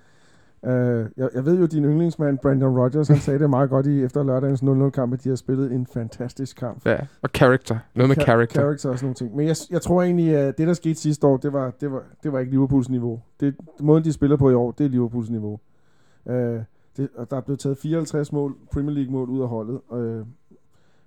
[0.67, 4.03] Øh, jeg, jeg ved jo, din yndlingsmand, Brandon Rodgers, han sagde det meget godt i
[4.03, 6.87] efter lørdagens 0-0-kamp, at de har spillet en fantastisk kamp.
[6.87, 7.79] Ja, og character.
[7.95, 8.61] Noget med Cha- character.
[8.61, 9.37] Character og sådan nogle ting.
[9.37, 12.03] Men jeg, jeg tror egentlig, at det, der skete sidste år, det var, det var,
[12.23, 13.21] det var ikke Liverpools niveau.
[13.41, 15.61] Det, måden, de spiller på i år, det er Liverpools niveau.
[16.29, 16.61] Øh,
[16.97, 19.81] det, og der er blevet taget 54 mål, Premier League-mål ud af holdet.
[19.93, 20.25] Øh,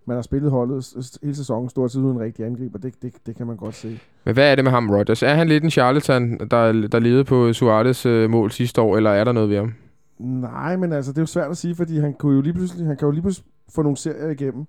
[0.06, 2.80] man har spillet holdet hele sæsonen stort set uden en rigtig angriber.
[2.80, 4.00] Det, det, det kan man godt se.
[4.26, 5.24] Men hvad er det med ham, Rodgers?
[5.24, 9.10] Er han lidt en charlatan, der, der levede på Suarez øh, mål sidste år, eller
[9.10, 9.74] er der noget ved ham?
[10.20, 12.88] Nej, men altså, det er jo svært at sige, fordi han, kunne jo lige pludselig,
[12.88, 14.66] han kan jo lige pludselig få nogle serier igennem.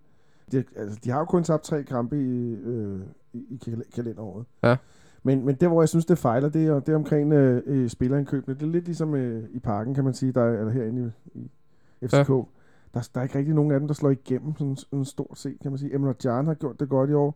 [0.53, 3.01] De, altså, de har jo kun tabt tre kampe i, øh,
[3.33, 4.47] i, i kal- kalenderåret.
[4.63, 4.77] Ja.
[5.23, 7.89] Men, men der, hvor jeg synes, det fejler, det er, det er omkring øh, øh,
[7.89, 8.55] spillerindkøbene.
[8.55, 11.39] Det er lidt ligesom øh, i parken, kan man sige, der er, eller herinde i,
[12.03, 12.31] i FCK.
[12.31, 12.43] Ja.
[12.95, 15.57] Der, der er ikke rigtig nogen af dem, der slår igennem sådan en stort set,
[15.63, 15.95] kan man sige.
[15.95, 17.35] Emre Can har gjort det godt i år.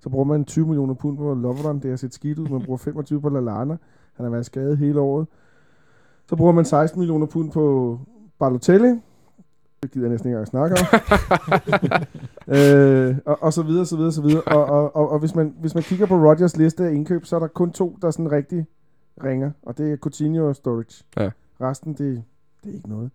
[0.00, 2.48] Så bruger man 20 millioner pund på Lovren, det har set skidt ud.
[2.48, 3.76] Man bruger 25 på Lallana.
[4.14, 5.26] Han har været skadet hele året.
[6.28, 7.98] Så bruger man 16 millioner pund på
[8.38, 9.00] Balotelli.
[9.82, 10.86] Det gider jeg næsten ikke engang snakke om.
[12.56, 14.42] øh, og, og så videre, så videre, så videre.
[14.42, 17.36] Og, og, og, og hvis, man, hvis man kigger på Rodgers liste af indkøb, så
[17.36, 18.66] er der kun to, der sådan rigtig
[19.24, 19.50] ringer.
[19.62, 21.04] Og det er Coutinho og Storage.
[21.16, 21.30] Ja.
[21.60, 22.22] Resten, det,
[22.64, 23.10] det er ikke noget.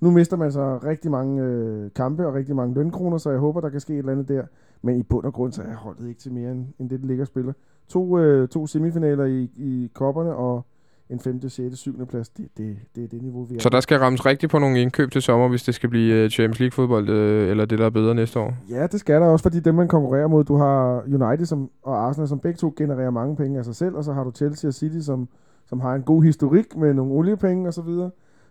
[0.00, 3.60] Nu mister man så rigtig mange øh, kampe og rigtig mange lønkroner, så jeg håber,
[3.60, 4.42] der kan ske et eller andet der.
[4.82, 7.08] Men i bund og grund, så er holdet ikke til mere end, end det, det
[7.08, 7.52] ligger og spiller.
[7.88, 10.66] To, øh, to semifinaler i, i kopperne og
[11.10, 12.06] en 5., 6., 7.
[12.06, 12.28] plads.
[12.28, 13.60] Det, det, det er det niveau, vi er.
[13.60, 16.30] Så der skal rammes rigtigt på nogle indkøb til sommer, hvis det skal blive øh,
[16.30, 18.54] Champions League-fodbold, øh, eller det, der er bedre næste år.
[18.70, 22.06] Ja, det skal der også, fordi dem, man konkurrerer mod, du har United som, og
[22.08, 24.68] Arsenal, som begge to genererer mange penge af sig selv, og så har du Chelsea
[24.68, 25.28] og City, som,
[25.66, 27.74] som har en god historik med nogle oliepenge og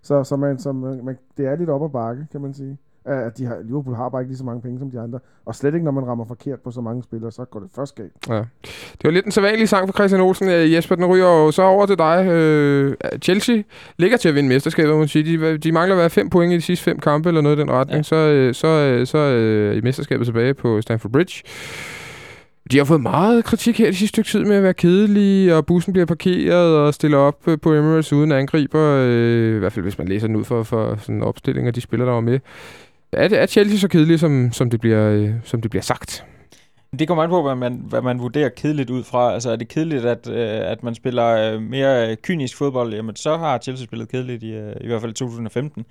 [0.03, 0.23] så.
[0.23, 2.77] Så, så man, som, man, det er lidt op ad bakke, kan man sige.
[3.05, 5.19] At de har, Liverpool har bare ikke lige så mange penge som de andre.
[5.45, 7.95] Og slet ikke, når man rammer forkert på så mange spillere, så går det først
[7.95, 8.11] galt.
[8.29, 8.35] Ja.
[8.91, 10.49] Det var lidt en sædvanlig sang for Christian Olsen.
[10.49, 12.25] Øh, Jesper, den ryger jo så over til dig.
[12.27, 13.61] Øh, Chelsea
[13.97, 15.37] ligger til at vinde mesterskabet, må man sige.
[15.37, 17.59] De, de mangler at være fem point i de sidste fem kampe, eller noget i
[17.59, 17.97] den retning.
[17.97, 18.03] Ja.
[18.03, 21.43] Så, øh, så, øh, så øh, i mesterskabet tilbage på Stamford Bridge.
[22.71, 25.65] De har fået meget kritik her de sidste stykke tid med at være kedelige, og
[25.65, 28.81] bussen bliver parkeret og stiller op øh, på Emirates uden angriber.
[28.81, 31.73] Øh, I hvert fald, hvis man læser den ud for, for sådan en opstilling af
[31.73, 32.39] de spillere, der var med.
[33.11, 36.25] Er, det, er Chelsea så kedelige, som, som, det bliver, øh, som det bliver sagt?
[36.99, 39.33] Det kommer an på, hvad man, hvad man vurderer kedeligt ud fra.
[39.33, 43.37] Altså er det kedeligt, at, øh, at man spiller øh, mere kynisk fodbold, jamen så
[43.37, 45.85] har Chelsea spillet kedeligt i, øh, i hvert fald i 2015.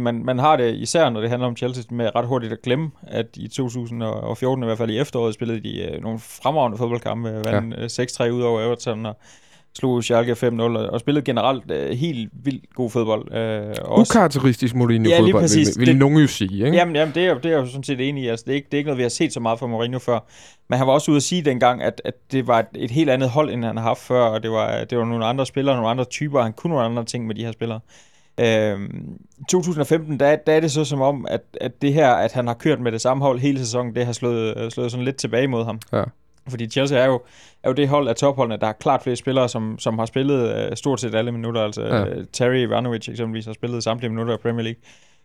[0.00, 2.90] Man, man har det især, når det handler om Chelsea, med ret hurtigt at glemme,
[3.06, 7.42] at i 2014, i hvert fald i efteråret, spillede de øh, nogle fremragende fodboldkampe.
[7.44, 8.26] Vandt ja.
[8.26, 9.16] 6-3 ud over Everton og
[9.78, 13.32] slog Schalke 5-0 og, spillede generelt øh, helt vildt god fodbold.
[13.34, 15.68] Øh, og også- Ukarakteristisk Mourinho Ja, fodbold, præcis.
[15.68, 16.64] vil, vil Det- nogen jo sige.
[16.66, 16.76] Ikke?
[16.76, 18.28] Jamen, jamen det, er, jo- det er jeg jo sådan set enig i.
[18.28, 19.98] Altså, det, er ikke, det er ikke noget, vi har set så meget fra Mourinho
[19.98, 20.18] før.
[20.68, 23.10] Men han var også ude at sige dengang, at, at det var et, et helt
[23.10, 24.22] andet hold, end han har haft før.
[24.22, 26.42] Og det var, det var nogle andre spillere, nogle andre typer.
[26.42, 27.80] Han kunne nogle andre ting med de her spillere.
[28.40, 29.18] Øhm,
[29.48, 32.54] 2015, der, der er det så som om, at, at det her, at han har
[32.54, 35.46] kørt med det samme hold hele sæsonen, det har slået, øh, slået sådan lidt tilbage
[35.48, 35.80] mod ham.
[35.92, 36.02] Ja.
[36.48, 37.20] Fordi Chelsea er jo,
[37.62, 40.56] er jo det hold af topholdene, der har klart flere spillere, som, som har spillet
[40.56, 41.60] øh, stort set alle minutter.
[41.60, 41.98] Altså Ja.
[41.98, 42.04] ja.
[42.32, 44.80] Terry Ivanovic eksempelvis har spillet samtlige minutter i Premier League.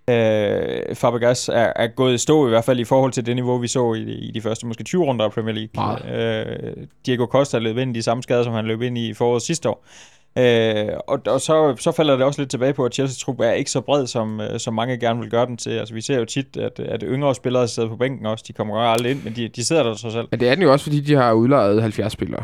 [0.10, 3.58] Øh, Fabregas er, er gået i stå i hvert fald i forhold til det niveau,
[3.58, 5.74] vi så i, i de første måske 20 runder af Premier League.
[6.76, 9.42] Øh, Diego Costa løb ind i de samme skader, som han løb ind i foråret
[9.42, 9.86] sidste år.
[9.86, 10.17] Øh,
[11.08, 13.72] og og så, så falder det også lidt tilbage på, at Chelsea trup er ikke
[13.72, 15.70] så bred, som, øh, som mange gerne vil gøre den til.
[15.70, 18.46] Altså, vi ser jo tit, at, at yngre spillere sidder på bænken også.
[18.48, 20.32] De kommer jo aldrig ind, men de, de sidder der trods alt.
[20.32, 22.44] Men det er den jo også, fordi de har udlejet 70 spillere.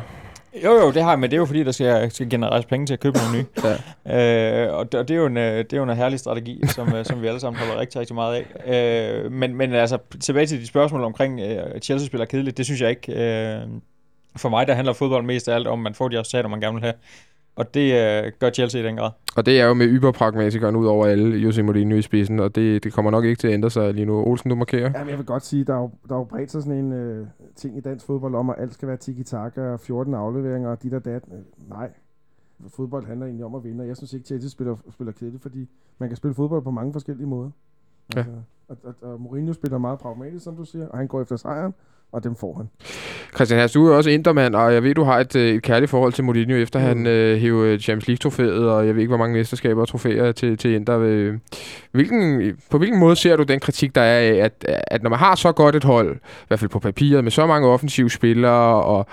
[0.64, 2.86] Jo, jo, det har jeg, men det er jo fordi, der skal, skal genereres penge
[2.86, 3.46] til at købe nogle nye.
[4.06, 4.68] ja.
[4.68, 6.62] øh, og, det, og det, er jo en, øh, det er jo en herlig strategi,
[6.68, 9.24] som, øh, som vi alle sammen holder rigtig, rigtig meget af.
[9.26, 12.82] Øh, men, men altså, tilbage til de spørgsmål omkring uh, Chelsea spiller kedeligt, det synes
[12.82, 13.14] jeg ikke.
[13.14, 13.62] Øh,
[14.36, 16.62] for mig, der handler fodbold mest af alt om, at man får de resultater, man
[16.62, 16.94] gerne vil have.
[17.56, 17.94] Og det
[18.26, 19.12] øh, gør Chelsea i den grad.
[19.36, 22.84] Og det er jo med yberpragmatikeren ud over alle, Jose Mourinho i spidsen, og det,
[22.84, 24.24] det kommer nok ikke til at ændre sig lige nu.
[24.24, 24.92] Olsen, du markerer?
[24.96, 26.94] Jamen, jeg vil godt sige, der er jo, der er jo bredt sig sådan en
[26.94, 30.84] øh, ting i dansk fodbold om, at alt skal være tiki-taka og 14 afleveringer og
[30.84, 31.24] dit og dat.
[31.34, 31.90] Øh, nej.
[32.68, 35.70] Fodbold handler egentlig om at vinde, og jeg synes ikke, Chelsea spiller, spiller kedeligt, fordi
[35.98, 37.50] man kan spille fodbold på mange forskellige måder.
[38.16, 38.20] Ja.
[38.20, 38.32] Altså,
[38.70, 41.74] og, og, og Mourinho spiller meget pragmatisk, som du siger, og han går efter sejren,
[42.12, 42.70] og dem får han.
[43.36, 45.92] Christian Herst, du er også intermand, og jeg ved, du har et, øh, et kærligt
[45.92, 46.86] forhold til Mourinho, efter mm.
[46.86, 50.58] han øh, hævde Champions League-trofæet, og jeg ved ikke, hvor mange mesterskaber og trofæer til,
[50.58, 51.00] til Inter.
[51.00, 51.38] Øh,
[51.92, 55.20] hvilken, på hvilken måde ser du den kritik, der er af, at, at når man
[55.20, 58.84] har så godt et hold, i hvert fald på papiret, med så mange offensive spillere,
[58.84, 59.06] og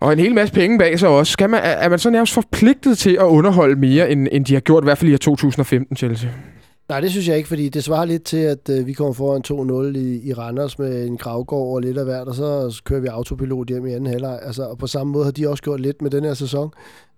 [0.00, 1.32] og en hel masse penge bag sig også.
[1.32, 4.60] Skal man, er man så nærmest forpligtet til at underholde mere, end, end de har
[4.60, 6.30] gjort, i hvert fald i 2015, Chelsea?
[6.88, 9.92] Nej, det synes jeg ikke, fordi det svarer lidt til, at øh, vi kommer foran
[9.94, 13.06] 2-0 i, i Randers med en gravgård og lidt af hvert, og så kører vi
[13.06, 14.38] autopilot hjem i anden halvleg.
[14.42, 16.70] Altså, og på samme måde har de også gjort lidt med den her sæson.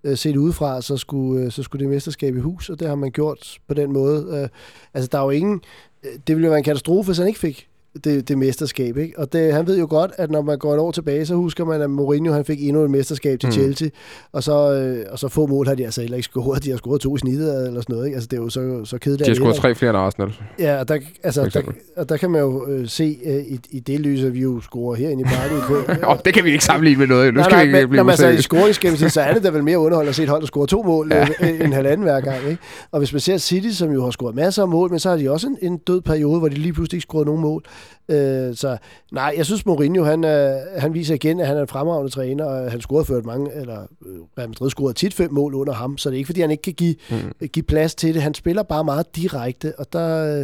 [0.05, 2.95] Øh, set udefra, så skulle, øh, så skulle det mesterskab i hus, og det har
[2.95, 4.27] man gjort på den måde.
[4.33, 4.49] Øh,
[4.95, 5.61] altså, der er jo ingen...
[6.05, 7.69] Øh, det ville jo være en katastrofe, hvis han ikke fik
[8.05, 8.97] det, det mesterskab.
[8.97, 9.18] Ikke?
[9.18, 11.64] Og det, han ved jo godt, at når man går et år tilbage, så husker
[11.64, 13.53] man, at Mourinho han fik endnu et mesterskab til mm.
[13.53, 13.88] Chelsea,
[14.32, 16.64] og så, øh, og så få mål har de altså heller ikke scoret.
[16.64, 18.07] De har scoret to i snittet eller sådan noget.
[18.07, 18.14] Ikke?
[18.14, 19.26] Altså, det er jo så, så kedeligt.
[19.26, 20.32] De har scoret tre flere end Arsenal.
[20.59, 21.62] Ja, og der, altså, der,
[21.97, 24.61] og der kan man jo øh, se øh, i, i det lys, at vi jo
[24.61, 26.05] scorer herinde i parken.
[26.11, 27.34] oh, det kan vi ikke sammenligne med noget.
[27.34, 29.34] Nu nej, skal nej, vi ikke men, blive når man så i scoringsgennemsnit, så er
[29.34, 31.28] det da vel mere underholdende at se et hold, der scorer to mål ja.
[31.40, 32.49] øh, end halvanden hver gang.
[32.49, 32.62] Ikke?
[32.90, 35.16] Og hvis man ser City, som jo har scoret masser af mål, men så har
[35.16, 37.64] de også en, en død periode, hvor de lige pludselig ikke scoret nogen mål.
[38.09, 38.76] Øh, så
[39.12, 42.45] nej, jeg synes Mourinho, han, øh, han viser igen, at han er en fremragende træner,
[42.45, 45.99] og han scorede ført mange, eller øh, Real Madrid scorede tit fem mål under ham,
[45.99, 47.49] så det er ikke, fordi han ikke kan give, mm.
[47.49, 48.22] give plads til det.
[48.22, 50.41] Han spiller bare meget direkte, og der,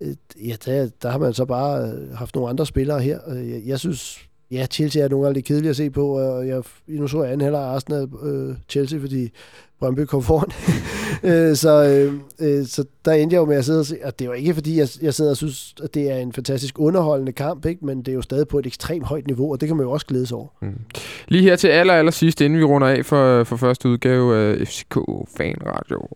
[0.00, 0.14] øh,
[0.48, 3.18] ja, der, der har man så bare øh, haft nogle andre spillere her.
[3.28, 4.18] Jeg, jeg synes,
[4.50, 7.32] ja, Chelsea er nogle gange lidt kedelige at se på, og jeg, nu så jeg
[7.32, 9.30] anden heller Arsenal øh, Chelsea, fordi
[9.82, 10.50] Brøndby kom foran.
[11.24, 14.18] Øh, så, øh, øh, så der endte jeg jo med at sidde og se, og
[14.18, 17.32] det var ikke fordi, jeg, jeg sidder og synes, at det er en fantastisk underholdende
[17.32, 17.86] kamp, ikke?
[17.86, 19.90] men det er jo stadig på et ekstremt højt niveau, og det kan man jo
[19.90, 20.48] også glæde sig over.
[20.62, 20.78] Mm.
[21.28, 24.66] Lige her til aller, aller sidst, inden vi runder af for, for første udgave af
[24.66, 24.98] FCK
[25.36, 26.08] Fan Radio,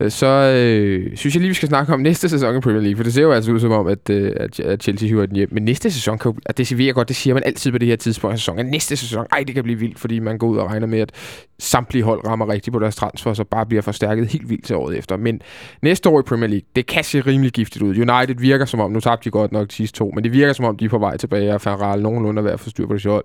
[0.00, 2.96] øh, så øh, synes jeg lige, vi skal snakke om næste sæson i Premier League,
[2.96, 4.32] for det ser jo altså ud som om, at, øh,
[4.64, 5.48] at Chelsea hiver den hjem.
[5.52, 7.96] Men næste sæson, kan jo, det siger godt, det siger man altid på det her
[7.96, 10.56] tidspunkt af sæsonen, at næste sæson, ej, det kan blive vildt, fordi man går ud
[10.56, 11.12] og regner med, at
[11.58, 14.98] samtlige hold rammer rigtigt på deres transfer, så bare bliver forstærket helt vildt til året
[14.98, 15.16] efter.
[15.16, 15.42] Men
[15.82, 17.90] næste år i Premier League, det kan se rimelig giftigt ud.
[17.90, 20.52] United virker som om, nu tabte de godt nok de sidste to, men det virker
[20.52, 22.94] som om, de er på vej tilbage, og Van nogenlunde er ved at forstyrre på
[22.94, 23.24] det hold.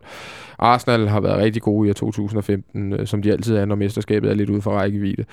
[0.60, 4.36] Arsenal har været rigtig gode i 2015, øh, som de altid er, når mesterskabet er
[4.36, 5.26] lidt ude for rækkevidde.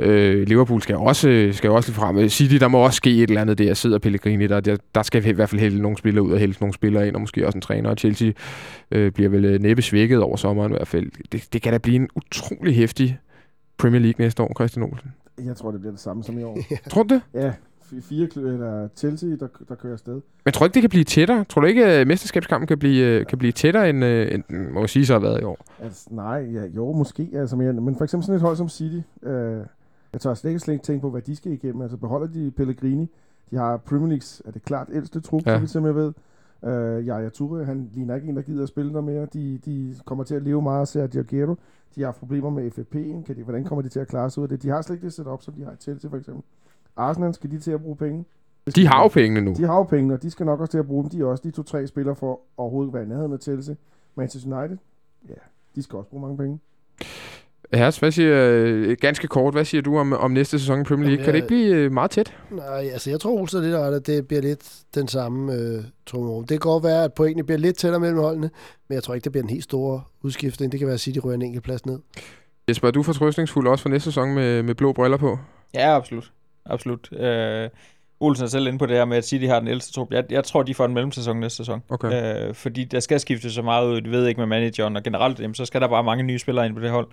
[0.00, 2.18] Øh, Liverpool skal også, øh, skal også lidt frem.
[2.18, 3.74] Øh, City, der må også ske et eller andet der.
[3.74, 4.60] Sidder Pellegrini der.
[4.60, 7.14] Der, der skal i hvert fald hælde nogle spillere ud og hælde nogle spillere ind,
[7.14, 7.90] og måske også en træner.
[7.90, 8.30] Og Chelsea
[8.90, 11.10] øh, bliver vel næppe svækket over sommeren i hvert fald.
[11.32, 13.18] Det, det kan da blive en utrolig hæftig
[13.80, 15.10] Premier League næste år, Christian Olsen.
[15.44, 16.58] Jeg tror, det bliver det samme som i år.
[16.90, 17.22] Tror du det?
[17.34, 17.52] Ja,
[18.00, 20.20] fire eller Chelsea, der, der kører afsted.
[20.44, 21.44] Men tror du ikke, det kan blive tættere?
[21.44, 24.86] Tror du ikke, at mesterskabskampen kan blive, øh, kan blive tættere, end, øh, end må
[24.86, 25.58] sige så har været i år?
[25.82, 27.28] Altså, nej, ja, jo, måske.
[27.34, 29.64] Altså, men, men for eksempel sådan et hold som City, øh,
[30.12, 31.82] jeg tør slet ikke slet tænke på, hvad de skal igennem.
[31.82, 33.08] Altså beholder de Pellegrini.
[33.50, 35.66] De har Premier League's, er det klart, ældste trup, ja.
[35.66, 36.12] som jeg ved.
[36.62, 39.26] Uh, Yaya Toure, han ligner ikke en, der gider at spille der mere.
[39.32, 41.56] De, de kommer til at leve meget af Sergio Aguero.
[41.94, 43.22] De har problemer med FFP'en.
[43.26, 44.62] Kan de, hvordan kommer de til at klare sig ud af det?
[44.62, 46.44] De har slet ikke det setup, som de har i Chelsea for eksempel.
[46.96, 48.24] Arsenal skal de til at bruge penge.
[48.76, 49.54] De har jo pengene nu.
[49.56, 51.10] De har jo pengene, og de skal nok også til at bruge dem.
[51.10, 53.74] De er også de to-tre spillere for overhovedet være i nærheden af Chelsea.
[54.14, 54.78] Manchester United,
[55.28, 55.34] ja,
[55.74, 56.58] de skal også bruge mange penge.
[57.74, 61.08] Herres, hvad siger, øh, ganske kort, hvad siger du om, om næste sæson i Premier
[61.08, 61.12] League?
[61.12, 62.36] Jamen, kan det ikke blive øh, meget tæt?
[62.50, 66.44] Nej, altså jeg tror Olsen lidt at det bliver lidt den samme øh, trumrum.
[66.44, 68.50] Det kan godt være, at pointene bliver lidt tættere mellem holdene,
[68.88, 70.72] men jeg tror ikke, det bliver en helt stor udskiftning.
[70.72, 71.98] Det kan være, at City rører en enkelt plads ned.
[72.68, 75.38] Jesper, er du fortrøstningsfuld også for næste sæson med, med blå briller på?
[75.74, 76.32] Ja, absolut.
[76.66, 77.12] Absolut.
[77.12, 77.68] Øh,
[78.20, 80.12] Olsen er selv inde på det her med, at City har den ældste trup.
[80.12, 81.82] Jeg, jeg tror, de får en mellemsæson næste sæson.
[81.88, 82.48] Okay.
[82.48, 84.00] Øh, fordi der skal skifte så meget ud.
[84.00, 86.66] De ved ikke med manageren, og generelt jamen, så skal der bare mange nye spillere
[86.66, 87.08] ind på det hold.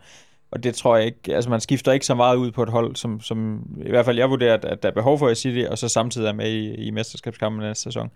[0.52, 2.96] Og det tror jeg ikke, altså man skifter ikke så meget ud på et hold,
[2.96, 5.78] som, som i hvert fald jeg vurderer, at der er behov for i City, og
[5.78, 8.10] så samtidig er med i, i mesterskabskampen næste sæson.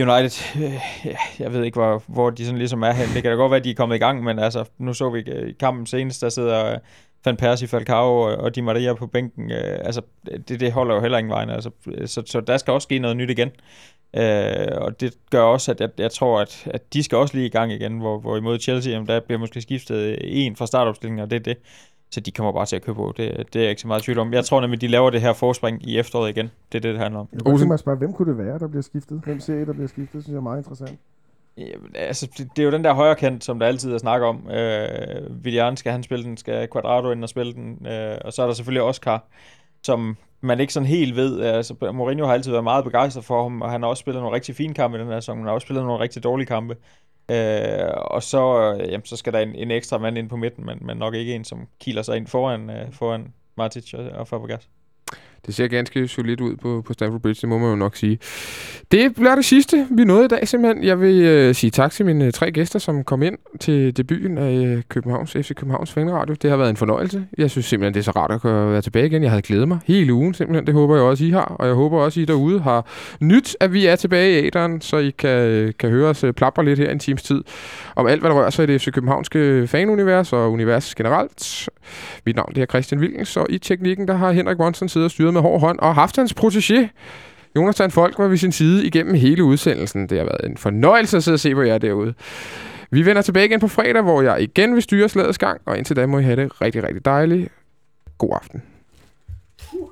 [0.00, 3.08] United, øh, jeg ved ikke, hvor, hvor de sådan ligesom er hen.
[3.14, 5.10] Det kan da godt være, at de er kommet i gang, men altså, nu så
[5.10, 6.78] vi i kampen senest, der sidder øh,
[7.24, 10.02] Van Persie, Falcao og, og Di Maria på bænken, øh, altså
[10.48, 11.50] det, det holder jo heller ingen vejen.
[11.50, 11.70] Altså,
[12.06, 13.50] så, så der skal også ske noget nyt igen.
[14.16, 17.46] Øh, og det gør også, at jeg, jeg tror, at, at de skal også lige
[17.46, 21.22] i gang igen, hvor, hvor imod Chelsea, jamen, der bliver måske skiftet en fra startopstillingen,
[21.22, 21.56] og det er det.
[22.10, 23.14] Så de kommer bare til at købe på.
[23.16, 24.32] Det, det er jeg ikke så meget tvivl om.
[24.32, 26.50] Jeg tror nemlig, de laver det her forspring i efteråret igen.
[26.72, 27.28] Det er det, det handler om.
[27.32, 29.20] Jeg kunne mig spørge, hvem kunne det være, der bliver skiftet?
[29.24, 30.12] Hvem ser I, der bliver skiftet?
[30.12, 30.98] Det synes jeg er meget interessant.
[31.56, 34.22] Jamen, altså, det, det er jo den der højre kant, som der altid er snak
[34.22, 34.50] om.
[34.50, 38.42] Øh, Villian skal han spille den, skal Quadrado ind og spille den, øh, og så
[38.42, 39.24] er der selvfølgelig Oscar,
[39.82, 41.40] som man ikke sådan helt ved.
[41.40, 44.22] Øh, altså, Mourinho har altid været meget begejstret for ham, og han har også spillet
[44.22, 46.24] nogle rigtig fine kampe i den her sæson, men han har også spillet nogle rigtig
[46.24, 46.76] dårlige kampe.
[47.30, 50.66] Øh, og så, øh, jamen, så skal der en, en ekstra mand ind på midten,
[50.66, 54.28] men, men nok ikke en, som kiler sig ind foran, øh, foran Matic og, og
[54.28, 54.68] Fabregas.
[55.46, 58.18] Det ser ganske solidt ud på, på Stamford Bridge, det må man jo nok sige.
[58.92, 60.84] Det bliver det sidste, vi nåede i dag simpelthen.
[60.84, 64.38] Jeg vil øh, sige tak til mine øh, tre gæster, som kom ind til debuten
[64.38, 66.34] af øh, Københavns, FC Københavns Fanradio.
[66.42, 67.26] Det har været en fornøjelse.
[67.38, 69.22] Jeg synes simpelthen, det er så rart at kunne være tilbage igen.
[69.22, 70.66] Jeg havde glædet mig hele ugen simpelthen.
[70.66, 71.56] Det håber jeg også, I har.
[71.58, 72.86] Og jeg håber også, I derude har
[73.20, 76.52] nyt, at vi er tilbage i æderen, så I kan, øh, kan høre os plapper
[76.52, 77.44] plapre lidt her en times tid
[77.96, 81.68] om alt, hvad der rører sig i det FC Københavnske fanunivers og univers generelt.
[82.26, 85.10] Mit navn det er Christian Wilkens, og i teknikken der har Henrik Monsen siddet og
[85.10, 86.88] styret med hård hånd og haft hans protégé.
[87.56, 90.08] Jonathan Folk var ved sin side igennem hele udsendelsen.
[90.08, 92.14] Det har været en fornøjelse at sidde og se på jer derude.
[92.90, 95.96] Vi vender tilbage igen på fredag, hvor jeg igen vil styre slagets gang, og indtil
[95.96, 97.48] da må I have det rigtig, rigtig dejligt.
[98.18, 98.62] God aften.